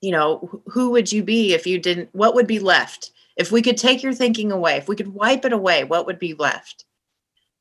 you 0.00 0.12
know 0.12 0.62
who 0.66 0.90
would 0.90 1.10
you 1.10 1.22
be 1.22 1.54
if 1.54 1.66
you 1.66 1.78
didn't 1.78 2.10
what 2.12 2.34
would 2.34 2.46
be 2.46 2.60
left? 2.60 3.10
If 3.36 3.52
we 3.52 3.60
could 3.60 3.76
take 3.76 4.02
your 4.02 4.14
thinking 4.14 4.52
away 4.52 4.76
if 4.76 4.88
we 4.88 4.96
could 4.96 5.12
wipe 5.12 5.44
it 5.44 5.52
away 5.52 5.84
what 5.84 6.06
would 6.06 6.18
be 6.18 6.34
left? 6.34 6.84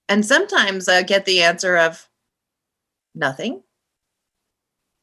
And 0.10 0.26
sometimes 0.26 0.88
i 0.90 1.02
get 1.02 1.26
the 1.26 1.42
answer 1.42 1.78
of 1.78 2.08
nothing 3.16 3.62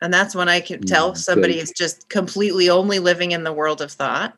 and 0.03 0.13
that's 0.13 0.35
when 0.35 0.49
i 0.49 0.61
can 0.61 0.83
tell 0.83 1.15
somebody 1.15 1.59
is 1.59 1.73
just 1.75 2.09
completely 2.09 2.69
only 2.69 2.99
living 2.99 3.33
in 3.33 3.45
the 3.45 3.53
world 3.53 3.81
of 3.81 3.91
thought. 3.93 4.37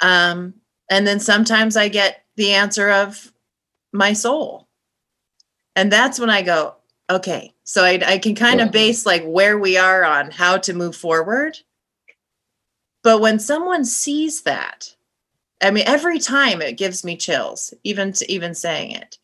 Um, 0.00 0.54
and 0.90 1.06
then 1.06 1.20
sometimes 1.20 1.76
i 1.76 1.88
get 1.88 2.24
the 2.36 2.52
answer 2.52 2.90
of 2.90 3.32
my 3.92 4.14
soul. 4.14 4.68
And 5.76 5.92
that's 5.92 6.18
when 6.18 6.30
i 6.30 6.42
go 6.42 6.76
okay 7.10 7.52
so 7.64 7.84
i, 7.84 8.00
I 8.06 8.18
can 8.18 8.34
kind 8.34 8.60
of 8.60 8.70
base 8.70 9.04
like 9.04 9.24
where 9.24 9.58
we 9.58 9.76
are 9.76 10.04
on 10.04 10.30
how 10.30 10.56
to 10.58 10.72
move 10.72 10.96
forward. 10.96 11.58
But 13.02 13.20
when 13.20 13.38
someone 13.40 13.84
sees 13.84 14.42
that 14.42 14.94
i 15.60 15.70
mean 15.70 15.84
every 15.86 16.18
time 16.20 16.62
it 16.62 16.78
gives 16.78 17.04
me 17.04 17.16
chills 17.16 17.74
even 17.82 18.12
to 18.12 18.32
even 18.32 18.54
saying 18.54 18.92
it. 18.92 19.18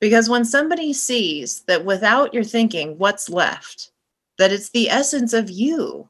Because 0.00 0.28
when 0.28 0.44
somebody 0.44 0.92
sees 0.92 1.60
that 1.62 1.84
without 1.84 2.34
your 2.34 2.44
thinking, 2.44 2.98
what's 2.98 3.30
left, 3.30 3.90
that 4.38 4.52
it's 4.52 4.70
the 4.70 4.90
essence 4.90 5.32
of 5.32 5.50
you, 5.50 6.08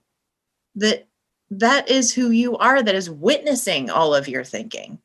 that 0.74 1.06
that 1.50 1.88
is 1.88 2.12
who 2.12 2.30
you 2.30 2.56
are, 2.58 2.82
that 2.82 2.94
is 2.94 3.10
witnessing 3.10 3.90
all 3.90 4.14
of 4.14 4.28
your 4.28 4.44
thinking. 4.44 4.98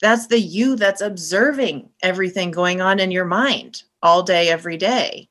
That's 0.00 0.28
the 0.28 0.38
you 0.38 0.76
that's 0.76 1.00
observing 1.00 1.90
everything 2.02 2.50
going 2.50 2.80
on 2.80 3.00
in 3.00 3.10
your 3.10 3.24
mind 3.24 3.82
all 4.02 4.22
day, 4.22 4.48
every 4.48 4.76
day. 4.76 5.28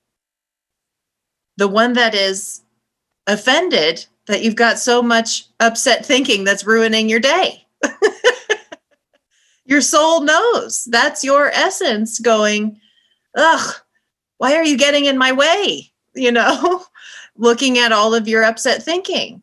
The 1.56 1.70
one 1.70 1.94
that 1.94 2.14
is 2.14 2.62
offended 3.28 4.06
that 4.28 4.44
you've 4.44 4.56
got 4.56 4.80
so 4.80 5.02
much 5.02 5.46
upset 5.60 6.06
thinking 6.06 6.44
that's 6.44 6.66
ruining 6.66 7.10
your 7.10 7.20
day 7.20 7.66
your 9.66 9.82
soul 9.82 10.22
knows 10.22 10.86
that's 10.86 11.24
your 11.24 11.50
essence 11.50 12.20
going 12.20 12.80
ugh 13.38 13.76
why 14.38 14.56
are 14.56 14.64
you 14.64 14.78
getting 14.78 15.06
in 15.06 15.18
my 15.18 15.32
way 15.32 15.92
you 16.18 16.32
know 16.32 16.86
looking 17.38 17.78
at 17.78 17.92
all 17.92 18.14
of 18.14 18.28
your 18.28 18.44
upset 18.44 18.84
thinking. 18.84 19.42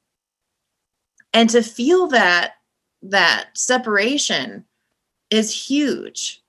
And 1.33 1.51
to 1.51 1.62
feel 1.62 2.07
that 2.09 2.55
that 3.03 3.47
separation 3.55 4.64
is 5.31 5.53
huge 5.53 6.45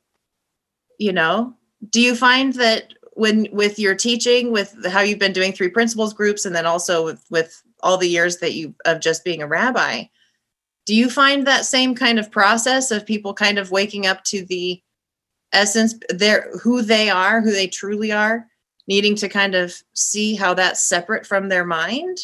you 0.97 1.13
know? 1.13 1.53
Do 1.89 2.01
you 2.01 2.15
find 2.15 2.53
that 2.53 2.93
when 3.13 3.47
with 3.51 3.79
your 3.79 3.95
teaching 3.95 4.51
with 4.51 4.75
how 4.87 4.99
you've 4.99 5.19
been 5.19 5.33
doing 5.33 5.53
three 5.53 5.69
principles 5.69 6.13
groups 6.13 6.45
and 6.45 6.55
then 6.55 6.65
also 6.65 7.05
with 7.05 7.25
with 7.29 7.63
all 7.81 7.97
the 7.97 8.09
years 8.09 8.37
that 8.37 8.53
you 8.53 8.75
of 8.85 8.99
just 8.99 9.23
being 9.23 9.41
a 9.41 9.47
rabbi 9.47 10.03
do 10.85 10.93
you 10.93 11.09
find 11.09 11.47
that 11.47 11.65
same 11.65 11.95
kind 11.95 12.19
of 12.19 12.29
process 12.29 12.91
of 12.91 13.05
people 13.05 13.33
kind 13.33 13.57
of 13.57 13.71
waking 13.71 14.05
up 14.05 14.21
to 14.25 14.43
the 14.45 14.81
essence 15.53 15.95
their 16.09 16.49
who 16.61 16.81
they 16.81 17.09
are 17.09 17.39
who 17.39 17.51
they 17.51 17.67
truly 17.67 18.11
are 18.11 18.47
needing 18.87 19.15
to 19.15 19.29
kind 19.29 19.55
of 19.55 19.73
see 19.93 20.35
how 20.35 20.53
that's 20.53 20.81
separate 20.81 21.25
from 21.25 21.49
their 21.49 21.65
mind? 21.65 22.17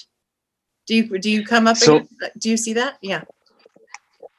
Do 0.87 0.95
you 0.95 1.19
do 1.19 1.29
you 1.29 1.45
come 1.45 1.67
up 1.67 1.77
so, 1.77 1.97
against, 1.97 2.39
do 2.39 2.49
you 2.49 2.57
see 2.57 2.73
that? 2.73 2.97
Yeah. 3.01 3.23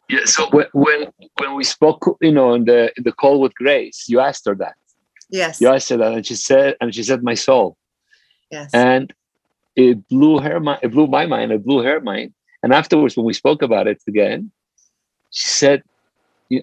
Yeah 0.08 0.24
so 0.24 0.48
when 0.72 1.06
when 1.38 1.54
we 1.54 1.64
spoke 1.64 2.18
you 2.20 2.32
know 2.32 2.54
in 2.54 2.64
the 2.64 2.92
in 2.96 3.04
the 3.04 3.12
call 3.12 3.40
with 3.40 3.54
grace 3.54 4.04
you 4.08 4.20
asked 4.20 4.44
her 4.46 4.54
that. 4.56 4.74
Yes. 5.30 5.60
You 5.60 5.68
asked 5.68 5.88
her 5.88 5.96
that 5.96 6.12
and 6.12 6.26
she 6.26 6.34
said 6.34 6.76
and 6.80 6.94
she 6.94 7.02
said 7.02 7.22
my 7.22 7.34
soul. 7.34 7.76
Yes. 8.50 8.70
And 8.74 9.12
it 9.76 10.06
blew 10.08 10.38
her 10.40 10.60
mind 10.60 10.80
it 10.82 10.90
blew 10.90 11.06
my 11.06 11.26
mind 11.26 11.52
it 11.52 11.64
blew 11.64 11.82
her 11.82 12.00
mind. 12.00 12.34
And 12.62 12.72
afterwards, 12.72 13.16
when 13.16 13.26
we 13.26 13.32
spoke 13.32 13.60
about 13.62 13.88
it 13.88 14.00
again, 14.06 14.52
she 15.30 15.46
said, 15.46 15.82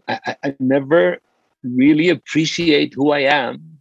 I, 0.07 0.35
I 0.43 0.55
never 0.59 1.17
really 1.63 2.09
appreciate 2.09 2.93
who 2.93 3.11
I 3.11 3.21
am 3.21 3.79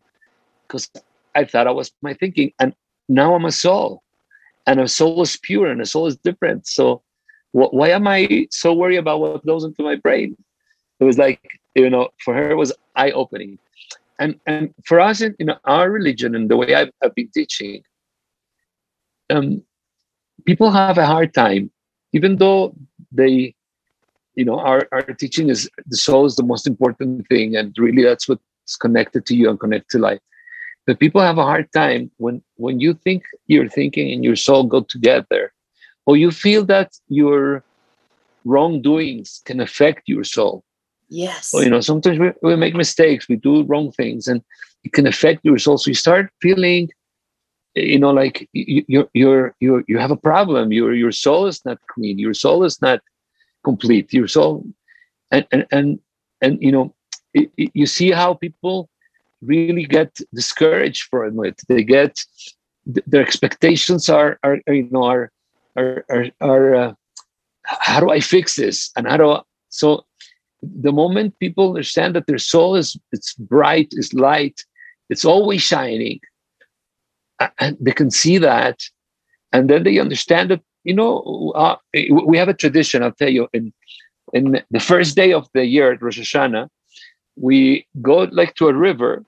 because 0.67 0.91
I 1.39 1.45
thought 1.45 1.67
I 1.67 1.77
was 1.81 1.93
my 2.03 2.15
thinking. 2.15 2.53
And 2.61 2.75
now 3.09 3.35
I'm 3.35 3.45
a 3.45 3.53
soul. 3.53 4.03
And 4.67 4.81
a 4.81 4.89
soul 4.89 5.23
is 5.23 5.39
pure 5.49 5.69
and 5.73 5.81
a 5.81 5.87
soul 5.87 6.07
is 6.07 6.17
different. 6.29 6.67
So 6.67 7.03
wh- 7.53 7.73
why 7.79 7.89
am 7.99 8.07
I 8.07 8.49
so 8.51 8.75
worried 8.75 9.03
about 9.05 9.21
what 9.21 9.47
goes 9.47 9.65
into 9.65 9.83
my 9.83 9.97
brain? 9.97 10.37
It 11.01 11.05
was 11.05 11.17
like, 11.17 11.41
you 11.75 11.89
know, 11.89 12.09
for 12.25 12.35
her 12.35 12.51
it 12.51 12.57
was 12.57 12.73
eye-opening. 12.97 13.59
And 14.21 14.33
and 14.47 14.75
for 14.85 14.99
us 15.01 15.21
in, 15.21 15.37
in 15.39 15.49
our 15.65 15.91
religion 15.99 16.35
and 16.35 16.51
the 16.51 16.57
way 16.57 16.75
I've, 16.75 16.91
I've 17.03 17.15
been 17.15 17.31
teaching, 17.33 17.83
um, 19.31 19.63
people 20.45 20.71
have 20.71 20.99
a 20.99 21.07
hard 21.07 21.33
time 21.35 21.71
even 22.13 22.37
though 22.37 22.75
they 23.13 23.55
you 24.35 24.45
know 24.45 24.59
our, 24.59 24.89
our 24.93 25.03
teaching 25.03 25.49
is 25.49 25.69
the 25.87 25.97
soul 25.97 26.25
is 26.27 26.37
the 26.37 26.43
most 26.43 26.67
important 26.67 27.27
thing 27.29 27.57
and 27.57 27.77
really 27.79 28.03
that's 28.03 28.29
what's 28.29 28.77
connected 28.81 29.27
to 29.27 29.35
you 29.35 29.51
and 29.51 29.61
connected 29.61 29.91
to 29.91 29.99
life 29.99 30.21
but 30.89 30.99
people 30.99 31.21
have 31.21 31.37
a 31.37 31.45
hard 31.45 31.71
time 31.73 32.11
when 32.17 32.43
when 32.57 32.81
you 32.81 32.95
think 32.95 33.23
your 33.47 33.69
thinking 33.69 34.11
and 34.11 34.25
your 34.25 34.35
soul 34.35 34.65
go 34.65 34.81
together 34.81 35.53
or 36.07 36.17
you 36.17 36.31
feel 36.31 36.65
that 36.65 36.91
your 37.09 37.63
wrongdoings 38.47 39.43
can 39.45 39.61
affect 39.61 40.03
your 40.07 40.25
soul. 40.25 40.65
Yes. 41.11 41.53
Well, 41.53 41.63
you 41.63 41.69
know 41.69 41.83
sometimes 41.83 42.19
we, 42.19 42.33
we 42.43 42.57
make 42.57 42.75
mistakes 42.75 43.29
we 43.29 43.37
do 43.37 43.65
wrong 43.65 43.93
things 43.93 44.29
and 44.29 44.41
it 44.83 44.95
can 44.95 45.07
affect 45.07 45.41
your 45.45 45.59
soul. 45.59 45.77
So 45.77 45.91
you 45.91 45.95
start 45.95 46.31
feeling 46.41 46.89
you 47.75 47.99
know 47.99 48.11
like 48.11 48.49
you 48.55 48.83
you 48.89 49.11
you're 49.13 49.55
you 49.61 49.85
you 49.89 49.99
have 49.99 50.11
a 50.11 50.25
problem. 50.31 50.73
Your 50.73 50.95
your 50.95 51.13
soul 51.13 51.47
is 51.47 51.63
not 51.67 51.79
clean. 51.93 52.19
Your 52.19 52.33
soul 52.33 52.65
is 52.65 52.81
not 52.81 53.01
complete. 53.63 54.11
Your 54.15 54.29
soul 54.29 54.65
and 55.31 55.47
and 55.53 55.67
and, 55.71 55.99
and 56.41 56.63
you 56.63 56.73
know 56.73 56.95
it, 57.35 57.51
it, 57.59 57.71
you 57.75 57.85
see 57.85 58.11
how 58.11 58.33
people 58.33 58.89
really 59.43 59.85
get 59.85 60.19
discouraged 60.35 61.05
from 61.11 61.45
it 61.45 61.61
they 61.69 61.83
get 61.83 62.25
their 63.07 63.23
expectations 63.23 64.09
are 64.09 64.39
are, 64.43 64.59
you 64.69 64.89
know 64.91 65.05
are 65.05 65.31
are 65.77 66.05
are, 66.11 66.27
are 66.41 66.75
uh, 66.75 66.95
how 67.69 68.01
do 68.01 68.11
i 68.11 68.21
fix 68.21 68.57
this? 68.57 68.91
And 68.97 69.07
how 69.07 69.17
do 69.19 69.31
I, 69.31 69.43
so 69.69 70.05
the 70.63 70.93
moment 70.93 71.39
people 71.39 71.69
understand 71.69 72.17
that 72.17 72.27
their 72.27 72.39
soul 72.39 72.75
is 72.75 72.97
it's 73.13 73.35
bright 73.35 73.89
is 73.93 74.13
light 74.13 74.65
it's 75.09 75.25
always 75.25 75.63
shining 75.63 76.19
and 77.61 77.77
they 77.81 77.93
can 77.93 78.11
see 78.11 78.39
that 78.39 78.81
and 79.53 79.71
then 79.71 79.85
they 79.85 80.01
understand 80.01 80.51
that 80.51 80.61
you 80.83 80.95
know 80.95 81.53
uh, 81.55 81.77
we 82.25 82.37
have 82.37 82.49
a 82.49 82.55
tradition 82.55 83.05
i'll 83.05 83.13
tell 83.13 83.29
you 83.29 83.47
in 83.53 83.73
in 84.33 84.61
the 84.73 84.81
first 84.81 85.15
day 85.15 85.33
of 85.33 85.47
the 85.55 85.65
year 85.65 85.93
at 85.93 86.03
rosh 86.03 86.19
hashanah 86.19 86.69
we 87.41 87.87
go 88.03 88.29
like 88.33 88.55
to 88.55 88.69
a 88.69 88.75
river 88.75 89.25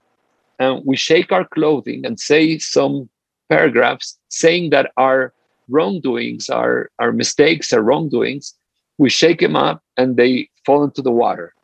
and 0.58 0.82
we 0.84 0.96
shake 0.96 1.32
our 1.32 1.44
clothing 1.44 2.04
and 2.04 2.18
say 2.20 2.58
some 2.58 3.08
paragraphs 3.48 4.18
saying 4.28 4.70
that 4.70 4.90
our 4.96 5.32
wrongdoings 5.68 6.48
our 6.48 6.90
our 6.98 7.12
mistakes 7.12 7.72
our 7.72 7.82
wrongdoings 7.82 8.54
we 8.98 9.08
shake 9.08 9.40
them 9.40 9.56
up 9.56 9.82
and 9.96 10.16
they 10.16 10.48
fall 10.66 10.82
into 10.84 11.02
the 11.02 11.12
water 11.12 11.54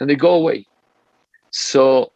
and 0.00 0.10
they 0.10 0.16
go 0.16 0.34
away 0.34 0.66
so 1.50 2.12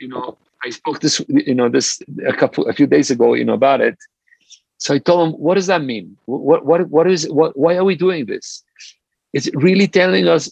you 0.00 0.08
know 0.08 0.36
I 0.64 0.70
spoke 0.70 1.00
this, 1.00 1.20
you 1.28 1.54
know, 1.54 1.68
this 1.68 2.00
a 2.26 2.32
couple, 2.32 2.66
a 2.66 2.72
few 2.72 2.86
days 2.86 3.10
ago, 3.10 3.34
you 3.34 3.44
know, 3.44 3.52
about 3.52 3.80
it. 3.80 3.98
So 4.78 4.94
I 4.94 4.98
told 4.98 5.28
him, 5.28 5.34
what 5.34 5.54
does 5.54 5.66
that 5.66 5.82
mean? 5.82 6.16
What, 6.26 6.64
what, 6.64 6.88
what 6.88 7.10
is, 7.10 7.28
what, 7.30 7.56
why 7.56 7.76
are 7.76 7.84
we 7.84 7.94
doing 7.94 8.26
this? 8.26 8.62
It's 9.32 9.48
really 9.54 9.86
telling 9.86 10.26
us 10.26 10.50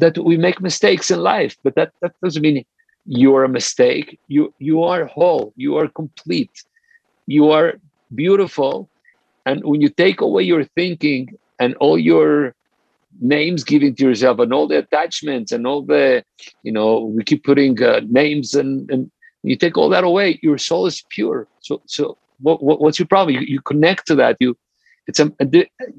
that 0.00 0.18
we 0.18 0.36
make 0.36 0.60
mistakes 0.60 1.10
in 1.10 1.20
life, 1.20 1.56
but 1.62 1.74
that, 1.74 1.92
that 2.02 2.12
doesn't 2.22 2.42
mean 2.42 2.64
you're 3.06 3.44
a 3.44 3.48
mistake. 3.48 4.18
You, 4.28 4.54
you 4.58 4.82
are 4.82 5.06
whole. 5.06 5.52
You 5.56 5.76
are 5.78 5.88
complete. 5.88 6.64
You 7.26 7.50
are 7.50 7.74
beautiful. 8.14 8.88
And 9.46 9.64
when 9.64 9.80
you 9.80 9.88
take 9.88 10.20
away 10.20 10.42
your 10.42 10.64
thinking 10.64 11.36
and 11.58 11.74
all 11.76 11.98
your 11.98 12.54
names 13.20 13.64
given 13.64 13.94
to 13.94 14.04
yourself 14.04 14.38
and 14.38 14.52
all 14.52 14.68
the 14.68 14.78
attachments 14.78 15.50
and 15.50 15.66
all 15.66 15.82
the 15.82 16.22
you 16.62 16.70
know 16.70 17.00
we 17.00 17.24
keep 17.24 17.42
putting 17.42 17.82
uh, 17.82 18.00
names 18.08 18.54
and, 18.54 18.88
and 18.90 19.10
you 19.42 19.56
take 19.56 19.76
all 19.76 19.88
that 19.88 20.04
away 20.04 20.38
your 20.42 20.58
soul 20.58 20.86
is 20.86 21.02
pure 21.08 21.48
so 21.60 21.80
so 21.86 22.16
what, 22.40 22.62
what 22.62 22.80
what's 22.80 22.98
your 22.98 23.08
problem 23.08 23.34
you, 23.34 23.40
you 23.40 23.60
connect 23.62 24.06
to 24.06 24.14
that 24.14 24.36
you 24.38 24.56
it's 25.08 25.18
a 25.18 25.32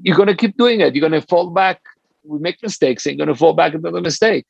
you're 0.02 0.16
going 0.16 0.28
to 0.28 0.36
keep 0.36 0.56
doing 0.56 0.80
it 0.80 0.94
you're 0.94 1.06
going 1.06 1.20
to 1.20 1.26
fall 1.26 1.50
back 1.50 1.82
we 2.24 2.38
make 2.38 2.62
mistakes 2.62 3.06
and 3.06 3.16
going 3.16 3.28
to 3.28 3.34
fall 3.34 3.52
back 3.52 3.74
into 3.74 3.90
the 3.90 4.00
mistake. 4.00 4.46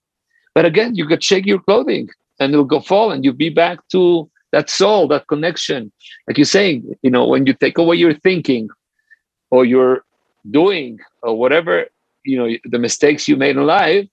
But 0.54 0.64
again 0.64 0.94
you 0.94 1.06
could 1.06 1.22
shake 1.22 1.46
your 1.46 1.60
clothing 1.60 2.08
and 2.38 2.52
it'll 2.52 2.64
go 2.64 2.80
fall 2.80 3.12
and 3.12 3.24
you'll 3.24 3.34
be 3.34 3.50
back 3.50 3.78
to 3.92 4.30
that 4.52 4.68
soul 4.68 5.06
that 5.08 5.28
connection. 5.28 5.92
Like 6.26 6.38
you're 6.38 6.44
saying 6.44 6.94
you 7.02 7.10
know 7.10 7.26
when 7.26 7.46
you 7.46 7.54
take 7.54 7.78
away 7.78 7.96
your 7.96 8.14
thinking 8.14 8.68
or 9.50 9.64
your 9.64 10.04
doing 10.50 10.98
or 11.22 11.38
whatever 11.38 11.86
you 12.24 12.36
know 12.38 12.48
the 12.64 12.78
mistakes 12.78 13.28
you 13.28 13.36
made 13.36 13.56
in 13.56 13.66
life 13.66 14.06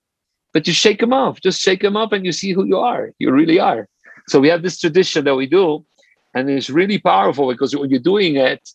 but 0.53 0.67
you 0.67 0.73
shake 0.73 0.99
them 0.99 1.13
off 1.13 1.39
just 1.39 1.61
shake 1.61 1.81
them 1.81 1.95
up 1.95 2.11
and 2.13 2.25
you 2.25 2.31
see 2.31 2.51
who 2.51 2.65
you 2.65 2.77
are. 2.77 3.11
You 3.19 3.31
really 3.31 3.59
are. 3.59 3.87
So 4.27 4.39
we 4.39 4.49
have 4.49 4.61
this 4.61 4.79
tradition 4.79 5.25
that 5.25 5.35
we 5.35 5.47
do 5.47 5.85
and 6.33 6.49
it's 6.49 6.69
really 6.69 6.99
powerful 6.99 7.47
because 7.51 7.75
when 7.75 7.89
you're 7.89 7.99
doing 7.99 8.35
it 8.35 8.69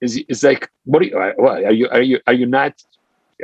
is 0.00 0.22
it's 0.28 0.42
like 0.42 0.70
what 0.84 1.02
are 1.02 1.06
you, 1.06 1.32
what, 1.36 1.64
are 1.64 1.72
you 1.72 1.88
are 1.88 2.02
you 2.02 2.20
are 2.26 2.32
you 2.32 2.46
not 2.46 2.72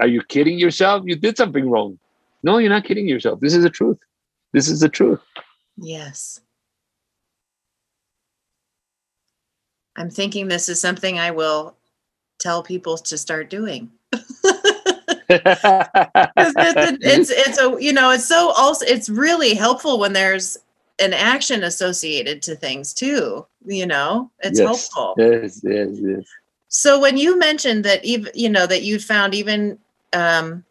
are 0.01 0.07
you 0.07 0.23
kidding 0.23 0.59
yourself? 0.59 1.03
You 1.07 1.17
did 1.17 1.37
something 1.37 1.69
wrong. 1.69 1.99
No 2.43 2.59
you're 2.59 2.71
not 2.71 2.85
kidding 2.85 3.09
yourself. 3.09 3.41
This 3.41 3.55
is 3.55 3.63
the 3.63 3.71
truth. 3.71 3.99
This 4.53 4.69
is 4.69 4.81
the 4.81 4.89
truth. 4.89 5.21
Yes. 5.77 6.41
I'm 9.97 10.11
thinking 10.11 10.49
this 10.49 10.69
is 10.69 10.81
something 10.81 11.19
i 11.19 11.31
will 11.31 11.75
tell 12.39 12.63
people 12.63 12.99
to 12.99 13.19
start 13.19 13.51
doing. 13.51 13.91
It's, 15.29 15.63
it's, 17.03 17.31
it's 17.31 17.59
a 17.59 17.77
you 17.83 17.93
know 17.93 18.13
it's 18.13 18.29
so 18.29 18.53
also 18.57 18.87
it's 18.87 19.09
really 19.09 19.55
helpful 19.55 19.99
when 19.99 20.13
there's 20.13 20.57
an 21.01 21.13
action 21.13 21.65
associated 21.65 22.43
to 22.43 22.55
things 22.55 22.95
too 22.95 23.45
you 23.67 23.87
know? 23.87 24.31
It's 24.41 24.59
yes. 24.59 24.67
helpful. 24.67 25.15
Yes 25.19 25.61
yes 25.63 25.89
yes. 25.93 26.25
So 26.69 27.01
when 27.01 27.17
you 27.17 27.39
mentioned 27.39 27.85
that 27.85 28.05
even 28.05 28.31
you 28.35 28.49
know 28.49 28.67
that 28.67 28.83
you 28.83 28.99
found 28.99 29.35
even 29.35 29.79
um, 30.17 30.65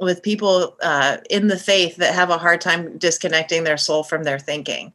with 0.00 0.22
people 0.22 0.76
uh, 0.82 1.18
in 1.30 1.48
the 1.48 1.58
faith 1.58 1.96
that 1.96 2.14
have 2.14 2.30
a 2.30 2.38
hard 2.38 2.60
time 2.60 2.96
disconnecting 2.98 3.62
their 3.62 3.76
soul 3.76 4.02
from 4.02 4.24
their 4.24 4.38
thinking, 4.38 4.92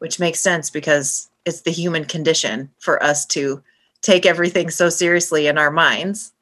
which 0.00 0.20
makes 0.20 0.40
sense 0.40 0.68
because 0.68 1.30
it's 1.46 1.62
the 1.62 1.70
human 1.70 2.04
condition 2.04 2.68
for 2.78 3.02
us 3.02 3.24
to 3.24 3.62
take 4.02 4.26
everything 4.26 4.68
so 4.68 4.88
seriously 4.88 5.46
in 5.46 5.56
our 5.56 5.70
minds. 5.70 6.32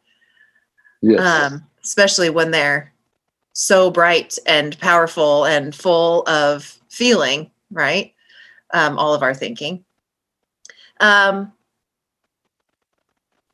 Yes. 1.03 1.21
Um, 1.21 1.65
especially 1.85 2.31
when 2.31 2.51
they're 2.51 2.93
so 3.53 3.91
bright 3.91 4.39
and 4.47 4.79
powerful 4.81 5.45
and 5.45 5.75
full 5.75 6.27
of 6.27 6.81
feeling, 6.89 7.51
right? 7.71 8.13
Um, 8.73 8.99
all 8.99 9.15
of 9.15 9.23
our 9.23 9.35
thinking. 9.35 9.85
Um, 11.01 11.53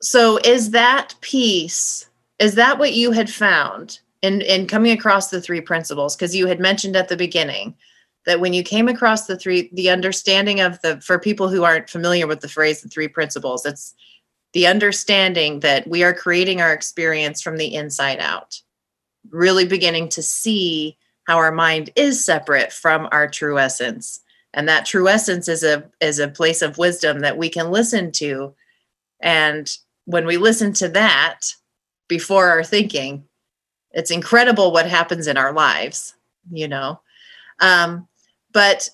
so 0.00 0.38
is 0.38 0.70
that 0.70 1.14
piece 1.20 2.08
is 2.42 2.56
that 2.56 2.78
what 2.78 2.92
you 2.92 3.12
had 3.12 3.30
found 3.30 4.00
in 4.20 4.40
in 4.42 4.66
coming 4.66 4.92
across 4.92 5.30
the 5.30 5.40
three 5.40 5.60
principles? 5.60 6.16
Because 6.16 6.34
you 6.34 6.46
had 6.46 6.60
mentioned 6.60 6.96
at 6.96 7.08
the 7.08 7.16
beginning 7.16 7.74
that 8.26 8.40
when 8.40 8.52
you 8.52 8.62
came 8.62 8.88
across 8.88 9.26
the 9.26 9.36
three 9.36 9.70
the 9.72 9.90
understanding 9.90 10.60
of 10.60 10.80
the 10.82 11.00
for 11.00 11.18
people 11.18 11.48
who 11.48 11.62
aren't 11.64 11.88
familiar 11.88 12.26
with 12.26 12.40
the 12.40 12.48
phrase 12.48 12.82
the 12.82 12.88
three 12.88 13.08
principles 13.08 13.64
it's 13.64 13.94
the 14.52 14.66
understanding 14.66 15.60
that 15.60 15.86
we 15.88 16.02
are 16.04 16.12
creating 16.12 16.60
our 16.60 16.72
experience 16.72 17.40
from 17.40 17.56
the 17.56 17.74
inside 17.74 18.20
out. 18.20 18.60
Really 19.30 19.66
beginning 19.66 20.08
to 20.10 20.22
see 20.22 20.98
how 21.26 21.38
our 21.38 21.52
mind 21.52 21.90
is 21.96 22.22
separate 22.22 22.72
from 22.72 23.08
our 23.12 23.28
true 23.28 23.58
essence. 23.58 24.20
And 24.52 24.68
that 24.68 24.84
true 24.84 25.08
essence 25.08 25.48
is 25.48 25.62
a 25.62 25.84
is 26.00 26.18
a 26.18 26.28
place 26.28 26.60
of 26.60 26.76
wisdom 26.76 27.20
that 27.20 27.38
we 27.38 27.48
can 27.48 27.70
listen 27.70 28.12
to. 28.12 28.54
And 29.20 29.74
when 30.04 30.26
we 30.26 30.36
listen 30.36 30.72
to 30.74 30.88
that 30.88 31.54
before 32.12 32.50
our 32.50 32.62
thinking, 32.62 33.24
it's 33.92 34.10
incredible 34.10 34.70
what 34.70 34.86
happens 34.86 35.26
in 35.26 35.38
our 35.38 35.50
lives, 35.50 36.14
you 36.50 36.68
know. 36.68 37.00
Um, 37.58 38.06
but 38.52 38.90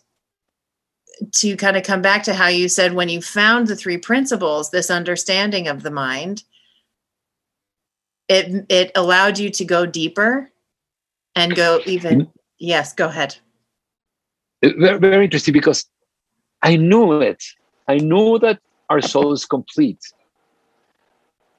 to 1.32 1.56
kind 1.56 1.76
of 1.76 1.82
come 1.82 2.00
back 2.00 2.22
to 2.22 2.32
how 2.32 2.46
you 2.46 2.68
said 2.68 2.92
when 2.92 3.08
you 3.08 3.20
found 3.20 3.66
the 3.66 3.74
three 3.74 3.98
principles, 3.98 4.70
this 4.70 4.88
understanding 4.88 5.66
of 5.66 5.82
the 5.82 5.90
mind, 5.90 6.44
it 8.28 8.64
it 8.68 8.92
allowed 8.94 9.36
you 9.36 9.50
to 9.50 9.64
go 9.64 9.84
deeper 9.84 10.48
and 11.34 11.56
go 11.56 11.80
even. 11.86 12.30
Yes, 12.60 12.92
go 12.94 13.06
ahead. 13.06 13.36
Very, 14.62 14.98
very 14.98 15.24
interesting 15.24 15.54
because 15.54 15.86
I 16.62 16.76
know 16.76 17.20
it. 17.20 17.42
I 17.88 17.96
know 17.96 18.38
that 18.38 18.60
our 18.90 19.00
soul 19.00 19.32
is 19.32 19.44
complete 19.44 20.04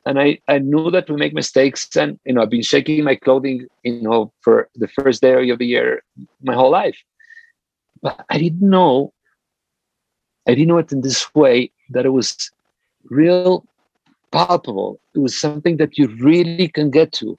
and 0.06 0.20
I, 0.20 0.40
I 0.48 0.60
knew 0.60 0.90
that 0.92 1.10
we 1.10 1.16
make 1.18 1.34
mistakes 1.34 1.96
and 1.96 2.20
you 2.26 2.34
know 2.34 2.42
i've 2.42 2.50
been 2.50 2.62
shaking 2.62 3.04
my 3.04 3.16
clothing 3.16 3.68
you 3.84 4.02
know 4.02 4.32
for 4.42 4.70
the 4.76 4.88
first 4.88 5.22
day 5.22 5.50
of 5.50 5.60
the 5.60 5.66
year 5.66 6.04
my 6.42 6.54
whole 6.54 6.72
life. 6.72 6.98
But 8.02 8.26
i 8.30 8.38
didn't 8.38 8.70
know 8.70 9.14
i 10.48 10.52
didn't 10.56 10.70
know 10.70 10.78
it 10.78 10.92
in 10.92 11.02
this 11.02 11.34
way 11.36 11.72
that 11.90 12.06
it 12.06 12.10
was 12.10 12.52
real 13.10 13.66
palpable. 14.32 15.00
It 15.16 15.20
was 15.20 15.38
something 15.38 15.78
that 15.78 15.98
you 15.98 16.08
really 16.20 16.68
can 16.68 16.90
get 16.90 17.12
to. 17.14 17.38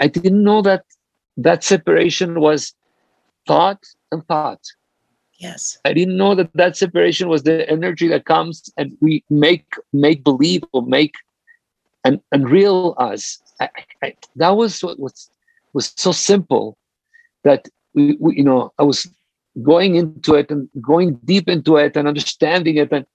I, 0.00 0.08
didn't 0.08 0.42
know 0.42 0.62
that 0.62 0.84
that 1.36 1.62
separation 1.62 2.40
was 2.40 2.74
thought 3.46 3.84
and 4.10 4.26
thought. 4.26 4.60
Yes. 5.38 5.78
I 5.84 5.92
didn't 5.92 6.16
know 6.16 6.34
that 6.34 6.50
that 6.54 6.76
separation 6.76 7.28
was 7.28 7.42
the 7.42 7.68
energy 7.70 8.08
that 8.08 8.24
comes 8.24 8.70
and 8.78 8.96
we 9.02 9.22
make 9.28 9.66
make 9.92 10.24
believe 10.24 10.64
or 10.72 10.82
make 10.82 11.14
and 12.06 12.20
and 12.32 12.48
real 12.48 12.94
us. 12.98 13.42
I, 13.60 13.68
I, 14.02 14.14
that 14.36 14.50
was 14.50 14.80
what 14.82 14.98
was 14.98 15.30
was 15.72 15.92
so 15.96 16.12
simple 16.12 16.78
that 17.42 17.68
we, 17.94 18.16
we, 18.20 18.36
you 18.36 18.44
know 18.44 18.72
I 18.78 18.84
was 18.84 19.08
going 19.62 19.96
into 19.96 20.34
it 20.34 20.50
and 20.50 20.68
going 20.80 21.14
deep 21.24 21.48
into 21.48 21.76
it 21.76 21.96
and 21.96 22.06
understanding 22.06 22.76
it 22.76 22.92
and 22.92 23.06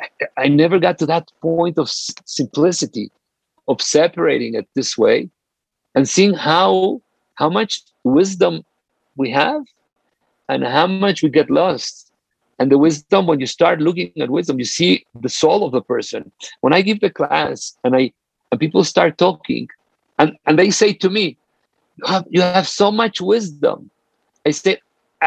I, 0.00 0.08
I 0.44 0.48
never 0.48 0.78
got 0.78 0.98
to 0.98 1.06
that 1.06 1.30
point 1.40 1.78
of 1.78 1.88
simplicity 1.90 3.10
of 3.68 3.80
separating 3.80 4.54
it 4.54 4.68
this 4.74 4.96
way 4.98 5.30
and 5.94 6.08
seeing 6.08 6.34
how 6.34 7.00
how 7.34 7.48
much 7.48 7.82
wisdom 8.04 8.62
we 9.16 9.30
have 9.30 9.62
and 10.48 10.62
how 10.62 10.86
much 10.86 11.22
we 11.22 11.30
get 11.30 11.50
lost 11.50 12.11
and 12.62 12.70
the 12.70 12.78
wisdom 12.78 13.26
when 13.26 13.40
you 13.40 13.46
start 13.46 13.80
looking 13.80 14.12
at 14.20 14.30
wisdom 14.30 14.56
you 14.56 14.64
see 14.64 15.04
the 15.20 15.28
soul 15.28 15.64
of 15.66 15.72
the 15.72 15.82
person. 15.82 16.30
When 16.60 16.72
i 16.72 16.80
give 16.80 17.00
the 17.00 17.10
class 17.10 17.76
and 17.82 17.96
i 17.96 18.12
and 18.50 18.60
people 18.60 18.84
start 18.84 19.18
talking 19.18 19.68
and 20.20 20.28
and 20.46 20.56
they 20.60 20.70
say 20.70 20.92
to 21.04 21.10
me 21.10 21.36
you 21.96 22.06
have, 22.12 22.24
you 22.30 22.40
have 22.40 22.68
so 22.68 22.90
much 22.90 23.20
wisdom. 23.20 23.90
I 24.46 24.52
say 24.52 24.78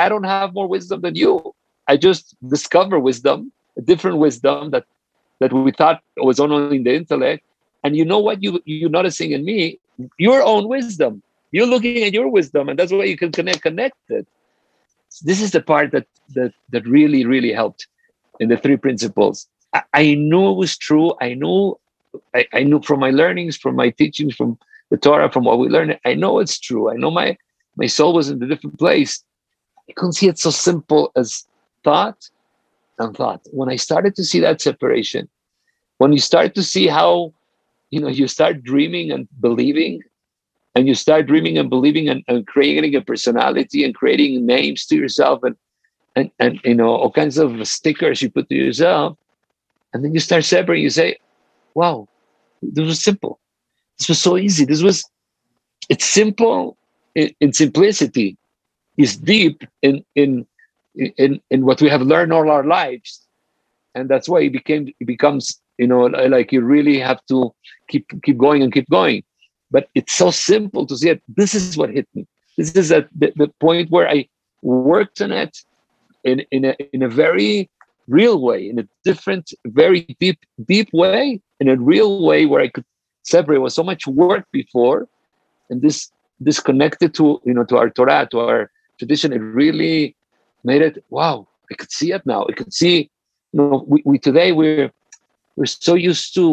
i 0.03 0.07
don't 0.07 0.29
have 0.37 0.53
more 0.53 0.69
wisdom 0.75 1.01
than 1.01 1.15
you. 1.15 1.53
I 1.91 1.97
just 1.97 2.23
discover 2.55 2.97
wisdom 2.99 3.51
a 3.77 3.81
different 3.81 4.17
wisdom 4.25 4.71
that 4.71 4.85
that 5.41 5.51
we 5.51 5.71
thought 5.79 6.01
was 6.29 6.39
only 6.39 6.77
in 6.77 6.83
the 6.83 6.95
intellect. 6.95 7.43
And 7.83 7.97
you 7.97 8.05
know 8.11 8.21
what 8.27 8.41
you 8.43 8.61
you're 8.63 8.95
noticing 8.99 9.31
in 9.31 9.43
me? 9.43 9.59
Your 10.17 10.41
own 10.53 10.69
wisdom. 10.75 11.21
You're 11.51 11.71
looking 11.73 12.03
at 12.07 12.13
your 12.13 12.29
wisdom 12.37 12.69
and 12.69 12.79
that's 12.79 12.93
why 12.93 13.05
you 13.11 13.17
can 13.17 13.33
connect 13.39 13.61
connected 13.69 14.25
this 15.19 15.41
is 15.41 15.51
the 15.51 15.61
part 15.61 15.91
that 15.91 16.07
that 16.35 16.53
that 16.71 16.85
really 16.85 17.25
really 17.25 17.51
helped 17.51 17.87
in 18.39 18.49
the 18.49 18.57
three 18.57 18.77
principles. 18.77 19.47
I, 19.73 19.83
I 19.93 20.15
knew 20.15 20.49
it 20.51 20.55
was 20.55 20.77
true. 20.77 21.13
I 21.21 21.33
knew 21.33 21.79
I, 22.33 22.45
I 22.53 22.63
knew 22.63 22.81
from 22.81 22.99
my 22.99 23.11
learnings 23.11 23.57
from 23.57 23.75
my 23.75 23.89
teachings 23.89 24.35
from 24.35 24.57
the 24.89 24.97
torah 24.97 25.31
from 25.31 25.45
what 25.45 25.59
we 25.59 25.67
learned. 25.67 25.99
I 26.05 26.13
know 26.13 26.39
it's 26.39 26.59
true. 26.59 26.91
I 26.91 26.95
know 26.95 27.11
my 27.11 27.37
my 27.77 27.87
soul 27.87 28.13
was 28.13 28.29
in 28.29 28.41
a 28.41 28.47
different 28.47 28.79
place. 28.79 29.23
I 29.89 29.93
couldn't 29.93 30.13
see 30.13 30.27
it 30.27 30.39
so 30.39 30.49
simple 30.49 31.11
as 31.15 31.45
thought 31.83 32.29
and 32.97 33.15
thought. 33.15 33.41
When 33.51 33.69
i 33.69 33.75
started 33.75 34.15
to 34.15 34.23
see 34.23 34.39
that 34.39 34.61
separation 34.61 35.29
when 35.97 36.11
you 36.11 36.19
start 36.19 36.55
to 36.55 36.63
see 36.63 36.87
how 36.87 37.33
you 37.89 37.99
know 37.99 38.07
you 38.07 38.27
start 38.27 38.63
dreaming 38.63 39.11
and 39.11 39.27
believing 39.39 40.01
and 40.75 40.87
you 40.87 40.93
start 40.93 41.27
dreaming 41.27 41.57
and 41.57 41.69
believing 41.69 42.09
and, 42.09 42.23
and 42.27 42.45
creating 42.45 42.95
a 42.95 43.01
personality 43.01 43.83
and 43.83 43.95
creating 43.95 44.45
names 44.45 44.85
to 44.87 44.95
yourself 44.95 45.41
and 45.43 45.55
and 46.15 46.29
and 46.39 46.59
you 46.63 46.75
know 46.75 46.89
all 46.89 47.11
kinds 47.11 47.37
of 47.37 47.67
stickers 47.67 48.21
you 48.21 48.29
put 48.29 48.49
to 48.49 48.55
yourself. 48.55 49.17
And 49.93 50.03
then 50.03 50.13
you 50.13 50.19
start 50.19 50.43
separating. 50.43 50.83
You 50.83 50.89
say 50.89 51.17
wow 51.73 52.07
this 52.61 52.85
was 52.85 53.03
simple. 53.03 53.39
This 53.97 54.09
was 54.09 54.21
so 54.21 54.37
easy. 54.37 54.65
This 54.65 54.83
was 54.83 55.03
it's 55.89 56.05
simple 56.05 56.77
in, 57.15 57.31
in 57.39 57.53
simplicity. 57.53 58.37
Is 58.97 59.17
deep 59.17 59.63
in 59.81 60.03
in 60.15 60.45
in 60.95 61.41
in 61.49 61.65
what 61.65 61.81
we 61.81 61.89
have 61.89 62.01
learned 62.01 62.31
all 62.31 62.49
our 62.49 62.63
lives. 62.63 63.21
And 63.93 64.09
that's 64.09 64.29
why 64.29 64.41
it 64.41 64.51
became 64.51 64.93
it 64.99 65.05
becomes 65.05 65.59
you 65.77 65.87
know 65.87 66.05
like 66.05 66.51
you 66.51 66.61
really 66.61 66.99
have 66.99 67.19
to 67.27 67.53
keep 67.89 68.05
keep 68.23 68.37
going 68.37 68.63
and 68.63 68.73
keep 68.73 68.89
going 68.89 69.23
but 69.75 69.89
it's 69.93 70.13
so 70.13 70.31
simple 70.31 70.83
to 70.85 70.95
see 70.99 71.09
it 71.09 71.21
this 71.39 71.53
is 71.59 71.75
what 71.79 71.89
hit 71.97 72.07
me 72.15 72.23
this 72.57 72.71
is 72.81 72.89
the, 72.89 73.29
the 73.41 73.49
point 73.65 73.87
where 73.95 74.07
i 74.15 74.19
worked 74.61 75.19
on 75.25 75.31
it 75.43 75.53
in 76.23 76.37
in 76.55 76.61
a 76.69 76.73
in 76.95 77.01
a 77.03 77.11
very 77.23 77.69
real 78.17 78.37
way 78.47 78.59
in 78.71 78.77
a 78.83 78.87
different 79.03 79.45
very 79.81 80.01
deep 80.23 80.39
deep 80.73 80.89
way 81.03 81.41
in 81.59 81.67
a 81.67 81.77
real 81.91 82.11
way 82.29 82.41
where 82.45 82.63
i 82.67 82.69
could 82.73 82.87
separate 83.33 83.59
was 83.65 83.75
so 83.79 83.85
much 83.91 84.07
work 84.07 84.45
before 84.59 84.99
and 85.69 85.81
this 85.85 85.97
this 86.47 86.59
connected 86.69 87.13
to 87.19 87.25
you 87.47 87.53
know 87.55 87.65
to 87.69 87.75
our 87.81 87.89
torah 87.89 88.27
to 88.31 88.39
our 88.47 88.61
tradition 88.99 89.33
it 89.37 89.43
really 89.61 90.15
made 90.63 90.81
it 90.89 91.03
wow 91.09 91.35
i 91.71 91.73
could 91.79 91.91
see 91.99 92.09
it 92.17 92.23
now 92.33 92.41
i 92.49 92.53
could 92.59 92.73
see 92.81 92.97
you 93.51 93.57
know 93.57 93.83
we, 93.91 93.97
we 94.05 94.17
today 94.29 94.49
we're 94.59 94.89
we're 95.57 95.73
so 95.89 95.95
used 96.11 96.33
to 96.35 96.45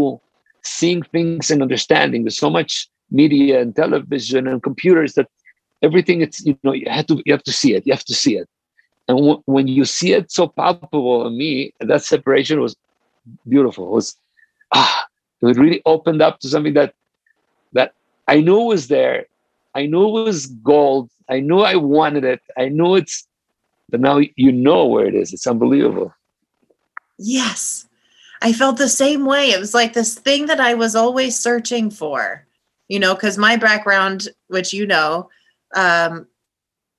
seeing 0.63 1.03
things 1.03 1.51
and 1.51 1.63
understanding. 1.63 2.23
There's 2.25 2.39
so 2.39 2.51
much 2.51 2.89
media 3.13 3.61
and 3.61 3.77
television 3.77 4.49
and 4.49 4.63
computers 4.63 5.15
that 5.15 5.29
everything 5.83 6.23
it's 6.23 6.45
you 6.45 6.59
know 6.65 6.73
you 6.73 6.87
have 6.89 7.07
to 7.07 7.23
you 7.27 7.33
have 7.33 7.43
to 7.45 7.53
see 7.53 7.75
it. 7.75 7.87
You 7.87 7.93
have 7.93 8.05
to 8.05 8.15
see 8.15 8.37
it. 8.37 8.49
And 9.09 9.19
w- 9.19 9.43
when 9.47 9.69
you 9.69 9.85
see 9.85 10.13
it 10.13 10.31
so 10.33 10.49
palpable 10.49 11.27
in 11.27 11.37
me, 11.37 11.75
that 11.81 12.03
separation 12.03 12.61
was 12.61 12.77
beautiful. 13.49 13.87
It 13.87 13.91
was 13.91 14.17
ah, 14.73 15.07
it 15.43 15.57
really 15.57 15.83
opened 15.87 16.23
up 16.23 16.41
to 16.41 16.49
something 16.49 16.75
that 16.75 16.95
that 17.73 17.95
I 18.29 18.41
knew 18.41 18.61
was 18.61 18.89
there. 18.89 19.27
I 19.75 19.87
knew 19.87 20.19
it 20.19 20.25
was 20.25 20.47
gold. 20.47 21.11
I 21.29 21.41
knew 21.41 21.61
I 21.61 21.77
wanted 21.77 22.25
it. 22.25 22.41
I 22.57 22.69
knew 22.69 22.95
it's, 22.97 23.27
but 23.89 24.01
now 24.01 24.21
you 24.37 24.53
know 24.53 24.87
where 24.87 25.07
it 25.07 25.15
is. 25.15 25.33
It's 25.33 25.47
unbelievable. 25.47 26.13
Yes. 27.19 27.87
I 28.43 28.53
felt 28.53 28.77
the 28.77 28.89
same 28.89 29.25
way. 29.25 29.51
It 29.51 29.61
was 29.61 29.73
like 29.73 29.93
this 29.93 30.15
thing 30.15 30.47
that 30.47 30.61
I 30.61 30.75
was 30.75 30.97
always 30.97 31.39
searching 31.39 31.91
for, 31.91 32.45
you 32.93 33.01
know, 33.01 33.15
because 33.15 33.39
my 33.39 33.57
background, 33.57 34.29
which 34.49 34.75
you 34.75 34.87
know, 34.87 35.31
um, 35.75 36.27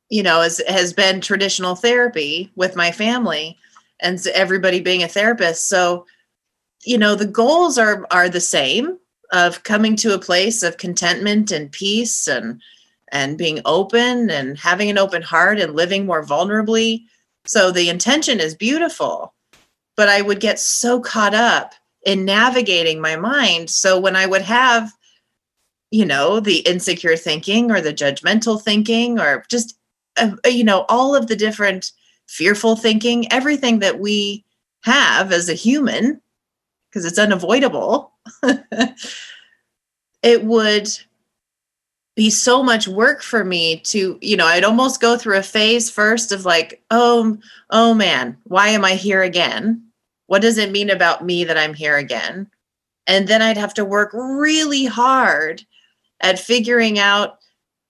you 0.09 0.23
know, 0.23 0.41
is, 0.41 0.59
has 0.67 0.91
been 0.91 1.21
traditional 1.21 1.75
therapy 1.75 2.51
with 2.55 2.75
my 2.75 2.91
family 2.91 3.59
and 3.99 4.25
everybody 4.33 4.79
being 4.79 5.03
a 5.03 5.07
therapist. 5.07 5.69
So, 5.69 6.07
you 6.83 6.97
know, 6.97 7.13
the 7.13 7.27
goals 7.27 7.77
are 7.77 8.07
are 8.09 8.27
the 8.27 8.41
same 8.41 8.97
of 9.31 9.61
coming 9.61 9.95
to 9.97 10.15
a 10.15 10.19
place 10.19 10.63
of 10.63 10.77
contentment 10.77 11.51
and 11.51 11.71
peace 11.71 12.27
and 12.27 12.59
and 13.11 13.37
being 13.37 13.59
open 13.63 14.31
and 14.31 14.57
having 14.57 14.89
an 14.89 14.97
open 14.97 15.21
heart 15.21 15.59
and 15.59 15.75
living 15.75 16.07
more 16.07 16.25
vulnerably. 16.25 17.03
So 17.45 17.69
the 17.69 17.89
intention 17.89 18.39
is 18.39 18.55
beautiful 18.55 19.35
but 19.95 20.09
I 20.09 20.23
would 20.23 20.39
get 20.39 20.59
so 20.59 20.99
caught 20.99 21.35
up 21.35 21.73
in 22.03 22.25
navigating 22.25 22.99
my 22.99 23.15
mind. 23.15 23.69
So 23.69 23.99
when 23.99 24.15
I 24.15 24.25
would 24.25 24.41
have, 24.41 24.91
you 25.93 26.05
know, 26.05 26.39
the 26.39 26.57
insecure 26.61 27.15
thinking 27.15 27.69
or 27.69 27.79
the 27.79 27.93
judgmental 27.93 28.59
thinking 28.59 29.19
or 29.19 29.45
just, 29.47 29.77
uh, 30.17 30.31
uh 30.43 30.49
you 30.49 30.63
know, 30.63 30.87
all 30.89 31.15
of 31.15 31.27
the 31.27 31.35
different 31.35 31.91
fearful 32.27 32.75
thinking, 32.75 33.31
everything 33.31 33.77
that 33.77 33.99
we 33.99 34.43
have 34.83 35.31
as 35.31 35.49
a 35.49 35.53
human, 35.53 36.19
because 36.89 37.05
it's 37.05 37.19
unavoidable, 37.19 38.11
it 40.23 40.43
would 40.43 40.89
be 42.15 42.31
so 42.31 42.63
much 42.63 42.87
work 42.87 43.21
for 43.21 43.43
me 43.43 43.77
to 43.79 44.19
you 44.21 44.37
know 44.37 44.45
i'd 44.45 44.63
almost 44.63 45.01
go 45.01 45.17
through 45.17 45.35
a 45.35 45.41
phase 45.41 45.89
first 45.89 46.31
of 46.31 46.45
like 46.45 46.79
oh 46.91 47.35
oh 47.71 47.91
man 47.95 48.37
why 48.43 48.67
am 48.67 48.85
i 48.85 48.93
here 48.93 49.23
again? 49.23 49.83
What 50.27 50.43
does 50.43 50.59
it 50.59 50.71
mean 50.71 50.91
about 50.91 51.25
me 51.25 51.43
that 51.43 51.57
i'm 51.57 51.73
here 51.73 51.97
again? 51.97 52.47
And 53.07 53.27
then 53.27 53.41
i'd 53.41 53.57
have 53.57 53.73
to 53.75 53.85
work 53.85 54.11
really 54.13 54.85
hard 54.85 55.65
at 56.23 56.39
figuring 56.39 56.97
out 56.97 57.37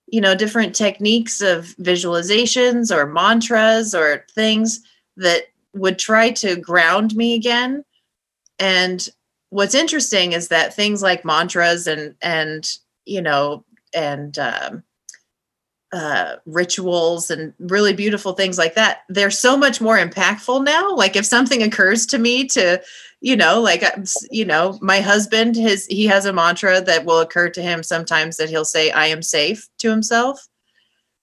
you 0.08 0.20
know 0.20 0.36
different 0.36 0.76
techniques 0.76 1.42
of 1.42 1.76
visualizations 1.80 2.96
or 2.96 3.06
mantras 3.06 3.96
or 3.96 4.26
things 4.36 4.82
that 5.16 5.44
would 5.74 5.98
try 5.98 6.30
to 6.30 6.56
ground 6.56 7.16
me 7.16 7.34
again. 7.34 7.84
And 8.60 9.08
what's 9.50 9.76
interesting 9.76 10.34
is 10.34 10.50
that 10.50 10.76
things 10.76 11.02
like 11.02 11.24
mantras 11.24 11.88
and 11.88 12.16
and 12.22 12.70
you 13.06 13.22
know 13.22 13.64
and 13.94 14.38
um, 14.38 14.84
uh, 15.92 16.36
rituals 16.46 17.30
and 17.30 17.54
really 17.60 17.94
beautiful 17.94 18.34
things 18.34 18.58
like 18.58 18.74
that 18.74 19.02
they're 19.10 19.30
so 19.30 19.56
much 19.56 19.80
more 19.80 19.98
impactful 19.98 20.64
now. 20.64 20.94
Like 20.96 21.16
if 21.16 21.26
something 21.26 21.62
occurs 21.62 22.06
to 22.08 22.18
me 22.18 22.48
to 22.50 22.82
you 23.24 23.36
know 23.36 23.60
like 23.60 23.84
uh, 23.84 23.92
you 24.30 24.46
know 24.46 24.78
my 24.82 25.00
husband 25.00 25.56
his 25.56 25.86
he 25.88 26.06
has 26.06 26.26
a 26.26 26.34
mantra 26.34 26.82
that 26.82 27.06
will 27.06 27.20
occur 27.20 27.50
to 27.50 27.62
him 27.62 27.82
sometimes 27.82 28.38
that 28.38 28.50
he'll 28.50 28.66
say 28.66 28.92
i 28.92 29.06
am 29.06 29.22
safe 29.22 29.68
to 29.80 29.90
himself 29.90 30.48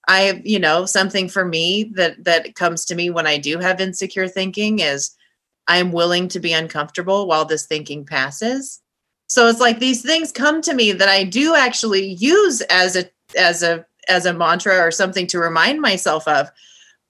i 0.07 0.41
you 0.43 0.59
know 0.59 0.85
something 0.85 1.29
for 1.29 1.45
me 1.45 1.91
that 1.95 2.21
that 2.23 2.55
comes 2.55 2.85
to 2.85 2.95
me 2.95 3.09
when 3.09 3.27
i 3.27 3.37
do 3.37 3.57
have 3.59 3.79
insecure 3.79 4.27
thinking 4.27 4.79
is 4.79 5.11
i'm 5.67 5.91
willing 5.91 6.27
to 6.27 6.39
be 6.39 6.53
uncomfortable 6.53 7.27
while 7.27 7.45
this 7.45 7.65
thinking 7.65 8.05
passes 8.05 8.81
so 9.31 9.47
it's 9.47 9.61
like 9.61 9.79
these 9.79 10.01
things 10.01 10.29
come 10.29 10.61
to 10.61 10.73
me 10.73 10.91
that 10.91 11.07
I 11.07 11.23
do 11.23 11.55
actually 11.55 12.15
use 12.15 12.59
as 12.63 12.97
a 12.97 13.05
as 13.37 13.63
a 13.63 13.85
as 14.09 14.25
a 14.25 14.33
mantra 14.33 14.77
or 14.79 14.91
something 14.91 15.25
to 15.27 15.39
remind 15.39 15.79
myself 15.79 16.27
of. 16.27 16.51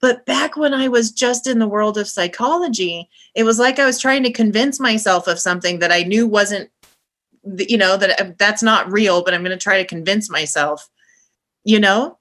But 0.01 0.25
back 0.25 0.57
when 0.57 0.73
I 0.73 0.87
was 0.87 1.11
just 1.11 1.45
in 1.45 1.59
the 1.59 1.67
world 1.67 1.97
of 1.97 2.07
psychology, 2.07 3.07
it 3.35 3.43
was 3.43 3.59
like 3.59 3.77
I 3.77 3.85
was 3.85 3.99
trying 3.99 4.23
to 4.23 4.31
convince 4.31 4.79
myself 4.79 5.27
of 5.27 5.39
something 5.39 5.79
that 5.79 5.91
I 5.91 6.03
knew 6.03 6.27
wasn't 6.27 6.69
you 7.43 7.77
know 7.77 7.97
that 7.97 8.21
uh, 8.21 8.31
that's 8.37 8.63
not 8.63 8.91
real, 8.91 9.23
but 9.23 9.33
I'm 9.33 9.43
going 9.43 9.57
to 9.57 9.63
try 9.63 9.77
to 9.77 9.87
convince 9.87 10.29
myself, 10.29 10.87
you 11.63 11.79
know? 11.79 12.19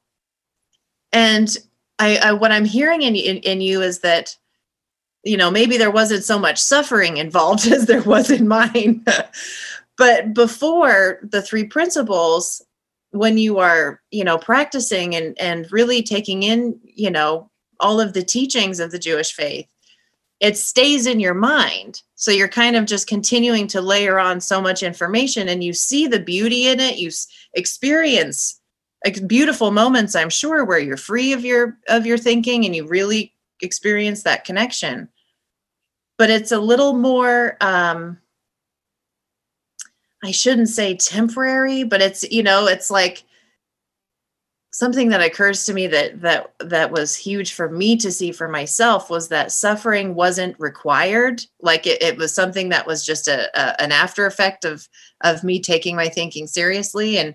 And 1.12 1.54
I, 1.98 2.16
I 2.16 2.32
what 2.32 2.52
I'm 2.52 2.64
hearing 2.64 3.02
in, 3.02 3.14
in 3.14 3.38
in 3.38 3.60
you 3.60 3.82
is 3.82 4.00
that 4.00 4.36
you 5.22 5.36
know 5.36 5.50
maybe 5.50 5.76
there 5.76 5.90
wasn't 5.90 6.24
so 6.24 6.38
much 6.38 6.58
suffering 6.58 7.18
involved 7.18 7.66
as 7.72 7.86
there 7.86 8.02
was 8.02 8.30
in 8.30 8.48
mine 8.48 9.04
but 9.98 10.32
before 10.32 11.18
the 11.22 11.42
three 11.42 11.64
principles 11.64 12.62
when 13.10 13.36
you 13.36 13.58
are 13.58 14.00
you 14.10 14.24
know 14.24 14.38
practicing 14.38 15.14
and 15.14 15.38
and 15.38 15.70
really 15.70 16.02
taking 16.02 16.42
in 16.42 16.78
you 16.84 17.10
know 17.10 17.49
all 17.80 18.00
of 18.00 18.12
the 18.12 18.22
teachings 18.22 18.80
of 18.80 18.90
the 18.90 18.98
jewish 18.98 19.32
faith 19.32 19.66
it 20.40 20.56
stays 20.56 21.06
in 21.06 21.20
your 21.20 21.34
mind. 21.34 22.02
So 22.14 22.30
you're 22.30 22.48
kind 22.48 22.74
of 22.74 22.86
just 22.86 23.06
continuing 23.06 23.66
to 23.68 23.82
layer 23.82 24.18
on 24.18 24.40
so 24.40 24.60
much 24.60 24.82
information 24.82 25.48
and 25.48 25.62
you 25.62 25.74
see 25.74 26.06
the 26.06 26.18
beauty 26.18 26.66
in 26.68 26.80
it. 26.80 26.96
You 26.96 27.10
experience 27.54 28.56
beautiful 29.26 29.70
moments 29.70 30.14
i'm 30.14 30.28
sure 30.28 30.62
where 30.62 30.78
you're 30.78 30.94
free 30.94 31.32
of 31.32 31.42
your 31.42 31.78
of 31.88 32.04
your 32.04 32.18
thinking 32.18 32.66
and 32.66 32.76
you 32.76 32.86
really 32.86 33.34
experience 33.62 34.22
that 34.24 34.44
connection. 34.44 35.08
But 36.18 36.28
it's 36.28 36.52
a 36.52 36.58
little 36.58 36.92
more 36.92 37.56
um 37.62 38.18
I 40.22 40.32
shouldn't 40.32 40.68
say 40.68 40.96
temporary, 40.96 41.82
but 41.82 42.02
it's 42.02 42.30
you 42.30 42.42
know, 42.42 42.66
it's 42.66 42.90
like 42.90 43.24
something 44.80 45.10
that 45.10 45.20
occurs 45.20 45.64
to 45.66 45.74
me 45.74 45.86
that 45.86 46.22
that 46.22 46.54
that 46.58 46.90
was 46.90 47.14
huge 47.14 47.52
for 47.52 47.68
me 47.68 47.98
to 47.98 48.10
see 48.10 48.32
for 48.32 48.48
myself 48.48 49.10
was 49.10 49.28
that 49.28 49.52
suffering 49.52 50.14
wasn't 50.14 50.58
required. 50.58 51.42
Like 51.60 51.86
it, 51.86 52.02
it 52.02 52.16
was 52.16 52.34
something 52.34 52.70
that 52.70 52.86
was 52.86 53.04
just 53.04 53.28
a, 53.28 53.50
a, 53.54 53.82
an 53.82 53.92
after 53.92 54.24
effect 54.24 54.64
of 54.64 54.88
of 55.20 55.44
me 55.44 55.60
taking 55.60 55.96
my 55.96 56.08
thinking 56.08 56.46
seriously. 56.46 57.18
And 57.18 57.34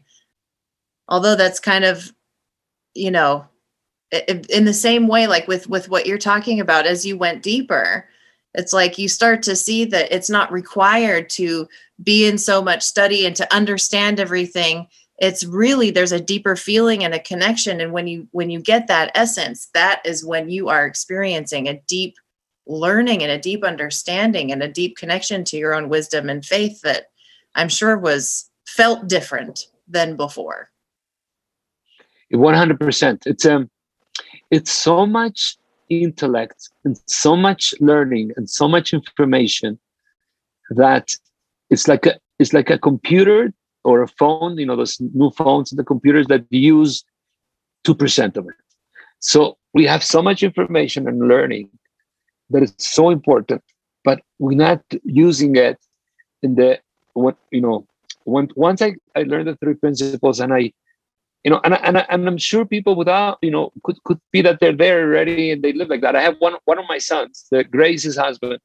although 1.07 1.35
that's 1.35 1.59
kind 1.59 1.85
of 1.85 2.11
you 2.95 3.11
know 3.11 3.45
in 4.49 4.65
the 4.65 4.73
same 4.73 5.07
way 5.07 5.27
like 5.27 5.47
with 5.47 5.69
with 5.69 5.87
what 5.87 6.07
you're 6.07 6.17
talking 6.17 6.59
about 6.59 6.87
as 6.87 7.05
you 7.05 7.15
went 7.15 7.43
deeper 7.43 8.07
it's 8.53 8.71
like 8.71 8.97
you 8.97 9.09
start 9.09 9.43
to 9.43 9.55
see 9.55 9.83
that 9.83 10.11
it's 10.11 10.29
not 10.29 10.51
required 10.51 11.29
to 11.29 11.67
be 12.01 12.25
in 12.25 12.37
so 12.37 12.61
much 12.61 12.81
study 12.81 13.25
and 13.25 13.35
to 13.35 13.53
understand 13.53 14.19
everything 14.19 14.87
it's 15.18 15.45
really 15.45 15.91
there's 15.91 16.11
a 16.11 16.20
deeper 16.20 16.55
feeling 16.55 17.03
and 17.03 17.13
a 17.13 17.20
connection. 17.20 17.80
And 17.80 17.91
when 17.93 18.07
you 18.07 18.28
when 18.32 18.49
you 18.49 18.59
get 18.59 18.88
that 18.88 19.11
essence 19.16 19.70
that 19.74 20.01
is 20.05 20.26
when 20.26 20.49
you 20.49 20.70
are 20.70 20.86
experiencing 20.86 21.68
a 21.68 21.82
deep 21.88 22.16
learning 22.68 23.22
and 23.22 23.32
a 23.32 23.38
deep 23.38 23.63
understanding 23.63 24.51
and 24.51 24.61
a 24.63 24.68
deep 24.68 24.97
connection 24.97 25.43
to 25.45 25.57
your 25.57 25.74
own 25.74 25.89
wisdom 25.89 26.30
and 26.30 26.43
faith 26.43 26.82
that 26.82 27.07
i'm 27.55 27.70
sure 27.70 27.97
was 27.97 28.49
felt 28.68 29.07
different 29.07 29.68
than 29.88 30.16
before. 30.16 30.70
100% 32.34 33.28
it's 33.28 33.45
um 33.45 33.70
it's 34.49 34.72
so 34.72 35.05
much 35.05 35.57
intellect 35.89 36.70
and 36.84 36.99
so 37.05 37.36
much 37.36 37.74
learning 37.80 38.32
and 38.36 38.49
so 38.49 38.68
much 38.68 38.93
information 38.93 39.78
that 40.72 41.11
it's 41.70 41.88
like 41.88 42.07
a 42.07 42.20
it's 42.39 42.51
like 42.51 42.72
a 42.72 42.80
computer 42.80 43.53
or 43.86 44.01
a 44.01 44.07
phone 44.07 44.57
you 44.57 44.65
know 44.65 44.75
those 44.75 44.99
new 45.21 45.31
phones 45.31 45.71
and 45.71 45.79
the 45.79 45.83
computers 45.83 46.27
that 46.27 46.43
use 46.49 47.03
2% 47.88 48.38
of 48.38 48.47
it 48.47 48.55
so 49.19 49.57
we 49.73 49.86
have 49.86 50.03
so 50.03 50.21
much 50.21 50.43
information 50.43 51.07
and 51.07 51.27
learning 51.27 51.69
that 52.49 52.63
is 52.63 52.73
so 52.77 53.09
important 53.09 53.61
but 54.03 54.21
we're 54.39 54.63
not 54.69 54.83
using 55.03 55.55
it 55.55 55.77
in 56.43 56.55
the 56.55 56.79
what 57.13 57.38
you 57.51 57.61
know 57.61 57.88
when, 58.25 58.49
once 58.55 58.81
I, 58.81 58.95
I 59.15 59.21
learned 59.23 59.47
the 59.47 59.55
three 59.57 59.75
principles 59.75 60.39
and 60.39 60.53
I 60.53 60.73
you 61.45 61.51
know, 61.51 61.61
and, 61.63 61.75
and, 61.75 62.03
and 62.09 62.27
I'm 62.27 62.39
sure 62.39 62.65
people 62.65 62.95
without, 62.95 63.38
you 63.43 63.51
know, 63.51 63.71
could, 63.83 64.03
could 64.03 64.19
be 64.31 64.41
that 64.41 64.59
they're 64.59 64.75
there 64.75 65.03
already 65.03 65.51
and 65.51 65.63
they 65.63 65.73
live 65.73 65.89
like 65.89 66.01
that. 66.01 66.15
I 66.15 66.21
have 66.23 66.38
one, 66.39 66.55
one 66.65 66.79
of 66.79 66.86
my 66.89 66.97
sons, 66.97 67.45
the 67.51 67.63
Grace's 67.63 68.17
husband, 68.17 68.57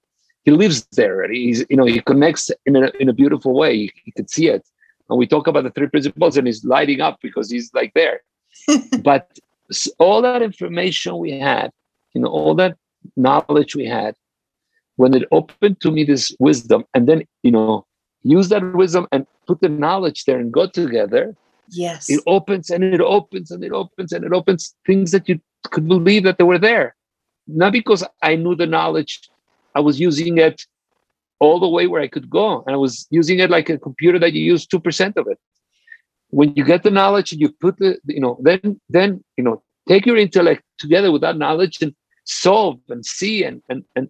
he 0.45 0.51
lives 0.51 0.87
there 0.93 1.15
already. 1.15 1.45
He's, 1.45 1.63
you 1.69 1.77
know, 1.77 1.85
he 1.85 2.01
connects 2.01 2.51
in 2.65 2.77
a, 2.77 2.91
in 2.99 3.11
a 3.11 3.13
beautiful 3.13 3.53
way. 3.53 3.91
He 4.03 4.13
could 4.13 4.31
see 4.31 4.49
it. 4.49 4.67
And 5.11 5.19
we 5.19 5.27
talk 5.27 5.49
about 5.49 5.65
the 5.65 5.71
three 5.71 5.89
principles 5.89 6.37
and 6.37 6.47
he's 6.47 6.65
lighting 6.65 7.01
up 7.01 7.19
because 7.21 7.51
he's 7.51 7.75
like 7.75 7.93
there. 7.95 8.23
but 9.03 9.39
all 9.99 10.23
that 10.23 10.41
information 10.41 11.19
we 11.19 11.33
had, 11.33 11.73
you 12.15 12.21
know, 12.21 12.29
all 12.29 12.55
that 12.55 12.77
knowledge 13.17 13.75
we 13.75 13.87
had, 13.87 14.15
when 14.97 15.15
it 15.15 15.25
opened 15.33 15.81
to 15.81 15.91
me 15.91 16.05
this 16.05 16.35
wisdom, 16.39 16.85
and 16.95 17.09
then, 17.09 17.25
you 17.43 17.51
know, 17.51 17.87
use 18.23 18.49
that 18.51 18.63
wisdom 18.75 19.09
and 19.13 19.27
put 19.47 19.61
the 19.61 19.69
knowledge 19.69 20.25
there 20.25 20.39
and 20.39 20.53
go 20.53 20.67
together, 20.67 21.35
yes, 21.69 22.09
it 22.09 22.21
opens 22.27 22.71
and 22.71 22.85
it 22.85 23.01
opens 23.01 23.51
and 23.51 23.65
it 23.65 23.73
opens 23.73 24.13
and 24.13 24.25
it 24.25 24.33
opens 24.33 24.75
things 24.87 25.11
that 25.11 25.29
you 25.29 25.41
could 25.71 25.89
believe 25.89 26.23
that 26.25 26.39
they 26.39 26.45
were 26.45 26.59
there. 26.59 26.95
Not 27.49 27.73
because 27.73 28.05
I 28.23 28.37
knew 28.37 28.55
the 28.55 28.67
knowledge, 28.67 29.29
I 29.75 29.81
was 29.81 29.99
using 29.99 30.39
it 30.39 30.65
all 31.41 31.59
the 31.59 31.69
way 31.69 31.87
where 31.87 32.03
I 32.03 32.09
could 32.09 32.31
go. 32.31 32.63
And 32.67 32.75
I 32.75 32.77
was 32.77 33.07
using 33.11 33.41
it 33.41 33.51
like 33.51 33.69
a 33.69 33.79
computer 33.79 34.19
that 34.19 34.35
you 34.35 34.45
use 34.45 34.67
2% 34.67 35.17
of 35.17 35.27
it. 35.27 35.39
When 36.29 36.55
you 36.55 36.65
get 36.65 36.85
the 36.85 36.91
knowledge 36.91 37.33
and 37.33 37.41
you 37.41 37.51
put 37.61 37.79
the, 37.79 37.99
you 38.05 38.21
know, 38.21 38.39
then, 38.43 38.81
then, 38.89 39.25
you 39.37 39.43
know, 39.43 39.63
take 39.89 40.07
your 40.07 40.17
intellect 40.17 40.63
together 40.79 41.11
with 41.11 41.23
that 41.23 41.39
knowledge 41.39 41.79
and 41.83 41.95
solve 42.25 42.79
and 42.89 43.05
see 43.05 43.43
and, 43.43 43.63
and, 43.69 43.83
and 43.97 44.09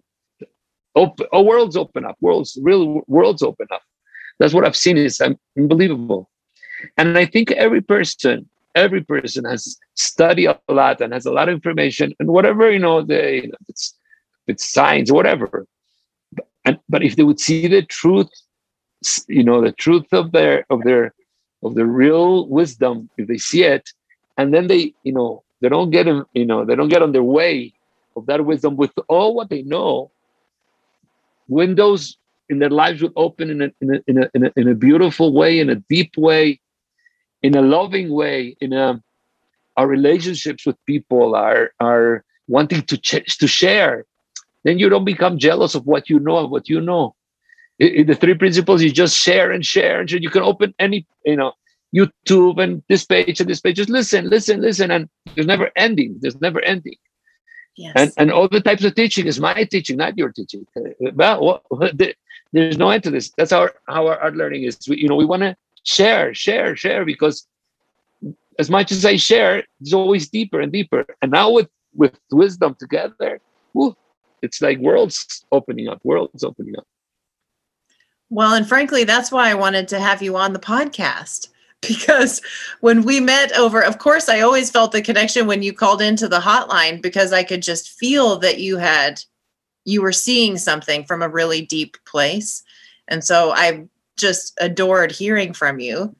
open, 0.95 1.25
oh, 1.31 1.41
worlds 1.41 1.75
open 1.75 2.05
up, 2.05 2.17
worlds, 2.21 2.59
real 2.61 3.01
worlds 3.07 3.41
open 3.41 3.65
up. 3.71 3.81
That's 4.37 4.53
what 4.53 4.65
I've 4.65 4.77
seen 4.77 4.97
is 4.97 5.21
unbelievable. 5.57 6.29
And 6.97 7.17
I 7.17 7.25
think 7.25 7.51
every 7.51 7.81
person, 7.81 8.49
every 8.75 9.01
person 9.01 9.45
has 9.45 9.77
studied 9.95 10.47
a 10.47 10.59
lot 10.69 11.01
and 11.01 11.13
has 11.13 11.25
a 11.25 11.31
lot 11.31 11.47
of 11.47 11.55
information 11.55 12.13
and 12.19 12.29
whatever, 12.29 12.69
you 12.69 12.79
know, 12.79 13.01
they, 13.01 13.43
you 13.43 13.47
know, 13.47 13.57
it's, 13.67 13.95
it's 14.47 14.71
science, 14.71 15.11
whatever 15.11 15.65
and 16.65 16.79
but 16.89 17.03
if 17.03 17.15
they 17.15 17.23
would 17.23 17.39
see 17.39 17.67
the 17.67 17.81
truth 17.83 18.29
you 19.27 19.43
know 19.43 19.61
the 19.61 19.71
truth 19.71 20.05
of 20.11 20.31
their 20.31 20.65
of 20.69 20.83
their 20.83 21.13
of 21.63 21.75
the 21.75 21.85
real 21.85 22.47
wisdom 22.47 23.09
if 23.17 23.27
they 23.27 23.37
see 23.37 23.63
it 23.63 23.89
and 24.37 24.53
then 24.53 24.67
they 24.67 24.93
you 25.03 25.13
know 25.13 25.43
they 25.61 25.69
don't 25.69 25.91
get 25.91 26.07
in, 26.07 26.23
you 26.33 26.45
know 26.45 26.65
they 26.65 26.75
don't 26.75 26.89
get 26.89 27.01
on 27.01 27.11
their 27.11 27.23
way 27.23 27.73
of 28.15 28.25
that 28.25 28.45
wisdom 28.45 28.75
with 28.75 28.91
all 29.07 29.33
what 29.33 29.49
they 29.49 29.63
know 29.63 30.11
windows 31.47 32.17
in 32.49 32.59
their 32.59 32.69
lives 32.69 33.01
would 33.01 33.13
open 33.15 33.49
in 33.49 33.61
a, 33.61 33.71
in 33.81 33.95
a, 33.95 33.99
in 34.07 34.23
a, 34.23 34.29
in 34.33 34.45
a, 34.45 34.51
in 34.57 34.67
a 34.67 34.75
beautiful 34.75 35.33
way 35.33 35.59
in 35.59 35.69
a 35.69 35.75
deep 35.75 36.15
way 36.17 36.59
in 37.41 37.55
a 37.55 37.61
loving 37.61 38.11
way 38.11 38.55
in 38.61 38.73
a 38.73 39.01
our 39.77 39.87
relationships 39.87 40.65
with 40.65 40.75
people 40.85 41.35
are 41.35 41.71
are 41.79 42.23
wanting 42.47 42.81
to 42.83 42.97
ch- 42.97 43.37
to 43.37 43.47
share 43.47 44.05
then 44.63 44.79
you 44.79 44.89
don't 44.89 45.05
become 45.05 45.37
jealous 45.37 45.75
of 45.75 45.85
what 45.85 46.09
you 46.09 46.19
know 46.19 46.37
of 46.37 46.51
what 46.51 46.69
you 46.69 46.81
know. 46.81 47.15
In 47.79 48.05
the 48.05 48.15
three 48.15 48.35
principles 48.35 48.81
you 48.83 48.91
just 48.91 49.17
share 49.17 49.51
and 49.51 49.65
share 49.65 49.99
and 49.99 50.09
share. 50.09 50.19
you 50.19 50.29
can 50.29 50.43
open 50.43 50.73
any 50.77 51.07
you 51.25 51.35
know 51.35 51.53
youtube 51.95 52.61
and 52.61 52.83
this 52.89 53.05
page 53.05 53.39
and 53.41 53.49
this 53.49 53.59
page. 53.59 53.77
Just 53.77 53.89
listen 53.89 54.29
listen 54.29 54.61
listen 54.61 54.91
and 54.91 55.09
there's 55.35 55.47
never 55.47 55.71
ending. 55.75 56.17
There's 56.21 56.39
never 56.41 56.61
ending. 56.61 56.95
Yes. 57.77 57.93
and 57.95 58.13
and 58.17 58.31
all 58.31 58.47
the 58.47 58.61
types 58.61 58.83
of 58.83 58.93
teaching 58.95 59.25
is 59.25 59.39
my 59.39 59.63
teaching 59.63 59.97
not 59.97 60.17
your 60.17 60.31
teaching. 60.31 60.65
Uh, 60.75 61.11
well 61.13 61.63
there's 62.53 62.77
no 62.77 62.89
end 62.89 63.03
to 63.03 63.11
this. 63.11 63.31
That's 63.37 63.51
our 63.51 63.73
how 63.87 64.07
our 64.07 64.19
art 64.19 64.35
learning 64.35 64.63
is. 64.63 64.77
We, 64.87 64.97
you 64.97 65.07
know 65.07 65.15
we 65.15 65.25
want 65.25 65.41
to 65.41 65.55
share 65.83 66.33
share 66.33 66.75
share 66.75 67.03
because 67.05 67.47
as 68.59 68.69
much 68.69 68.91
as 68.91 69.03
i 69.03 69.15
share 69.15 69.63
it's 69.79 69.93
always 69.93 70.29
deeper 70.29 70.61
and 70.61 70.71
deeper. 70.71 71.05
And 71.21 71.31
now 71.31 71.49
with 71.49 71.69
with 71.95 72.19
wisdom 72.31 72.75
together 72.79 73.39
whew, 73.73 73.95
it's 74.41 74.61
like 74.61 74.77
worlds 74.79 75.45
opening 75.51 75.87
up, 75.87 75.99
worlds 76.03 76.43
opening 76.43 76.77
up. 76.77 76.85
Well, 78.29 78.53
and 78.53 78.67
frankly, 78.67 79.03
that's 79.03 79.31
why 79.31 79.49
I 79.49 79.55
wanted 79.55 79.87
to 79.89 79.99
have 79.99 80.21
you 80.21 80.37
on 80.37 80.53
the 80.53 80.59
podcast 80.59 81.49
because 81.81 82.41
when 82.79 83.03
we 83.03 83.19
met 83.19 83.57
over, 83.57 83.81
of 83.81 83.97
course, 83.97 84.29
I 84.29 84.41
always 84.41 84.71
felt 84.71 84.91
the 84.91 85.01
connection 85.01 85.47
when 85.47 85.63
you 85.63 85.73
called 85.73 86.01
into 86.01 86.27
the 86.27 86.39
hotline 86.39 87.01
because 87.01 87.33
I 87.33 87.43
could 87.43 87.61
just 87.61 87.91
feel 87.91 88.37
that 88.39 88.59
you 88.59 88.77
had, 88.77 89.23
you 89.83 90.01
were 90.01 90.11
seeing 90.11 90.57
something 90.57 91.03
from 91.05 91.21
a 91.21 91.29
really 91.29 91.63
deep 91.63 91.97
place. 92.05 92.63
And 93.07 93.23
so 93.23 93.51
I 93.51 93.87
just 94.15 94.57
adored 94.61 95.11
hearing 95.11 95.53
from 95.53 95.79
you. 95.79 96.15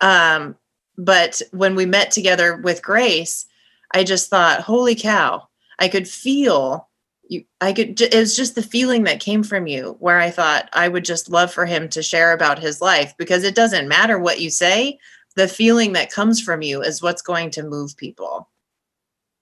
Um, 0.00 0.56
but 0.98 1.40
when 1.52 1.74
we 1.74 1.86
met 1.86 2.10
together 2.10 2.56
with 2.56 2.82
Grace, 2.82 3.46
I 3.94 4.04
just 4.04 4.28
thought, 4.28 4.60
holy 4.60 4.94
cow, 4.94 5.48
I 5.78 5.88
could 5.88 6.06
feel 6.06 6.88
you 7.28 7.44
i 7.60 7.72
could 7.72 8.00
it 8.00 8.14
was 8.14 8.36
just 8.36 8.54
the 8.54 8.62
feeling 8.62 9.04
that 9.04 9.20
came 9.20 9.42
from 9.42 9.66
you 9.66 9.96
where 10.00 10.18
i 10.18 10.30
thought 10.30 10.68
i 10.72 10.88
would 10.88 11.04
just 11.04 11.30
love 11.30 11.52
for 11.52 11.66
him 11.66 11.88
to 11.88 12.02
share 12.02 12.32
about 12.32 12.58
his 12.58 12.80
life 12.80 13.14
because 13.18 13.44
it 13.44 13.54
doesn't 13.54 13.88
matter 13.88 14.18
what 14.18 14.40
you 14.40 14.50
say 14.50 14.98
the 15.38 15.48
feeling 15.48 15.92
that 15.92 16.10
comes 16.10 16.40
from 16.40 16.62
you 16.62 16.82
is 16.82 17.00
what's 17.00 17.22
going 17.22 17.50
to 17.50 17.62
move 17.62 17.96
people. 17.96 18.50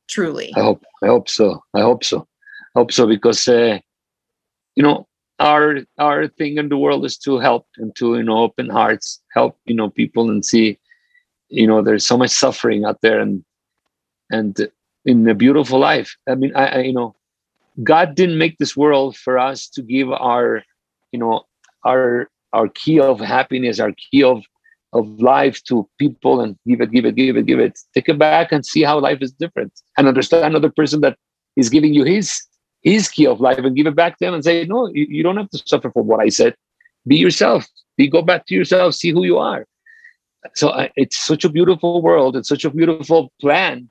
Truly. 0.09 0.53
I 0.55 0.61
hope 0.61 0.85
i 1.03 1.07
hope 1.07 1.29
so. 1.29 1.65
I 1.75 1.81
hope 1.81 2.05
so. 2.05 2.29
I 2.75 2.79
hope 2.79 2.93
so 2.93 3.07
because 3.07 3.49
uh, 3.49 3.79
you 4.77 4.83
know 4.83 5.09
our 5.41 5.79
our 5.99 6.29
thing 6.29 6.59
in 6.59 6.69
the 6.69 6.77
world 6.77 7.05
is 7.05 7.17
to 7.19 7.39
help 7.39 7.67
and 7.79 7.97
to 7.97 8.17
you 8.17 8.23
know 8.23 8.39
open 8.39 8.69
hearts 8.69 9.23
help 9.33 9.59
you 9.65 9.75
know 9.75 9.91
people 9.91 10.31
and 10.31 10.45
see 10.45 10.79
you 11.49 11.67
know 11.67 11.81
there's 11.83 12.07
so 12.07 12.19
much 12.19 12.31
suffering 12.31 12.85
out 12.85 13.01
there 13.01 13.19
and 13.19 13.43
and 14.31 14.69
in 15.07 15.27
a 15.29 15.35
beautiful 15.35 15.79
life. 15.79 16.15
I 16.29 16.35
mean 16.35 16.53
i, 16.55 16.67
I 16.67 16.79
you 16.83 16.93
know 16.93 17.16
God 17.83 18.15
didn't 18.15 18.39
make 18.39 18.59
this 18.59 18.77
world 18.77 19.17
for 19.17 19.39
us 19.39 19.69
to 19.71 19.83
give 19.83 20.11
our, 20.11 20.63
you 21.13 21.19
know, 21.19 21.43
our 21.85 22.29
our 22.53 22.69
key 22.69 22.99
of 23.01 23.21
happiness, 23.21 23.81
our 23.81 23.93
key 23.93 24.23
of 24.23 24.43
of 24.93 25.07
life 25.21 25.63
to 25.65 25.89
people 25.99 26.41
and 26.41 26.57
give 26.67 26.81
it, 26.81 26.91
give 26.91 27.05
it, 27.05 27.15
give 27.17 27.37
it, 27.37 27.47
give 27.47 27.61
it. 27.61 27.79
Take 27.93 28.09
it 28.09 28.19
back 28.19 28.53
and 28.53 28.65
see 28.65 28.83
how 28.83 28.99
life 28.99 29.19
is 29.21 29.33
different 29.33 29.73
and 29.99 30.09
understand 30.09 30.45
another 30.45 30.71
person 30.71 31.01
that 31.03 31.19
is 31.57 31.69
giving 31.69 31.93
you 31.93 32.05
his 32.05 32.43
his 32.83 33.09
key 33.09 33.27
of 33.27 33.41
life 33.41 33.59
and 33.59 33.77
give 33.77 33.87
it 33.87 33.97
back 33.97 34.17
to 34.17 34.25
them 34.25 34.35
and 34.35 34.45
say, 34.45 34.65
no, 34.65 34.87
you, 34.89 35.07
you 35.09 35.23
don't 35.23 35.37
have 35.37 35.51
to 35.51 35.63
suffer 35.67 35.91
for 35.91 36.03
what 36.03 36.21
I 36.21 36.29
said. 36.29 36.55
Be 37.07 37.17
yourself. 37.17 37.67
Be 37.97 38.09
go 38.09 38.23
back 38.23 38.47
to 38.47 38.55
yourself. 38.55 38.95
See 38.95 39.11
who 39.11 39.25
you 39.25 39.39
are. 39.39 39.67
So 40.55 40.69
uh, 40.69 40.89
it's 40.95 41.19
such 41.19 41.45
a 41.45 41.49
beautiful 41.49 42.01
world. 42.01 42.37
It's 42.37 42.49
such 42.49 42.65
a 42.65 42.71
beautiful 42.71 43.33
plan. 43.41 43.91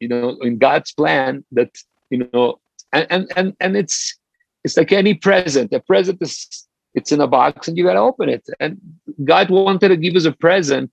You 0.00 0.08
know, 0.08 0.38
in 0.42 0.58
God's 0.58 0.92
plan 0.92 1.44
that 1.52 1.76
you 2.10 2.28
know 2.32 2.60
and 2.92 3.06
and 3.10 3.32
and, 3.36 3.56
and 3.60 3.76
it's 3.76 4.16
it's 4.64 4.76
like 4.76 4.92
any 4.92 5.14
present. 5.14 5.72
A 5.72 5.80
present 5.80 6.20
is 6.20 6.66
it's 6.94 7.12
in 7.12 7.20
a 7.20 7.26
box 7.26 7.68
and 7.68 7.76
you 7.76 7.84
got 7.84 7.94
to 7.94 8.00
open 8.00 8.28
it. 8.28 8.46
And 8.60 8.80
God 9.24 9.50
wanted 9.50 9.88
to 9.88 9.96
give 9.96 10.16
us 10.16 10.24
a 10.24 10.32
present 10.32 10.90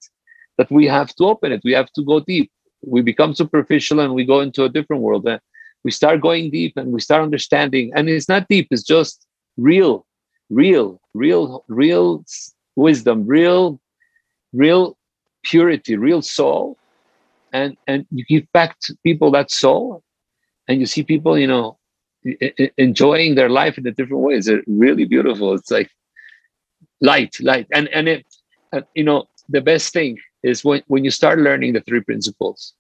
that 0.58 0.72
we 0.72 0.86
have 0.86 1.14
to 1.16 1.26
open 1.26 1.52
it. 1.52 1.62
We 1.64 1.74
have 1.74 1.92
to 1.94 2.04
go 2.04 2.20
deep. 2.20 2.52
We 2.86 3.02
become 3.02 3.34
superficial 3.34 4.00
and 4.00 4.14
we 4.14 4.26
go 4.26 4.42
into 4.42 4.64
a 4.64 4.70
different 4.70 5.02
world. 5.02 5.28
And 5.28 5.40
we 5.84 5.92
start 5.92 6.22
going 6.22 6.52
deep 6.52 6.78
and 6.78 6.92
we 6.92 7.00
start 7.00 7.24
understanding. 7.24 7.92
And 7.96 8.10
it's 8.10 8.30
not 8.30 8.48
deep, 8.48 8.68
it's 8.72 8.84
just 8.84 9.26
real, 9.58 10.06
real, 10.50 11.02
real, 11.14 11.64
real 11.68 12.24
wisdom, 12.76 13.26
real, 13.26 13.80
real 14.54 14.98
purity, 15.44 15.96
real 15.96 16.22
soul. 16.22 16.78
And 17.54 17.78
and 17.88 18.06
you 18.12 18.26
give 18.26 18.52
back 18.52 18.80
to 18.82 18.98
people 19.04 19.32
that 19.32 19.50
soul. 19.50 20.04
And 20.68 20.80
you 20.80 20.88
see 20.88 21.04
people, 21.04 21.38
you 21.38 21.48
know, 21.48 21.78
enjoying 22.78 23.36
their 23.36 23.50
life 23.50 23.78
in 23.78 23.86
a 23.88 23.92
different 23.92 24.24
way 24.24 24.36
is 24.36 24.52
really 24.68 25.06
beautiful. 25.06 25.54
It's 25.54 25.72
like 25.72 25.90
light, 27.02 27.36
light, 27.40 27.68
and 27.72 27.88
and 27.90 28.08
it, 28.08 28.26
uh, 28.74 28.82
you 28.96 29.04
know, 29.04 29.26
the 29.50 29.62
best 29.62 29.94
thing 29.94 30.18
is 30.44 30.64
when 30.64 30.82
when 30.88 31.04
you 31.04 31.12
start 31.12 31.40
learning 31.40 31.74
the 31.74 31.82
three 31.82 32.02
principles, 32.02 32.74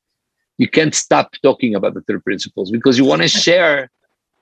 you 0.57 0.67
can't 0.67 0.95
stop 0.95 1.33
talking 1.43 1.75
about 1.75 1.93
the 1.93 2.01
three 2.01 2.19
principles 2.19 2.71
because 2.71 2.97
you 2.97 3.05
want 3.05 3.21
to 3.21 3.27
share. 3.27 3.89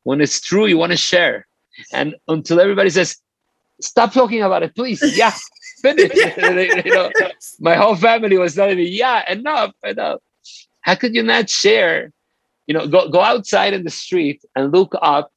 When 0.04 0.20
it's 0.20 0.42
true, 0.42 0.66
you 0.66 0.78
want 0.78 0.92
to 0.92 0.98
share, 0.98 1.48
and 1.94 2.16
until 2.28 2.60
everybody 2.60 2.90
says, 2.90 3.18
"Stop 3.82 4.14
talking 4.14 4.42
about 4.42 4.64
it, 4.64 4.76
please," 4.76 5.02
yeah. 5.18 5.34
Finish. 5.82 6.14
you 6.86 6.92
know, 6.94 7.12
my 7.60 7.76
whole 7.76 7.96
family 7.96 8.38
was 8.38 8.56
telling 8.56 8.78
me, 8.78 8.88
"Yeah, 8.88 9.30
enough, 9.32 9.74
enough." 9.84 10.22
How 10.82 10.96
could 10.96 11.16
you 11.16 11.24
not 11.24 11.50
share 11.50 12.12
you 12.68 12.74
know 12.74 12.88
go, 12.88 13.10
go 13.10 13.22
outside 13.22 13.74
in 13.74 13.84
the 13.84 13.90
street 13.90 14.44
and 14.56 14.72
look 14.72 14.94
up 15.02 15.32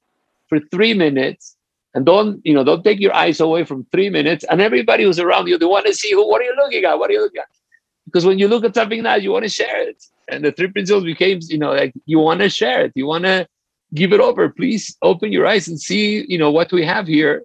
for 0.48 0.60
three 0.70 0.94
minutes 0.94 1.56
and 1.94 2.04
don't 2.06 2.40
you 2.44 2.54
know 2.54 2.64
don't 2.64 2.84
take 2.84 3.00
your 3.00 3.14
eyes 3.14 3.40
away 3.40 3.64
from 3.64 3.86
three 3.92 4.10
minutes 4.10 4.44
and 4.50 4.60
everybody 4.60 5.04
who's 5.04 5.18
around 5.18 5.48
you 5.48 5.58
they 5.58 5.66
want 5.66 5.86
to 5.86 5.94
see 5.94 6.12
who 6.12 6.28
what 6.28 6.40
are 6.40 6.44
you 6.44 6.56
looking 6.56 6.84
at? 6.84 6.98
What 6.98 7.10
are 7.10 7.14
you 7.14 7.22
looking 7.22 7.40
at? 7.40 7.48
Because 8.04 8.24
when 8.24 8.38
you 8.38 8.48
look 8.48 8.64
at 8.64 8.74
something 8.74 9.02
nice 9.02 9.22
you 9.22 9.32
want 9.32 9.44
to 9.44 9.50
share 9.50 9.88
it. 9.88 10.02
And 10.28 10.44
the 10.44 10.52
three 10.52 10.68
principles 10.68 11.04
became 11.04 11.40
you 11.42 11.58
know 11.58 11.72
like 11.72 11.94
you 12.04 12.18
want 12.18 12.40
to 12.40 12.48
share 12.48 12.84
it. 12.84 12.92
You 12.94 13.06
want 13.06 13.24
to 13.24 13.48
give 13.94 14.12
it 14.12 14.20
over. 14.20 14.48
Please 14.48 14.96
open 15.02 15.32
your 15.32 15.46
eyes 15.46 15.68
and 15.68 15.80
see 15.80 16.24
you 16.28 16.38
know 16.38 16.50
what 16.50 16.72
we 16.72 16.84
have 16.84 17.06
here. 17.06 17.42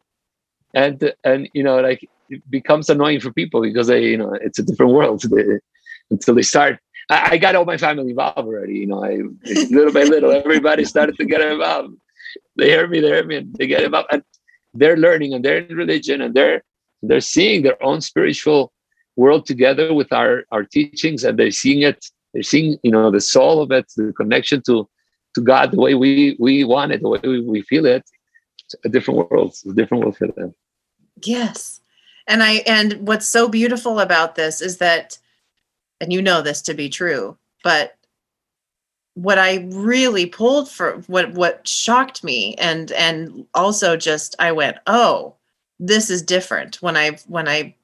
And 0.73 1.13
and 1.23 1.49
you 1.53 1.63
know 1.63 1.79
like 1.79 2.07
it 2.29 2.49
becomes 2.49 2.89
annoying 2.89 3.19
for 3.19 3.31
people 3.31 3.61
because 3.61 3.87
they 3.87 4.03
you 4.05 4.17
know 4.17 4.33
it's 4.33 4.59
a 4.59 4.63
different 4.63 4.93
world. 4.93 5.23
Until 6.11 6.35
they 6.35 6.41
start 6.41 6.77
I, 7.11 7.31
I, 7.31 7.37
got 7.37 7.55
all 7.55 7.65
my 7.65 7.77
family 7.77 8.09
involved 8.11 8.37
already. 8.37 8.75
You 8.75 8.87
know, 8.87 9.03
I 9.03 9.19
little 9.69 9.93
by 9.93 10.03
little, 10.03 10.31
everybody 10.31 10.85
started 10.85 11.17
to 11.17 11.25
get 11.25 11.41
involved. 11.41 11.95
They 12.55 12.69
hear 12.69 12.87
me, 12.87 13.01
they 13.01 13.07
hear 13.07 13.25
me, 13.25 13.45
they 13.57 13.67
get 13.67 13.83
involved, 13.83 14.07
and 14.11 14.23
they're 14.73 14.95
learning, 14.95 15.33
and 15.33 15.43
they're 15.43 15.57
in 15.57 15.75
religion, 15.75 16.21
and 16.21 16.33
they're 16.33 16.63
they're 17.03 17.19
seeing 17.19 17.63
their 17.63 17.81
own 17.83 17.99
spiritual 17.99 18.71
world 19.17 19.45
together 19.45 19.93
with 19.93 20.13
our 20.13 20.45
our 20.51 20.63
teachings, 20.63 21.25
and 21.25 21.37
they're 21.37 21.51
seeing 21.51 21.81
it. 21.81 22.05
They're 22.33 22.43
seeing, 22.43 22.77
you 22.81 22.91
know, 22.91 23.11
the 23.11 23.19
soul 23.19 23.61
of 23.61 23.71
it, 23.71 23.91
the 23.97 24.13
connection 24.13 24.61
to 24.67 24.87
to 25.35 25.41
God, 25.41 25.71
the 25.71 25.81
way 25.81 25.95
we 25.95 26.37
we 26.39 26.63
want 26.63 26.93
it, 26.93 27.01
the 27.01 27.09
way 27.09 27.19
we, 27.23 27.41
we 27.41 27.61
feel 27.61 27.85
it. 27.85 28.03
It's 28.63 28.75
a 28.85 28.89
different 28.89 29.29
world. 29.29 29.53
A 29.69 29.73
different 29.73 30.03
world 30.03 30.17
for 30.17 30.27
them. 30.27 30.55
Yes. 31.21 31.81
And 32.27 32.41
I 32.41 32.63
and 32.65 33.05
what's 33.05 33.27
so 33.27 33.49
beautiful 33.49 33.99
about 33.99 34.35
this 34.35 34.61
is 34.61 34.77
that 34.77 35.17
and 36.01 36.11
you 36.11 36.21
know 36.21 36.41
this 36.41 36.61
to 36.63 36.73
be 36.73 36.89
true, 36.89 37.37
but 37.63 37.95
what 39.13 39.37
I 39.37 39.67
really 39.71 40.25
pulled 40.25 40.69
for 40.69 41.03
what 41.07 41.33
what 41.33 41.67
shocked 41.67 42.23
me 42.23 42.55
and 42.55 42.91
and 42.93 43.45
also 43.53 43.95
just 43.95 44.35
I 44.39 44.51
went, 44.51 44.77
"Oh, 44.87 45.35
this 45.79 46.09
is 46.09 46.21
different." 46.21 46.81
When 46.81 46.97
I 46.97 47.11
when 47.27 47.47
I 47.47 47.75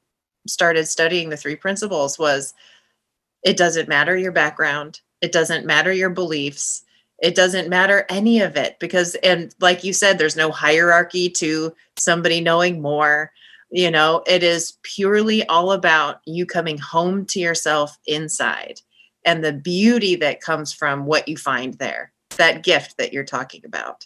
started 0.47 0.88
studying 0.88 1.30
the 1.30 1.38
three 1.38 1.55
principles 1.55 2.18
was 2.18 2.53
it 3.43 3.57
doesn't 3.57 3.89
matter 3.89 4.18
your 4.18 4.32
background, 4.32 5.01
it 5.22 5.32
doesn't 5.32 5.65
matter 5.65 5.91
your 5.93 6.09
beliefs, 6.09 6.84
it 7.20 7.36
doesn't 7.36 7.70
matter 7.70 8.05
any 8.09 8.41
of 8.41 8.55
it 8.57 8.80
because 8.80 9.15
and 9.15 9.53
like 9.59 9.84
you 9.84 9.93
said 9.93 10.18
there's 10.18 10.36
no 10.36 10.51
hierarchy 10.51 11.30
to 11.30 11.74
somebody 11.97 12.41
knowing 12.41 12.82
more 12.82 13.32
you 13.70 13.91
know 13.91 14.24
it 14.28 14.43
is 14.43 14.78
purely 14.84 15.45
all 15.47 15.72
about 15.72 16.20
you 16.26 16.45
coming 16.45 16.78
home 16.78 17.26
to 17.26 17.39
yourself 17.39 17.97
inside 18.05 18.80
and 19.26 19.43
the 19.43 19.53
beauty 19.53 20.15
that 20.15 20.41
comes 20.41 20.74
from 20.74 21.05
what 21.05 21.28
you 21.28 21.38
find 21.38 21.74
there 21.76 22.11
that 22.38 22.63
gift 22.63 22.97
that 22.97 23.13
you're 23.13 23.24
talking 23.24 23.61
about. 23.65 24.05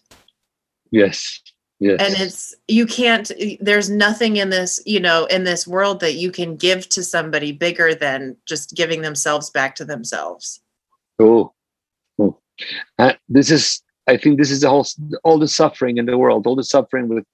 Yes 0.92 1.42
yes. 1.82 2.00
And 2.00 2.16
it's 2.22 2.56
you 2.70 2.86
can't 2.86 3.30
there's 3.60 3.90
nothing 3.90 4.38
in 4.38 4.50
this 4.50 4.80
you 4.86 5.00
know 5.02 5.26
in 5.26 5.44
this 5.44 5.68
world 5.68 6.00
that 6.00 6.14
you 6.14 6.32
can 6.32 6.56
give 6.56 6.88
to 6.90 7.04
somebody 7.04 7.52
bigger 7.52 7.94
than 7.94 8.38
just 8.46 8.76
giving 8.76 9.02
themselves 9.02 9.50
back 9.50 9.76
to 9.76 9.86
themselves. 9.86 10.62
Oh, 11.20 11.52
oh. 12.20 12.38
Uh, 12.98 13.14
this 13.28 13.52
is 13.52 13.82
i 14.08 14.16
think 14.16 14.38
this 14.38 14.52
is 14.52 14.62
the 14.62 14.70
whole 14.70 14.86
all 15.24 15.38
the 15.38 15.48
suffering 15.48 15.98
in 15.98 16.06
the 16.06 16.18
world 16.18 16.48
all 16.48 16.56
the 16.56 16.64
suffering 16.64 17.08
with 17.08 17.26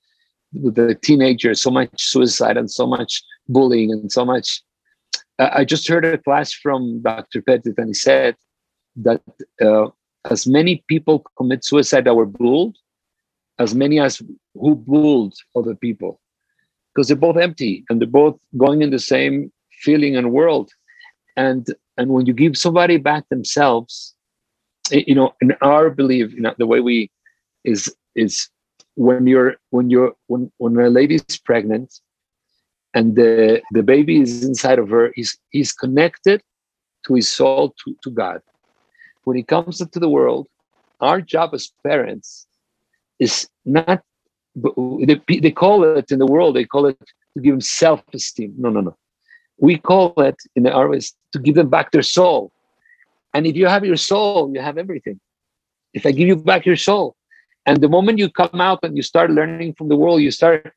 with 0.61 0.75
the 0.75 0.95
teenagers 0.95 1.61
so 1.61 1.71
much 1.71 1.89
suicide 1.97 2.57
and 2.57 2.69
so 2.69 2.85
much 2.85 3.23
bullying 3.47 3.91
and 3.91 4.11
so 4.11 4.25
much 4.25 4.61
I 5.39 5.65
just 5.65 5.87
heard 5.87 6.03
a 6.03 6.17
class 6.17 6.51
from 6.51 7.01
Dr. 7.01 7.41
Pettit, 7.41 7.77
and 7.77 7.89
he 7.89 7.93
said 7.93 8.35
that 8.95 9.21
uh, 9.61 9.89
as 10.29 10.47
many 10.47 10.83
people 10.87 11.23
commit 11.37 11.63
suicide 11.63 12.05
that 12.05 12.15
were 12.15 12.25
bullied, 12.25 12.75
as 13.59 13.75
many 13.75 13.99
as 13.99 14.21
who 14.55 14.75
bullied 14.75 15.33
other 15.55 15.75
people, 15.75 16.19
because 16.93 17.07
they're 17.07 17.17
both 17.17 17.37
empty 17.37 17.85
and 17.89 18.01
they're 18.01 18.07
both 18.07 18.39
going 18.57 18.81
in 18.81 18.89
the 18.89 18.99
same 18.99 19.51
feeling 19.81 20.15
and 20.15 20.31
world. 20.31 20.71
And 21.35 21.67
and 21.97 22.09
when 22.09 22.25
you 22.25 22.33
give 22.33 22.57
somebody 22.57 22.97
back 22.97 23.29
themselves, 23.29 24.15
you 24.91 25.13
know, 25.13 25.35
in 25.39 25.55
our 25.61 25.91
belief, 25.91 26.33
you 26.33 26.41
know, 26.41 26.55
the 26.57 26.65
way 26.65 26.79
we 26.79 27.11
is 27.63 27.93
is 28.15 28.49
when 28.97 29.27
you're 29.27 29.55
when 29.69 29.91
you're 29.91 30.13
when 30.25 30.51
when 30.57 30.75
a 30.79 30.89
lady 30.89 31.15
is 31.15 31.37
pregnant 31.37 31.99
and 32.95 33.15
the, 33.15 33.61
the 33.71 33.83
baby 33.83 34.19
is 34.19 34.43
inside 34.43 34.79
of 34.79 34.89
her 34.89 35.11
he's, 35.15 35.37
he's 35.49 35.71
connected 35.71 36.41
to 37.05 37.13
his 37.13 37.29
soul 37.29 37.75
to, 37.83 37.95
to 38.03 38.09
god. 38.09 38.41
When 39.23 39.37
he 39.37 39.43
comes 39.43 39.81
into 39.81 39.99
the 39.99 40.09
world 40.09 40.47
our 40.99 41.21
job 41.21 41.53
as 41.53 41.71
parents 41.85 42.47
is 43.19 43.47
not 43.65 44.01
they, 44.55 45.21
they 45.45 45.51
call 45.51 45.83
it 45.83 46.11
in 46.11 46.17
the 46.17 46.25
world 46.25 46.55
they 46.55 46.65
call 46.65 46.87
it 46.87 46.97
to 47.35 47.39
give 47.43 47.53
him 47.53 47.61
self-esteem. 47.61 48.55
No 48.57 48.69
no 48.71 48.81
no. 48.81 48.97
We 49.59 49.77
call 49.77 50.13
it 50.17 50.37
in 50.55 50.63
the 50.63 50.71
armies 50.71 51.13
to 51.33 51.39
give 51.39 51.53
them 51.53 51.69
back 51.69 51.91
their 51.91 52.01
soul. 52.01 52.51
And 53.35 53.45
if 53.45 53.55
you 53.55 53.67
have 53.67 53.85
your 53.85 53.97
soul 53.97 54.51
you 54.51 54.59
have 54.59 54.79
everything. 54.79 55.19
If 55.93 56.07
i 56.07 56.11
give 56.11 56.27
you 56.27 56.35
back 56.35 56.65
your 56.65 56.77
soul 56.77 57.16
and 57.67 57.81
the 57.81 57.89
moment 57.89 58.17
you 58.17 58.29
come 58.29 58.59
out 58.59 58.79
and 58.83 58.97
you 58.97 59.03
start 59.03 59.29
learning 59.29 59.73
from 59.77 59.87
the 59.89 59.95
world 59.95 60.21
you 60.21 60.31
start 60.31 60.73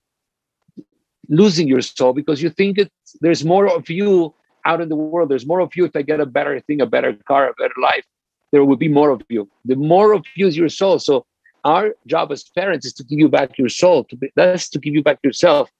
losing 1.31 1.69
your 1.69 1.81
soul 1.81 2.13
because 2.13 2.43
you 2.43 2.51
think 2.51 2.77
it, 2.77 2.93
there's 3.21 3.45
more 3.45 3.67
of 3.75 3.89
you 3.89 4.35
out 4.65 4.81
in 4.81 4.89
the 4.89 4.97
world. 4.97 5.31
There's 5.31 5.47
more 5.47 5.61
of 5.61 5.75
you 5.75 5.85
if 5.85 5.95
I 5.95 6.03
get 6.03 6.21
a 6.21 6.27
better 6.27 6.61
thing, 6.61 6.81
a 6.81 6.87
better 6.87 7.15
car, 7.27 7.49
a 7.49 7.55
better 7.55 7.75
life. 7.81 8.05
There 8.53 8.65
will 8.65 8.77
be 8.77 8.89
more 8.89 9.11
of 9.11 9.23
you. 9.29 9.49
The 9.65 9.77
more 9.77 10.13
of 10.13 10.25
you 10.35 10.47
is 10.47 10.57
your 10.57 10.69
soul. 10.69 10.99
So 10.99 11.25
our 11.65 11.95
job 12.07 12.33
as 12.33 12.45
parents 12.45 12.85
is 12.85 12.93
to 12.95 13.05
give 13.05 13.19
you 13.19 13.29
back 13.29 13.59
your 13.59 13.69
soul. 13.69 14.05
To 14.05 14.17
be, 14.17 14.31
that's 14.35 14.69
to 14.71 14.79
give 14.79 14.95
you 14.95 15.03
back 15.03 15.19
yourself. 15.23 15.71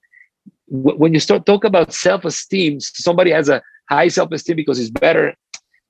When 0.69 1.13
you 1.13 1.21
start 1.21 1.47
talk 1.47 1.65
about 1.65 1.93
self-esteem, 1.93 2.81
somebody 2.81 3.33
has 3.33 3.49
a 3.49 3.61
high 3.89 4.09
self-esteem 4.09 4.57
because 4.57 4.79
he's 4.79 4.91
better. 4.91 5.35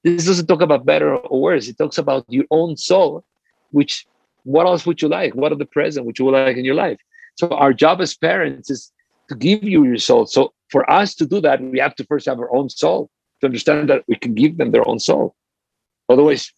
This 0.03 0.25
doesn't 0.25 0.47
talk 0.47 0.62
about 0.62 0.87
better 0.87 1.14
or 1.14 1.41
worse. 1.41 1.68
It 1.68 1.77
talks 1.77 1.99
about 1.99 2.25
your 2.29 2.47
own 2.51 2.79
soul, 2.79 3.25
which 3.73 4.07
what 4.51 4.66
else 4.66 4.84
would 4.86 5.01
you 5.01 5.09
like? 5.09 5.34
What 5.34 5.53
are 5.53 5.57
the 5.57 5.64
present 5.64 6.07
which 6.07 6.18
you 6.18 6.24
would 6.24 6.32
like 6.32 6.57
in 6.57 6.64
your 6.64 6.74
life? 6.74 6.98
So 7.36 7.48
our 7.48 7.72
job 7.72 8.01
as 8.01 8.16
parents 8.16 8.70
is 8.70 8.92
to 9.28 9.34
give 9.36 9.62
you 9.62 9.84
your 9.84 9.98
soul. 9.98 10.26
So 10.26 10.53
for 10.68 10.90
us 10.90 11.14
to 11.16 11.26
do 11.26 11.40
that, 11.40 11.62
we 11.62 11.78
have 11.78 11.94
to 11.96 12.05
first 12.05 12.26
have 12.26 12.38
our 12.38 12.53
own 12.55 12.68
soul 12.68 13.11
to 13.40 13.46
understand 13.46 13.88
that 13.88 14.03
we 14.09 14.16
can 14.16 14.34
give 14.34 14.59
them 14.59 14.72
their 14.72 14.86
own 14.88 14.98
soul. 14.98 15.36
Otherwise, 16.09 16.53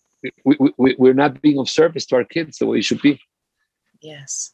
we, 0.45 0.57
we, 0.78 0.97
we're 0.99 1.12
not 1.14 1.43
being 1.43 1.59
of 1.59 1.68
service 1.68 2.07
to 2.07 2.16
our 2.16 2.24
kids 2.24 2.59
the 2.59 2.66
way 2.66 2.78
it 2.78 2.84
should 2.84 3.03
be. 3.03 3.20
Yes. 4.01 4.53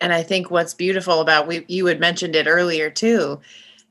And 0.00 0.12
I 0.12 0.22
think 0.22 0.50
what's 0.50 0.72
beautiful 0.72 1.20
about 1.20 1.46
we 1.46 1.64
you 1.68 1.86
had 1.86 2.00
mentioned 2.00 2.34
it 2.36 2.46
earlier 2.46 2.88
too, 2.88 3.40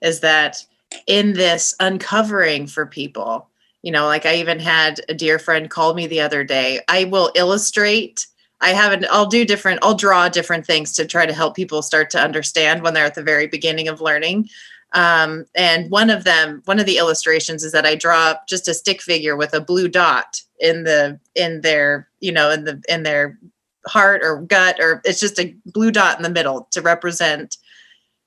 is 0.01 0.21
that 0.21 0.65
in 1.05 1.34
this 1.34 1.75
uncovering 1.80 2.65
for 2.65 2.86
people, 2.86 3.49
you 3.84 3.91
know, 3.91 4.05
like 4.07 4.25
I 4.25 4.36
even 4.36 4.59
had 4.59 5.01
a 5.09 5.13
dear 5.13 5.38
friend 5.38 5.69
call 5.69 5.93
me 5.93 6.07
the 6.07 6.21
other 6.21 6.43
day. 6.43 6.80
I 6.88 7.03
will 7.03 7.32
illustrate 7.36 8.25
I 8.62 8.70
haven't, 8.72 9.05
I'll 9.10 9.26
do 9.26 9.45
different, 9.45 9.80
I'll 9.82 9.95
draw 9.95 10.28
different 10.28 10.66
things 10.66 10.93
to 10.93 11.05
try 11.05 11.26
to 11.26 11.34
help 11.34 11.55
people 11.55 11.82
start 11.82 12.10
to 12.12 12.20
understand 12.20 12.82
when 12.82 12.93
they're 12.93 13.05
at 13.05 13.16
the 13.16 13.24
very 13.24 13.47
beginning 13.47 13.88
of 13.88 14.01
learning. 14.01 14.49
Um, 14.93 15.45
and 15.55 15.89
one 15.91 16.10
of 16.10 16.24
them, 16.24 16.62
one 16.66 16.80
of 16.80 16.86
the 16.86 16.97
illustrations 16.97 17.64
is 17.64 17.72
that 17.72 17.86
I 17.86 17.95
draw 17.95 18.36
just 18.47 18.68
a 18.68 18.74
stick 18.74 19.01
figure 19.01 19.36
with 19.36 19.53
a 19.53 19.62
blue 19.62 19.88
dot 19.88 20.41
in 20.60 20.84
the, 20.84 21.20
in 21.36 21.62
their, 21.62 22.10
you 22.20 22.32
know, 22.32 22.49
in 22.49 22.66
the, 22.66 22.82
in 22.89 23.03
their 23.03 23.39
heart 23.88 24.22
or 24.24 24.41
gut, 24.41 24.78
or 24.80 25.01
it's 25.05 25.20
just 25.20 25.39
a 25.39 25.55
blue 25.68 25.91
dot 25.91 26.18
in 26.18 26.24
the 26.24 26.30
middle 26.30 26.68
to 26.72 26.82
represent 26.82 27.57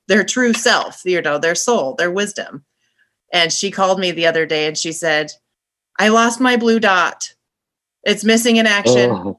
their 0.09 0.25
true 0.25 0.53
self, 0.53 1.03
you 1.05 1.21
know, 1.21 1.39
their 1.39 1.55
soul, 1.55 1.95
their 1.95 2.11
wisdom. 2.11 2.65
And 3.33 3.53
she 3.53 3.71
called 3.71 3.99
me 3.99 4.13
the 4.13 4.27
other 4.27 4.47
day 4.47 4.67
and 4.67 4.79
she 4.79 4.93
said, 4.93 5.33
I 5.99 6.09
lost 6.09 6.41
my 6.41 6.57
blue 6.57 6.81
dot. 6.81 7.35
It's 8.05 8.25
missing 8.25 8.57
in 8.57 8.67
action. 8.67 9.11
Oh 9.11 9.39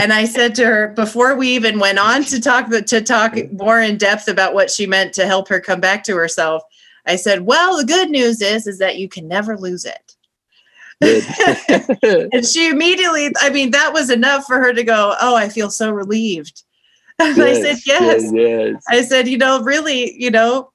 and 0.00 0.12
I 0.12 0.24
said 0.24 0.54
to 0.56 0.64
her 0.64 0.88
before 0.88 1.34
we 1.34 1.48
even 1.48 1.78
went 1.78 1.98
on 1.98 2.24
to 2.24 2.40
talk 2.40 2.70
to 2.70 3.00
talk 3.00 3.36
more 3.52 3.80
in 3.80 3.96
depth 3.96 4.28
about 4.28 4.54
what 4.54 4.70
she 4.70 4.86
meant 4.86 5.12
to 5.14 5.26
help 5.26 5.48
her 5.48 5.60
come 5.60 5.80
back 5.80 6.04
to 6.04 6.16
herself. 6.16 6.62
I 7.06 7.16
said, 7.16 7.42
"Well, 7.42 7.76
the 7.78 7.84
good 7.84 8.10
news 8.10 8.40
is 8.40 8.66
is 8.66 8.78
that 8.78 8.98
you 8.98 9.08
can 9.08 9.28
never 9.28 9.56
lose 9.56 9.84
it." 9.84 10.14
and 12.32 12.44
she 12.44 12.68
immediately, 12.68 13.30
I 13.40 13.50
mean, 13.50 13.70
that 13.70 13.92
was 13.92 14.10
enough 14.10 14.44
for 14.46 14.58
her 14.58 14.72
to 14.72 14.82
go, 14.82 15.14
"Oh, 15.20 15.34
I 15.34 15.48
feel 15.48 15.70
so 15.70 15.90
relieved." 15.90 16.62
And 17.20 17.36
yes, 17.36 17.58
I 17.58 17.62
said, 17.62 17.78
yes. 17.84 18.22
yes. 18.22 18.32
yes. 18.32 18.84
I 18.88 19.02
said, 19.02 19.26
you 19.26 19.38
know, 19.38 19.60
really, 19.60 20.14
you 20.22 20.30
know, 20.30 20.70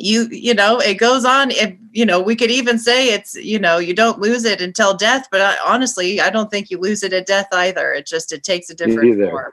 you 0.00 0.28
you 0.30 0.54
know 0.54 0.78
it 0.78 0.94
goes 0.94 1.24
on 1.24 1.50
if 1.50 1.74
you 1.90 2.06
know 2.06 2.20
we 2.20 2.36
could 2.36 2.52
even 2.52 2.78
say 2.78 3.12
it's 3.12 3.34
you 3.34 3.58
know 3.58 3.78
you 3.78 3.92
don't 3.92 4.20
lose 4.20 4.44
it 4.44 4.60
until 4.60 4.96
death 4.96 5.26
but 5.32 5.40
I, 5.40 5.56
honestly 5.66 6.20
i 6.20 6.30
don't 6.30 6.50
think 6.52 6.70
you 6.70 6.78
lose 6.78 7.02
it 7.02 7.12
at 7.12 7.26
death 7.26 7.48
either. 7.52 7.92
It 7.92 8.06
just 8.06 8.32
it 8.32 8.44
takes 8.44 8.70
a 8.70 8.74
different 8.74 9.20
form. 9.28 9.52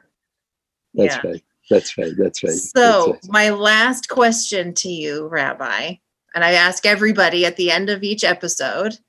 That's 0.94 1.16
yeah. 1.16 1.32
right 1.32 1.44
that's 1.70 1.98
right 1.98 2.14
that's 2.16 2.44
right 2.44 2.54
so 2.54 3.14
that's 3.14 3.28
right. 3.28 3.34
my 3.34 3.50
last 3.50 4.08
question 4.08 4.74
to 4.76 4.90
you 4.90 5.28
rabbi 5.28 5.96
and 6.36 6.44
i 6.44 6.52
ask 6.52 6.86
everybody 6.86 7.44
at 7.44 7.56
the 7.56 7.72
end 7.72 7.90
of 7.90 8.04
each 8.04 8.24
episode 8.24 9.00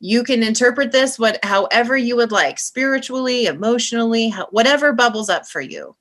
you 0.00 0.22
can 0.22 0.42
interpret 0.42 0.92
this 0.92 1.18
what 1.18 1.44
however 1.44 1.96
you 1.96 2.14
would 2.14 2.30
like 2.30 2.58
spiritually 2.58 3.46
emotionally 3.46 4.30
whatever 4.50 4.92
bubbles 4.92 5.28
up 5.28 5.46
for 5.46 5.60
you. 5.60 5.96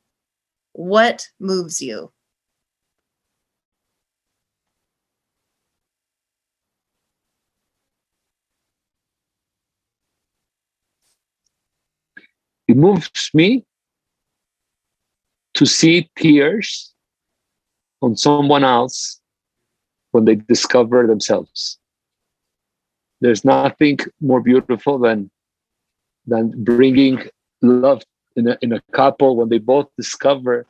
What 0.73 1.27
moves 1.39 1.81
you 1.81 2.11
moves 12.77 13.31
me 13.33 13.65
to 15.55 15.65
see 15.65 16.09
tears 16.15 16.93
on 18.01 18.15
someone 18.15 18.63
else 18.63 19.19
when 20.11 20.25
they 20.25 20.35
discover 20.35 21.07
themselves. 21.07 21.79
There's 23.21 23.43
nothing 23.43 23.97
more 24.21 24.41
beautiful 24.41 24.99
than 24.99 25.31
than 26.27 26.51
bringing 26.63 27.17
love 27.61 28.03
in 28.35 28.49
a, 28.49 28.57
in 28.61 28.73
a 28.73 28.81
couple 28.91 29.35
when 29.37 29.49
they 29.49 29.57
both 29.57 29.87
discover 29.97 30.67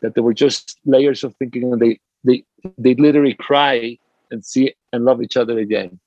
that 0.00 0.14
there 0.14 0.22
were 0.22 0.34
just 0.34 0.78
layers 0.84 1.24
of 1.24 1.34
thinking 1.36 1.72
and 1.72 1.80
they 1.82 1.98
they 2.22 2.44
they 2.78 2.94
literally 2.94 3.34
cry 3.34 3.98
and 4.30 4.44
see 4.44 4.74
and 4.92 5.04
love 5.04 5.22
each 5.22 5.36
other 5.36 5.58
again 5.58 5.98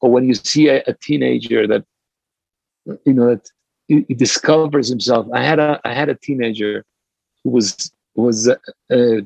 or 0.00 0.10
when 0.10 0.24
you 0.24 0.34
see 0.34 0.68
a, 0.68 0.82
a 0.86 0.94
teenager 0.94 1.66
that 1.66 1.84
you 3.04 3.12
know 3.12 3.28
that 3.32 3.48
he, 3.90 4.04
he, 4.08 4.14
discovers 4.14 4.88
himself. 4.88 5.26
I 5.34 5.42
had 5.42 5.58
a 5.58 5.80
I 5.84 5.92
had 5.92 6.08
a 6.08 6.14
teenager 6.14 6.84
who 7.42 7.50
was 7.50 7.92
was 8.14 8.48
uh, 8.48 9.20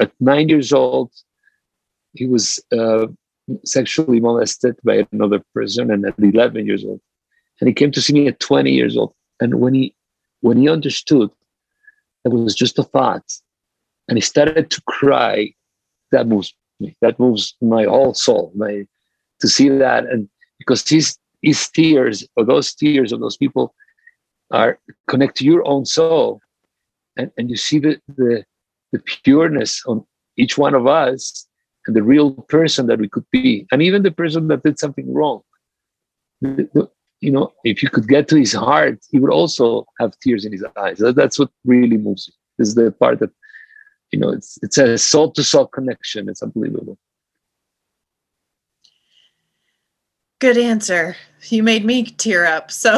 at 0.00 0.10
nine 0.20 0.48
years 0.48 0.72
old, 0.72 1.10
he 2.14 2.26
was 2.26 2.60
uh, 2.72 3.06
sexually 3.64 4.20
molested 4.20 4.76
by 4.84 5.06
another 5.12 5.42
person 5.54 5.90
and 5.90 6.06
at 6.06 6.14
11 6.18 6.66
years 6.66 6.84
old. 6.84 7.00
And 7.60 7.68
he 7.68 7.74
came 7.74 7.90
to 7.92 8.00
see 8.00 8.12
me 8.12 8.28
at 8.28 8.40
20 8.40 8.70
years 8.70 8.96
old. 8.96 9.12
And 9.40 9.60
when 9.60 9.74
he 9.74 9.94
when 10.40 10.56
he 10.56 10.68
understood 10.68 11.30
it 12.24 12.32
was 12.32 12.54
just 12.54 12.78
a 12.78 12.82
thought. 12.82 13.24
And 14.08 14.16
he 14.16 14.22
started 14.22 14.70
to 14.70 14.82
cry. 14.82 15.52
That 16.12 16.26
moves 16.26 16.54
me. 16.78 16.96
That 17.00 17.18
moves 17.18 17.54
my 17.60 17.84
whole 17.84 18.14
soul 18.14 18.52
my 18.54 18.86
to 19.40 19.48
see 19.48 19.68
that. 19.68 20.04
And 20.06 20.28
because 20.58 20.86
his 20.88 21.16
his 21.42 21.68
tears 21.68 22.26
or 22.36 22.44
those 22.44 22.74
tears 22.74 23.12
of 23.12 23.20
those 23.20 23.36
people 23.36 23.74
are 24.50 24.78
connect 25.08 25.36
to 25.38 25.44
your 25.44 25.66
own 25.66 25.84
soul. 25.84 26.40
And, 27.16 27.30
and 27.36 27.50
you 27.50 27.56
see 27.56 27.78
the, 27.78 28.00
the 28.16 28.44
the 28.92 28.98
pureness 29.24 29.82
on 29.86 30.04
each 30.36 30.58
one 30.58 30.74
of 30.74 30.86
us 30.86 31.46
and 31.86 31.94
the 31.94 32.02
real 32.02 32.32
person 32.48 32.86
that 32.88 32.98
we 32.98 33.08
could 33.08 33.24
be. 33.30 33.66
And 33.70 33.82
even 33.82 34.02
the 34.02 34.10
person 34.10 34.48
that 34.48 34.64
did 34.64 34.78
something 34.78 35.12
wrong. 35.12 35.42
You 36.42 37.30
know 37.30 37.52
if 37.64 37.82
you 37.82 37.90
could 37.90 38.08
get 38.08 38.28
to 38.28 38.36
his 38.36 38.54
heart 38.54 38.98
he 39.10 39.18
would 39.20 39.30
also 39.30 39.86
have 39.98 40.18
tears 40.20 40.44
in 40.44 40.52
his 40.52 40.64
eyes. 40.76 40.98
That's 40.98 41.38
what 41.38 41.50
really 41.64 41.98
moves 41.98 42.28
you. 42.28 42.34
This 42.58 42.68
is 42.68 42.74
the 42.74 42.92
part 42.92 43.20
that 43.20 43.30
you 44.10 44.18
know 44.18 44.30
it's 44.30 44.58
it's 44.62 44.78
a 44.78 44.96
soul 44.96 45.30
to 45.32 45.42
soul 45.42 45.66
connection. 45.66 46.28
It's 46.28 46.42
unbelievable 46.42 46.98
Good 50.40 50.56
answer. 50.56 51.16
You 51.48 51.62
made 51.62 51.84
me 51.84 52.04
tear 52.04 52.46
up. 52.46 52.70
So, 52.70 52.92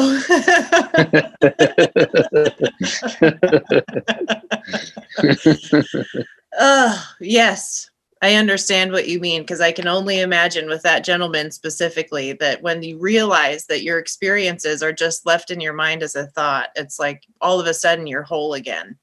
uh, 6.59 7.05
yes, 7.21 7.91
I 8.23 8.35
understand 8.35 8.93
what 8.93 9.09
you 9.09 9.19
mean 9.19 9.43
because 9.43 9.61
I 9.61 9.73
can 9.73 9.89
only 9.89 10.21
imagine 10.21 10.69
with 10.69 10.83
that 10.83 11.03
gentleman 11.05 11.51
specifically 11.51 12.33
that 12.35 12.63
when 12.63 12.85
you 12.85 12.99
realize 12.99 13.67
that 13.67 13.83
your 13.83 13.99
experiences 13.99 14.81
are 14.81 14.93
just 14.93 15.27
left 15.27 15.51
in 15.51 15.61
your 15.61 15.73
mind 15.73 16.05
as 16.05 16.15
a 16.15 16.29
thought, 16.29 16.69
it's 16.77 17.01
like 17.01 17.25
all 17.41 17.59
of 17.59 17.67
a 17.67 17.75
sudden 17.75 18.07
you're 18.07 18.23
whole 18.23 18.55
again. 18.55 18.97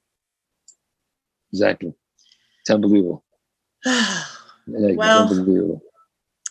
Exactly. 1.52 1.92
It's 2.62 2.70
unbelievable. 2.70 3.22
like, 3.84 4.96
well, 4.96 5.28
unbelievable. 5.28 5.82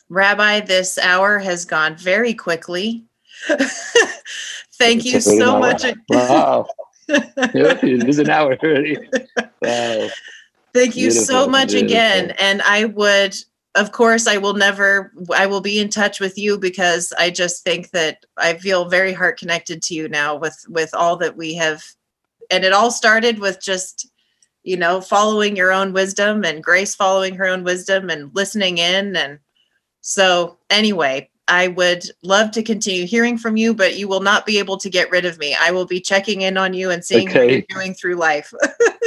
Rabbi, 0.09 0.61
this 0.61 0.97
hour 0.97 1.37
has 1.39 1.65
gone 1.65 1.95
very 1.95 2.33
quickly. 2.33 3.05
Thank 4.73 5.05
you 5.05 5.21
so 5.21 5.59
much. 5.59 5.85
Wow. 6.09 6.67
it 7.07 8.07
is 8.07 8.19
an 8.19 8.29
hour 8.29 8.57
already. 8.63 8.97
Wow. 9.61 10.09
Thank 10.73 10.95
you 10.95 11.09
beautiful, 11.09 11.25
so 11.25 11.47
much 11.47 11.69
beautiful. 11.69 11.87
again. 11.87 12.31
And 12.39 12.61
I 12.63 12.85
would, 12.85 13.35
of 13.75 13.91
course, 13.91 14.27
I 14.27 14.37
will 14.37 14.53
never, 14.53 15.11
I 15.35 15.45
will 15.45 15.61
be 15.61 15.79
in 15.79 15.89
touch 15.89 16.19
with 16.19 16.37
you 16.37 16.57
because 16.57 17.13
I 17.17 17.29
just 17.29 17.63
think 17.63 17.91
that 17.91 18.25
I 18.37 18.55
feel 18.55 18.89
very 18.89 19.13
heart 19.13 19.37
connected 19.39 19.81
to 19.83 19.93
you 19.93 20.09
now 20.09 20.35
with, 20.35 20.57
with 20.69 20.93
all 20.93 21.17
that 21.17 21.37
we 21.37 21.55
have. 21.55 21.83
And 22.49 22.63
it 22.63 22.73
all 22.73 22.91
started 22.91 23.39
with 23.39 23.61
just, 23.61 24.09
you 24.63 24.77
know, 24.77 25.01
following 25.01 25.55
your 25.55 25.71
own 25.71 25.93
wisdom 25.93 26.43
and 26.43 26.63
Grace 26.63 26.95
following 26.95 27.35
her 27.35 27.47
own 27.47 27.63
wisdom 27.63 28.09
and 28.09 28.31
listening 28.33 28.79
in 28.79 29.15
and, 29.15 29.39
so, 30.01 30.57
anyway, 30.69 31.29
I 31.47 31.67
would 31.69 32.03
love 32.21 32.51
to 32.51 32.63
continue 32.63 33.07
hearing 33.07 33.37
from 33.37 33.57
you, 33.57 33.73
but 33.73 33.97
you 33.97 34.07
will 34.07 34.21
not 34.21 34.45
be 34.45 34.59
able 34.59 34.77
to 34.77 34.89
get 34.89 35.09
rid 35.09 35.25
of 35.25 35.39
me. 35.39 35.55
I 35.59 35.71
will 35.71 35.85
be 35.85 35.99
checking 35.99 36.41
in 36.41 36.57
on 36.57 36.73
you 36.73 36.91
and 36.91 37.03
seeing 37.03 37.27
okay. 37.27 37.39
what 37.39 37.51
you're 37.51 37.63
doing 37.81 37.93
through 37.95 38.15
life. 38.15 38.53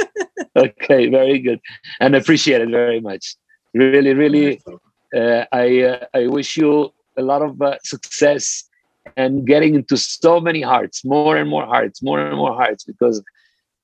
okay, 0.55 1.07
very 1.09 1.39
good, 1.39 1.61
and 1.99 2.15
appreciate 2.15 2.61
it 2.61 2.69
very 2.69 2.99
much. 2.99 3.35
Really, 3.73 4.13
really, 4.13 4.61
uh, 5.15 5.45
I 5.51 5.81
uh, 5.83 6.05
I 6.13 6.27
wish 6.27 6.57
you 6.57 6.93
a 7.17 7.21
lot 7.21 7.41
of 7.41 7.61
uh, 7.61 7.77
success 7.83 8.65
and 9.15 9.45
getting 9.47 9.75
into 9.75 9.97
so 9.97 10.39
many 10.39 10.61
hearts, 10.61 11.05
more 11.05 11.37
and 11.37 11.49
more 11.49 11.65
hearts, 11.65 12.01
more 12.01 12.19
and 12.19 12.37
more 12.37 12.53
hearts, 12.53 12.83
because 12.83 13.23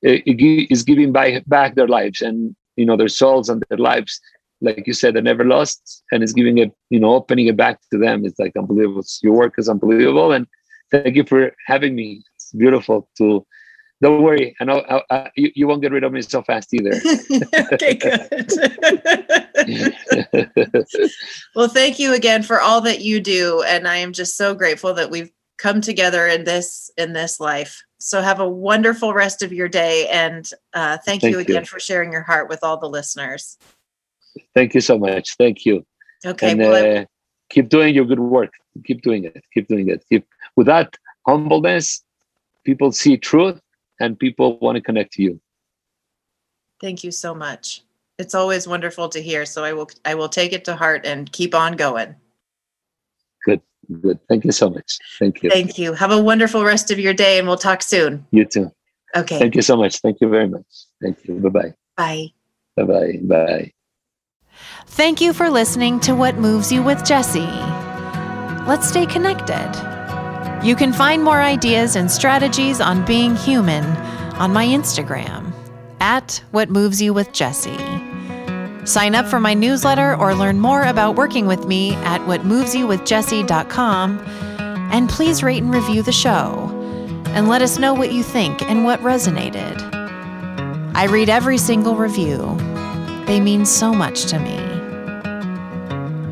it, 0.01 0.23
it 0.25 0.71
is 0.71 0.83
giving 0.83 1.11
by, 1.11 1.43
back 1.47 1.75
their 1.75 1.87
lives 1.87 2.21
and 2.21 2.55
you 2.75 2.85
know 2.85 2.97
their 2.97 3.07
souls 3.07 3.49
and 3.49 3.63
their 3.69 3.77
lives 3.77 4.19
like 4.61 4.85
you 4.85 4.93
said, 4.93 5.13
they 5.13 5.21
never 5.21 5.45
lost, 5.45 6.03
and 6.11 6.21
it's 6.21 6.33
giving 6.33 6.57
it, 6.57 6.71
you 6.89 6.99
know, 6.99 7.13
opening 7.15 7.47
it 7.47 7.57
back 7.57 7.79
to 7.91 7.97
them. 7.97 8.25
It's 8.25 8.39
like 8.39 8.55
unbelievable. 8.57 9.03
Your 9.21 9.33
work 9.33 9.53
is 9.57 9.69
unbelievable, 9.69 10.31
and 10.31 10.47
thank 10.91 11.15
you 11.15 11.23
for 11.23 11.53
having 11.65 11.95
me. 11.95 12.23
It's 12.35 12.51
beautiful 12.51 13.09
to. 13.17 13.45
Don't 14.01 14.23
worry, 14.23 14.55
I 14.61 14.63
know 14.63 14.79
I, 14.89 15.01
I, 15.09 15.31
you, 15.35 15.51
you 15.55 15.67
won't 15.67 15.81
get 15.81 15.91
rid 15.91 16.05
of 16.05 16.13
me 16.13 16.21
so 16.21 16.41
fast 16.41 16.73
either. 16.73 16.91
okay, 17.73 17.95
good. 17.95 18.49
well, 21.55 21.67
thank 21.67 21.99
you 21.99 22.13
again 22.13 22.41
for 22.43 22.61
all 22.61 22.79
that 22.81 23.01
you 23.01 23.19
do, 23.19 23.61
and 23.63 23.89
I 23.89 23.97
am 23.97 24.13
just 24.13 24.37
so 24.37 24.55
grateful 24.55 24.93
that 24.93 25.11
we've 25.11 25.31
come 25.57 25.81
together 25.81 26.27
in 26.27 26.45
this 26.45 26.89
in 26.97 27.11
this 27.11 27.41
life. 27.41 27.83
So 27.99 28.21
have 28.21 28.39
a 28.39 28.47
wonderful 28.47 29.13
rest 29.13 29.41
of 29.41 29.51
your 29.51 29.67
day, 29.67 30.07
and 30.07 30.49
uh, 30.73 30.97
thank, 31.05 31.21
thank 31.21 31.33
you 31.33 31.39
again 31.39 31.63
you. 31.63 31.65
for 31.65 31.81
sharing 31.81 32.13
your 32.13 32.23
heart 32.23 32.47
with 32.47 32.63
all 32.63 32.77
the 32.77 32.89
listeners. 32.89 33.57
Thank 34.55 34.73
you 34.73 34.81
so 34.81 34.97
much. 34.97 35.35
Thank 35.35 35.65
you. 35.65 35.85
Okay. 36.25 36.51
And, 36.51 36.59
well, 36.59 37.01
uh, 37.01 37.05
keep 37.49 37.69
doing 37.69 37.95
your 37.95 38.05
good 38.05 38.19
work. 38.19 38.51
Keep 38.85 39.01
doing 39.01 39.25
it. 39.25 39.43
Keep 39.53 39.67
doing 39.67 39.89
it. 39.89 40.03
Keep 40.09 40.27
with 40.55 40.67
that 40.67 40.97
humbleness. 41.25 42.03
People 42.65 42.91
see 42.91 43.17
truth, 43.17 43.59
and 43.99 44.19
people 44.19 44.59
want 44.59 44.75
to 44.75 44.81
connect 44.81 45.13
to 45.13 45.23
you. 45.23 45.39
Thank 46.81 47.03
you 47.03 47.11
so 47.11 47.33
much. 47.33 47.83
It's 48.17 48.35
always 48.35 48.67
wonderful 48.67 49.09
to 49.09 49.21
hear. 49.21 49.45
So 49.45 49.63
I 49.63 49.73
will 49.73 49.89
I 50.05 50.15
will 50.15 50.29
take 50.29 50.53
it 50.53 50.65
to 50.65 50.75
heart 50.75 51.05
and 51.05 51.31
keep 51.31 51.55
on 51.55 51.75
going. 51.77 52.15
Good. 53.45 53.61
Good. 54.01 54.19
Thank 54.27 54.45
you 54.45 54.51
so 54.51 54.69
much. 54.69 54.97
Thank 55.17 55.41
you. 55.41 55.49
Thank 55.49 55.77
you. 55.77 55.93
Have 55.93 56.11
a 56.11 56.21
wonderful 56.21 56.63
rest 56.63 56.91
of 56.91 56.99
your 56.99 57.13
day 57.13 57.39
and 57.39 57.47
we'll 57.47 57.57
talk 57.57 57.81
soon. 57.81 58.25
You 58.31 58.45
too. 58.45 58.71
Okay. 59.15 59.39
Thank 59.39 59.55
you 59.55 59.61
so 59.61 59.75
much. 59.75 59.99
Thank 59.99 60.21
you 60.21 60.29
very 60.29 60.47
much. 60.47 60.67
Thank 61.01 61.25
you. 61.25 61.35
Bye-bye. 61.35 61.73
Bye. 61.97 62.33
Bye-bye. 62.75 63.19
Bye. 63.23 63.73
Thank 64.87 65.21
you 65.21 65.33
for 65.33 65.49
listening 65.49 65.99
to 66.01 66.13
What 66.13 66.35
Moves 66.35 66.71
You 66.71 66.83
with 66.83 67.05
Jesse. 67.05 67.39
Let's 68.67 68.87
stay 68.87 69.05
connected. 69.05 69.71
You 70.63 70.75
can 70.75 70.91
find 70.91 71.23
more 71.23 71.41
ideas 71.41 71.95
and 71.95 72.11
strategies 72.11 72.81
on 72.81 73.05
being 73.05 73.35
human 73.35 73.85
on 74.35 74.51
my 74.51 74.65
Instagram 74.65 75.53
at 76.01 76.43
What 76.51 76.69
Moves 76.69 77.01
You 77.01 77.13
with 77.13 77.31
Jesse. 77.31 77.77
Sign 78.85 79.15
up 79.15 79.25
for 79.27 79.39
my 79.39 79.53
newsletter 79.53 80.15
or 80.15 80.33
learn 80.33 80.59
more 80.59 80.83
about 80.83 81.15
working 81.15 81.45
with 81.45 81.65
me 81.65 81.93
at 81.95 82.21
whatmovesyouwithjesse.com. 82.21 84.19
And 84.91 85.09
please 85.09 85.43
rate 85.43 85.61
and 85.61 85.73
review 85.73 86.01
the 86.01 86.11
show 86.11 86.69
and 87.27 87.47
let 87.47 87.61
us 87.61 87.77
know 87.77 87.93
what 87.93 88.11
you 88.11 88.23
think 88.23 88.63
and 88.63 88.83
what 88.83 88.99
resonated. 89.01 89.79
I 90.95 91.05
read 91.05 91.29
every 91.29 91.57
single 91.57 91.95
review. 91.95 92.57
They 93.29 93.39
mean 93.39 93.63
so 93.63 93.93
much 93.93 94.25
to 94.31 94.39
me. 94.39 94.55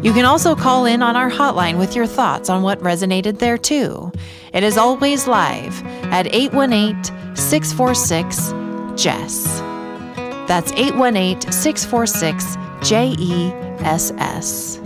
You 0.01 0.13
can 0.13 0.25
also 0.25 0.55
call 0.55 0.85
in 0.85 1.03
on 1.03 1.15
our 1.15 1.29
hotline 1.29 1.77
with 1.77 1.95
your 1.95 2.07
thoughts 2.07 2.49
on 2.49 2.63
what 2.63 2.79
resonated 2.79 3.37
there 3.37 3.59
too. 3.59 4.11
It 4.51 4.63
is 4.63 4.79
always 4.79 5.27
live 5.27 5.85
at 6.05 6.25
818 6.33 7.35
646 7.35 8.51
JESS. 8.99 9.59
That's 10.47 10.71
818 10.71 11.51
646 11.51 12.57
J 12.81 13.15
E 13.19 13.51
S 13.85 14.11
S. 14.17 14.77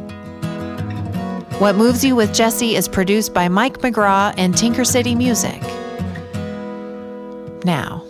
What 1.59 1.78
Moves 1.78 2.03
You 2.03 2.18
with 2.18 2.34
Jesse 2.34 2.76
is 2.76 2.89
produced 2.89 3.34
by 3.34 3.47
Mike 3.47 3.78
McGraw 3.78 4.34
and 4.36 4.57
Tinker 4.57 4.84
City 4.84 5.16
Music. 5.16 5.62
Now, 7.64 8.03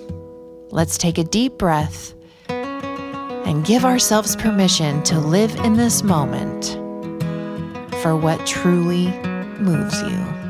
let's 0.72 0.98
take 0.98 1.20
a 1.20 1.24
deep 1.24 1.60
breath 1.60 2.16
and 3.46 3.66
give 3.66 3.86
ourselves 3.86 4.36
permission 4.36 5.02
to 5.04 5.20
live 5.20 5.56
in 5.58 5.74
this 5.76 6.04
moment 6.04 6.78
for 8.02 8.16
what 8.16 8.46
truly 8.46 9.08
moves 9.60 10.02
you. 10.04 10.41